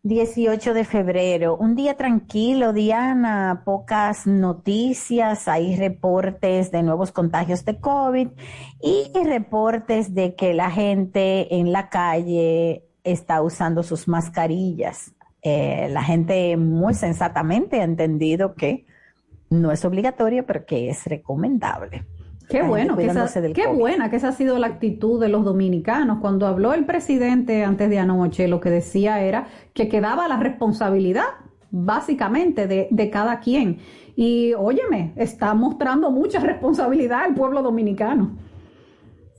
18 0.03 0.73
de 0.73 0.83
febrero. 0.83 1.55
Un 1.55 1.75
día 1.75 1.95
tranquilo, 1.95 2.73
Diana. 2.73 3.61
Pocas 3.65 4.25
noticias. 4.25 5.47
Hay 5.47 5.75
reportes 5.75 6.71
de 6.71 6.81
nuevos 6.81 7.11
contagios 7.11 7.63
de 7.65 7.79
COVID 7.79 8.29
y 8.81 9.11
reportes 9.23 10.15
de 10.15 10.33
que 10.33 10.55
la 10.55 10.71
gente 10.71 11.55
en 11.55 11.71
la 11.71 11.89
calle 11.89 12.83
está 13.03 13.43
usando 13.43 13.83
sus 13.83 14.07
mascarillas. 14.07 15.13
Eh, 15.43 15.87
la 15.91 16.01
gente 16.01 16.57
muy 16.57 16.95
sensatamente 16.95 17.81
ha 17.81 17.83
entendido 17.83 18.55
que 18.55 18.85
no 19.51 19.71
es 19.71 19.85
obligatorio, 19.85 20.47
pero 20.47 20.65
que 20.65 20.89
es 20.89 21.05
recomendable. 21.05 22.05
Qué 22.51 22.61
bueno, 22.63 22.95
que 22.97 23.03
esa, 23.03 23.11
cuidándose 23.13 23.41
del 23.41 23.53
qué 23.53 23.63
COVID. 23.65 23.79
buena 23.79 24.09
que 24.09 24.15
esa 24.17 24.27
ha 24.29 24.31
sido 24.33 24.57
la 24.59 24.67
actitud 24.67 25.19
de 25.21 25.29
los 25.29 25.43
dominicanos. 25.45 26.19
Cuando 26.19 26.45
habló 26.47 26.73
el 26.73 26.85
presidente 26.85 27.63
antes 27.63 27.89
de 27.89 27.99
anoche, 27.99 28.47
lo 28.47 28.59
que 28.59 28.69
decía 28.69 29.21
era 29.21 29.47
que 29.73 29.87
quedaba 29.87 30.27
la 30.27 30.37
responsabilidad, 30.37 31.25
básicamente, 31.71 32.67
de, 32.67 32.87
de 32.91 33.09
cada 33.09 33.39
quien. 33.39 33.79
Y 34.15 34.53
óyeme, 34.53 35.13
está 35.15 35.53
mostrando 35.53 36.11
mucha 36.11 36.39
responsabilidad 36.39 37.25
el 37.27 37.33
pueblo 37.33 37.61
dominicano. 37.61 38.31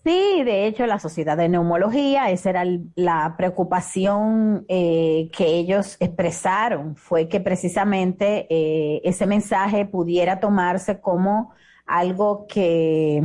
Sí, 0.05 0.43
de 0.43 0.67
hecho, 0.67 0.85
la 0.87 0.99
Sociedad 0.99 1.37
de 1.37 1.49
Neumología, 1.49 2.29
esa 2.31 2.51
era 2.51 2.63
el- 2.63 2.91
la 2.97 3.35
preocupación 3.37 4.65
eh, 4.69 5.31
que 5.37 5.47
ellos 5.59 5.97
expresaron, 6.01 6.97
fue 6.97 7.29
que 7.29 7.39
precisamente 7.39 8.49
eh, 8.51 9.01
ese 9.05 9.27
mensaje 9.29 9.85
pudiera 9.87 10.41
tomarse 10.41 11.01
como 11.01 11.51
algo 11.93 12.47
que 12.47 13.23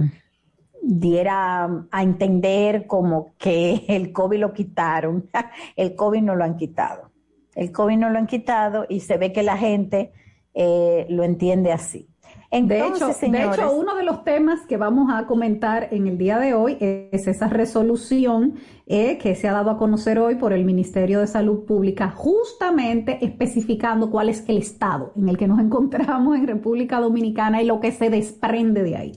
diera 0.81 1.85
a 1.89 2.03
entender 2.03 2.85
como 2.85 3.33
que 3.37 3.85
el 3.87 4.11
COVID 4.11 4.39
lo 4.39 4.53
quitaron. 4.53 5.29
El 5.75 5.95
COVID 5.95 6.21
no 6.21 6.35
lo 6.35 6.43
han 6.43 6.57
quitado. 6.57 7.11
El 7.55 7.71
COVID 7.71 7.97
no 7.97 8.09
lo 8.09 8.19
han 8.19 8.27
quitado 8.27 8.85
y 8.87 8.99
se 8.99 9.17
ve 9.17 9.31
que 9.31 9.41
la 9.41 9.57
gente 9.57 10.11
eh, 10.53 11.07
lo 11.09 11.23
entiende 11.23 11.71
así. 11.71 12.07
De 12.49 12.79
hecho, 12.79 13.07
de 13.07 13.43
hecho, 13.43 13.73
uno 13.73 13.95
de 13.95 14.03
los 14.03 14.23
temas 14.23 14.61
que 14.67 14.77
vamos 14.77 15.11
a 15.13 15.25
comentar 15.25 15.89
en 15.91 16.07
el 16.07 16.17
día 16.17 16.39
de 16.39 16.53
hoy 16.53 16.77
es 16.79 17.27
esa 17.27 17.49
resolución 17.49 18.55
eh, 18.85 19.17
que 19.17 19.35
se 19.35 19.49
ha 19.49 19.51
dado 19.51 19.69
a 19.69 19.77
conocer 19.77 20.17
hoy 20.17 20.35
por 20.35 20.53
el 20.53 20.63
Ministerio 20.63 21.19
de 21.19 21.27
Salud 21.27 21.65
Pública, 21.65 22.09
justamente 22.09 23.17
especificando 23.25 24.09
cuál 24.09 24.29
es 24.29 24.47
el 24.47 24.57
estado 24.57 25.11
en 25.17 25.27
el 25.27 25.37
que 25.37 25.47
nos 25.47 25.59
encontramos 25.67 26.37
en 26.37 26.47
República 26.47 27.01
Dominicana 27.01 27.61
y 27.61 27.65
lo 27.65 27.81
que 27.81 27.91
se 27.91 28.09
desprende 28.09 28.81
de 28.83 28.95
ahí. 28.95 29.11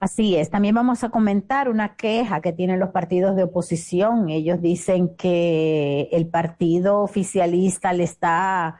Así 0.00 0.36
es. 0.36 0.50
También 0.50 0.74
vamos 0.74 1.04
a 1.04 1.10
comentar 1.10 1.68
una 1.68 1.96
queja 1.96 2.40
que 2.40 2.52
tienen 2.52 2.80
los 2.80 2.90
partidos 2.90 3.36
de 3.36 3.44
oposición. 3.44 4.30
Ellos 4.30 4.60
dicen 4.62 5.14
que 5.16 6.08
el 6.12 6.28
partido 6.28 7.00
oficialista 7.00 7.92
le 7.92 8.04
está 8.04 8.76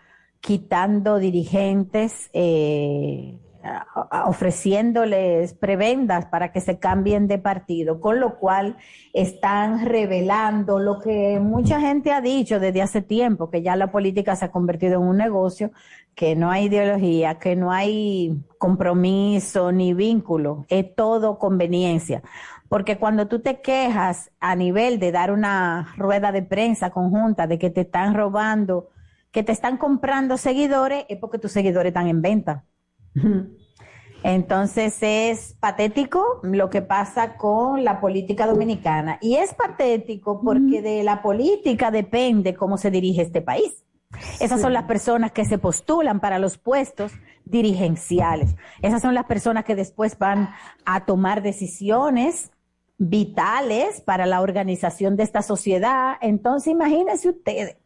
quitando 0.47 1.19
dirigentes, 1.19 2.31
eh, 2.33 3.37
ofreciéndoles 4.27 5.55
prebendas 5.55 6.27
para 6.27 6.53
que 6.53 6.61
se 6.61 6.79
cambien 6.79 7.27
de 7.27 7.39
partido, 7.39 8.01
con 8.01 8.21
lo 8.21 8.39
cual 8.39 8.77
están 9.13 9.85
revelando 9.85 10.79
lo 10.79 11.01
que 11.01 11.41
mucha 11.41 11.81
gente 11.81 12.13
ha 12.13 12.21
dicho 12.21 12.61
desde 12.61 12.81
hace 12.81 13.03
tiempo, 13.03 13.51
que 13.51 13.63
ya 13.63 13.75
la 13.75 13.91
política 13.91 14.37
se 14.37 14.45
ha 14.45 14.53
convertido 14.53 15.01
en 15.01 15.09
un 15.09 15.17
negocio, 15.17 15.73
que 16.15 16.37
no 16.37 16.49
hay 16.53 16.67
ideología, 16.67 17.41
que 17.41 17.57
no 17.57 17.73
hay 17.73 18.41
compromiso 18.59 19.73
ni 19.73 19.95
vínculo, 19.95 20.65
es 20.69 20.95
todo 20.95 21.41
conveniencia. 21.41 22.23
Porque 22.69 22.99
cuando 22.99 23.27
tú 23.27 23.41
te 23.41 23.61
quejas 23.63 24.31
a 24.39 24.55
nivel 24.55 25.01
de 25.01 25.11
dar 25.11 25.33
una 25.33 25.93
rueda 25.97 26.31
de 26.31 26.43
prensa 26.43 26.91
conjunta 26.91 27.49
de 27.49 27.59
que 27.59 27.71
te 27.71 27.81
están 27.81 28.15
robando, 28.15 28.91
que 29.31 29.43
te 29.43 29.53
están 29.53 29.77
comprando 29.77 30.37
seguidores, 30.37 31.05
es 31.09 31.19
porque 31.19 31.39
tus 31.39 31.53
seguidores 31.53 31.91
están 31.91 32.09
en 32.09 32.23
venta. 32.23 32.65
Entonces 34.23 34.99
es 35.03 35.55
patético 35.61 36.41
lo 36.43 36.71
que 36.71 36.83
pasa 36.83 37.37
con 37.37 37.85
la 37.85 38.01
política 38.01 38.47
dominicana. 38.47 39.19
Y 39.21 39.37
es 39.37 39.55
patético 39.55 40.41
porque 40.43 40.83
de 40.83 41.03
la 41.03 41.23
política 41.23 41.91
depende 41.91 42.55
cómo 42.55 42.77
se 42.77 42.91
dirige 42.91 43.23
este 43.23 43.43
país. 43.43 43.85
Esas 44.41 44.61
son 44.61 44.73
las 44.73 44.85
personas 44.85 45.33
que 45.33 45.45
se 45.45 45.59
postulan 45.59 46.21
para 46.21 46.39
los 46.39 46.59
puestos 46.59 47.13
dirigenciales. 47.45 48.57
Esas 48.83 49.03
son 49.03 49.15
las 49.15 49.27
personas 49.27 49.65
que 49.65 49.75
después 49.75 50.19
van 50.19 50.51
a 50.85 51.05
tomar 51.05 51.43
decisiones 51.43 52.51
vitales 52.99 54.01
para 54.01 54.27
la 54.27 54.41
organización 54.41 55.17
de 55.17 55.25
esta 55.25 55.43
sociedad. 55.43 56.17
Entonces 56.21 56.73
imagínense 56.73 57.29
ustedes, 57.29 57.77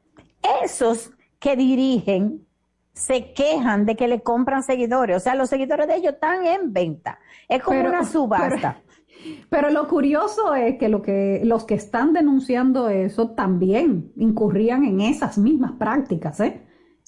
esos 0.65 1.13
que 1.41 1.57
dirigen 1.57 2.47
se 2.93 3.33
quejan 3.33 3.87
de 3.87 3.97
que 3.97 4.07
le 4.09 4.21
compran 4.23 4.63
seguidores. 4.63 5.17
O 5.17 5.21
sea, 5.21 5.35
los 5.35 5.49
seguidores 5.49 5.89
de 5.89 5.97
ellos 5.97 6.13
están 6.15 6.47
en 6.47 6.73
venta. 6.73 7.19
Es 7.49 7.63
como 7.63 7.79
Pero- 7.79 7.89
una 7.91 8.05
subasta. 8.05 8.83
Pero 9.51 9.69
lo 9.71 9.87
curioso 9.87 10.55
es 10.55 10.79
que, 10.79 10.89
lo 10.89 11.03
que 11.03 11.43
los 11.45 11.65
que 11.65 11.75
están 11.75 12.13
denunciando 12.15 12.89
eso 12.89 13.31
también 13.33 14.13
incurrían 14.17 14.85
en 14.85 15.01
esas 15.03 15.37
mismas 15.37 15.73
prácticas, 15.73 16.41
¿eh? 16.41 16.63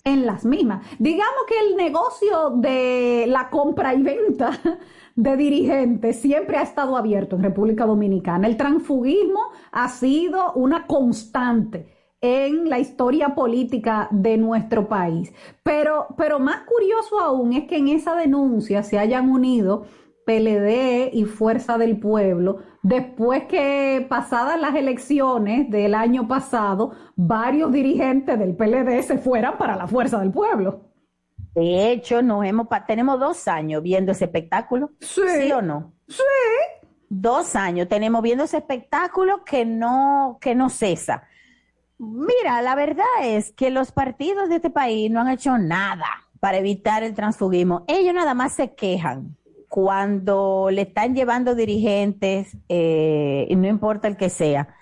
En 0.04 0.26
las 0.26 0.44
mismas. 0.44 0.84
Digamos 0.98 1.44
que 1.48 1.54
el 1.70 1.76
negocio 1.76 2.50
de 2.56 3.24
la 3.28 3.48
compra 3.48 3.94
y 3.94 4.02
venta 4.02 4.50
de 5.16 5.36
dirigentes 5.36 6.20
siempre 6.20 6.58
ha 6.58 6.62
estado 6.62 6.96
abierto 6.96 7.36
en 7.36 7.44
República 7.44 7.86
Dominicana. 7.86 8.46
El 8.46 8.56
transfugismo 8.58 9.40
ha 9.70 9.88
sido 9.88 10.52
una 10.54 10.86
constante 10.86 11.86
en 12.22 12.70
la 12.70 12.78
historia 12.78 13.34
política 13.34 14.08
de 14.12 14.38
nuestro 14.38 14.88
país. 14.88 15.34
Pero, 15.62 16.06
pero 16.16 16.38
más 16.38 16.62
curioso 16.62 17.20
aún 17.20 17.52
es 17.52 17.64
que 17.64 17.76
en 17.76 17.88
esa 17.88 18.14
denuncia 18.14 18.82
se 18.84 18.98
hayan 18.98 19.28
unido 19.28 19.84
PLD 20.24 21.10
y 21.12 21.24
Fuerza 21.24 21.78
del 21.78 21.98
Pueblo, 21.98 22.60
después 22.82 23.44
que 23.44 24.06
pasadas 24.08 24.60
las 24.60 24.76
elecciones 24.76 25.68
del 25.68 25.94
año 25.96 26.28
pasado, 26.28 26.92
varios 27.16 27.72
dirigentes 27.72 28.38
del 28.38 28.54
PLD 28.54 29.02
se 29.02 29.18
fueran 29.18 29.58
para 29.58 29.74
la 29.74 29.88
Fuerza 29.88 30.20
del 30.20 30.30
Pueblo. 30.30 30.92
De 31.54 31.90
hecho, 31.90 32.22
nos 32.22 32.44
hemos 32.46 32.68
tenemos 32.86 33.18
dos 33.18 33.46
años 33.48 33.82
viendo 33.82 34.12
ese 34.12 34.26
espectáculo. 34.26 34.90
Sí. 35.00 35.50
o 35.52 35.60
no? 35.60 35.92
Sí. 36.08 36.22
Dos 37.08 37.56
años 37.56 37.88
tenemos 37.88 38.22
viendo 38.22 38.44
ese 38.44 38.58
espectáculo 38.58 39.44
que 39.44 39.66
no, 39.66 40.38
que 40.40 40.54
no 40.54 40.70
cesa. 40.70 41.24
Mira, 42.04 42.62
la 42.62 42.74
verdad 42.74 43.06
es 43.22 43.52
que 43.52 43.70
los 43.70 43.92
partidos 43.92 44.48
de 44.48 44.56
este 44.56 44.70
país 44.70 45.08
no 45.08 45.20
han 45.20 45.28
hecho 45.28 45.56
nada 45.56 46.06
para 46.40 46.58
evitar 46.58 47.04
el 47.04 47.14
transfugismo. 47.14 47.84
Ellos 47.86 48.12
nada 48.12 48.34
más 48.34 48.54
se 48.54 48.74
quejan 48.74 49.36
cuando 49.68 50.68
le 50.72 50.82
están 50.82 51.14
llevando 51.14 51.54
dirigentes, 51.54 52.56
eh, 52.68 53.46
y 53.48 53.54
no 53.54 53.68
importa 53.68 54.08
el 54.08 54.16
que 54.16 54.30
sea. 54.30 54.74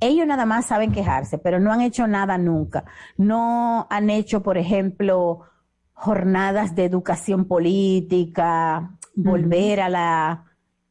Ellos 0.00 0.26
nada 0.26 0.44
más 0.44 0.66
saben 0.66 0.92
quejarse, 0.92 1.38
pero 1.38 1.58
no 1.60 1.72
han 1.72 1.80
hecho 1.80 2.06
nada 2.06 2.36
nunca. 2.36 2.84
No 3.16 3.86
han 3.88 4.10
hecho, 4.10 4.42
por 4.42 4.58
ejemplo, 4.58 5.40
jornadas 5.94 6.74
de 6.74 6.84
educación 6.84 7.46
política, 7.46 8.90
volver 9.14 9.80
a 9.80 9.88
la 9.88 10.45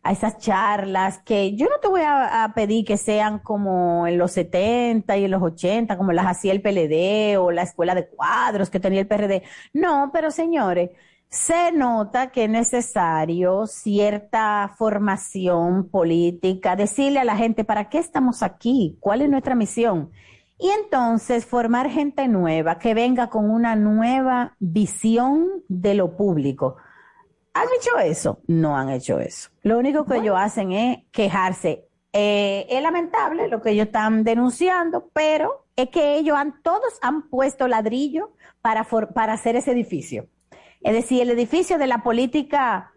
a 0.06 0.12
esas 0.12 0.38
charlas 0.38 1.18
que 1.26 1.56
yo 1.56 1.66
no 1.66 1.80
te 1.82 1.88
voy 1.88 2.04
a, 2.06 2.52
pedir 2.54 2.86
que 2.86 2.96
sean 2.96 3.40
como 3.40 4.06
en 4.06 4.20
los 4.20 4.34
70 4.34 5.18
y 5.18 5.26
en 5.26 5.32
los 5.32 5.42
80, 5.42 5.98
como 5.98 6.12
las 6.12 6.28
hacía 6.28 6.52
el 6.52 6.62
PLD 6.62 7.40
o 7.40 7.50
la 7.50 7.64
escuela 7.64 7.96
de 7.96 8.08
cuadros 8.08 8.70
que 8.70 8.80
tenía 8.80 9.02
el 9.02 9.08
PRD. 9.08 9.42
No, 9.74 10.12
pero 10.14 10.30
señores, 10.30 10.92
se 11.28 11.72
nota 11.72 12.28
que 12.28 12.44
es 12.44 12.50
necesario 12.52 13.66
cierta 13.66 14.76
formación 14.78 15.90
política, 15.90 16.76
decirle 16.76 17.20
a 17.20 17.26
la 17.26 17.36
gente 17.36 17.64
para 17.64 17.90
qué 17.90 17.98
estamos 17.98 18.44
aquí, 18.44 18.98
cuál 19.00 19.24
es 19.24 19.30
nuestra 19.30 19.56
misión. 19.56 20.12
Y 20.60 20.70
entonces 20.70 21.48
formar 21.48 21.90
gente 21.90 22.28
nueva 22.28 22.78
que 22.78 22.94
venga 22.94 23.32
con 23.32 23.50
una 23.50 23.76
nueva 23.76 24.56
visión 24.60 25.64
de 25.68 25.96
lo 25.96 26.16
público. 26.16 26.76
¿Han 27.56 27.68
hecho 27.80 27.98
eso? 27.98 28.40
No 28.48 28.78
han 28.78 28.90
hecho 28.90 29.20
eso. 29.20 29.50
Lo 29.64 29.80
único 29.80 30.06
que 30.06 30.18
ellos 30.18 30.36
hacen 30.38 30.72
es 30.74 31.00
quejarse. 31.12 31.88
Eh, 32.14 32.68
es 32.70 32.82
lamentable 32.84 33.48
lo 33.48 33.62
que 33.62 33.72
ellos 33.72 33.88
están 33.88 34.24
denunciando, 34.24 35.10
pero 35.14 35.66
es 35.76 35.90
que 35.90 36.16
ellos 36.18 36.38
han, 36.38 36.62
todos 36.62 37.00
han 37.02 37.30
puesto 37.30 37.68
ladrillo 37.68 38.32
para, 38.62 38.84
for- 38.84 39.14
para 39.14 39.34
hacer 39.34 39.56
ese 39.56 39.72
edificio. 39.72 40.28
Es 40.82 40.94
decir, 40.94 41.22
el 41.22 41.30
edificio 41.32 41.78
de 41.78 41.88
la 41.88 42.04
política 42.04 42.92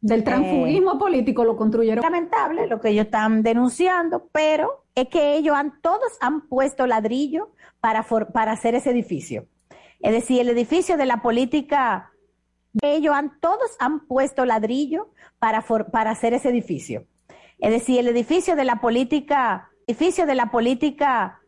Del 0.00 0.22
transfugismo 0.24 0.98
político 0.98 1.44
lo 1.44 1.56
construyeron. 1.56 2.02
lamentable 2.02 2.66
lo 2.66 2.80
que 2.80 2.90
ellos 2.90 3.06
están 3.06 3.42
denunciando, 3.42 4.28
pero 4.32 4.84
es 4.94 5.08
que 5.08 5.34
ellos 5.36 5.56
han, 5.56 5.80
todos 5.80 6.16
han 6.20 6.48
puesto 6.48 6.86
ladrillo 6.86 7.50
para, 7.80 8.02
for- 8.02 8.32
para 8.32 8.52
hacer 8.52 8.74
ese 8.74 8.90
edificio. 8.90 9.46
Es 10.00 10.12
decir, 10.12 10.40
el 10.40 10.48
edificio 10.50 10.96
de 10.96 11.06
la 11.06 11.22
política, 11.22 12.11
ellos 12.80 13.14
han, 13.14 13.38
todos 13.40 13.76
han 13.78 14.06
puesto 14.06 14.44
ladrillo 14.46 15.10
para, 15.38 15.60
for- 15.62 15.90
para 15.90 16.10
hacer 16.10 16.32
ese 16.34 16.48
edificio. 16.48 17.04
Es 17.58 17.70
decir, 17.70 17.98
el 18.00 18.08
edificio 18.08 18.56
de 18.56 18.64
la 18.64 18.80
política, 18.80 19.70
edificio 19.86 20.26
de 20.26 20.34
la 20.34 20.50
política 20.50 21.41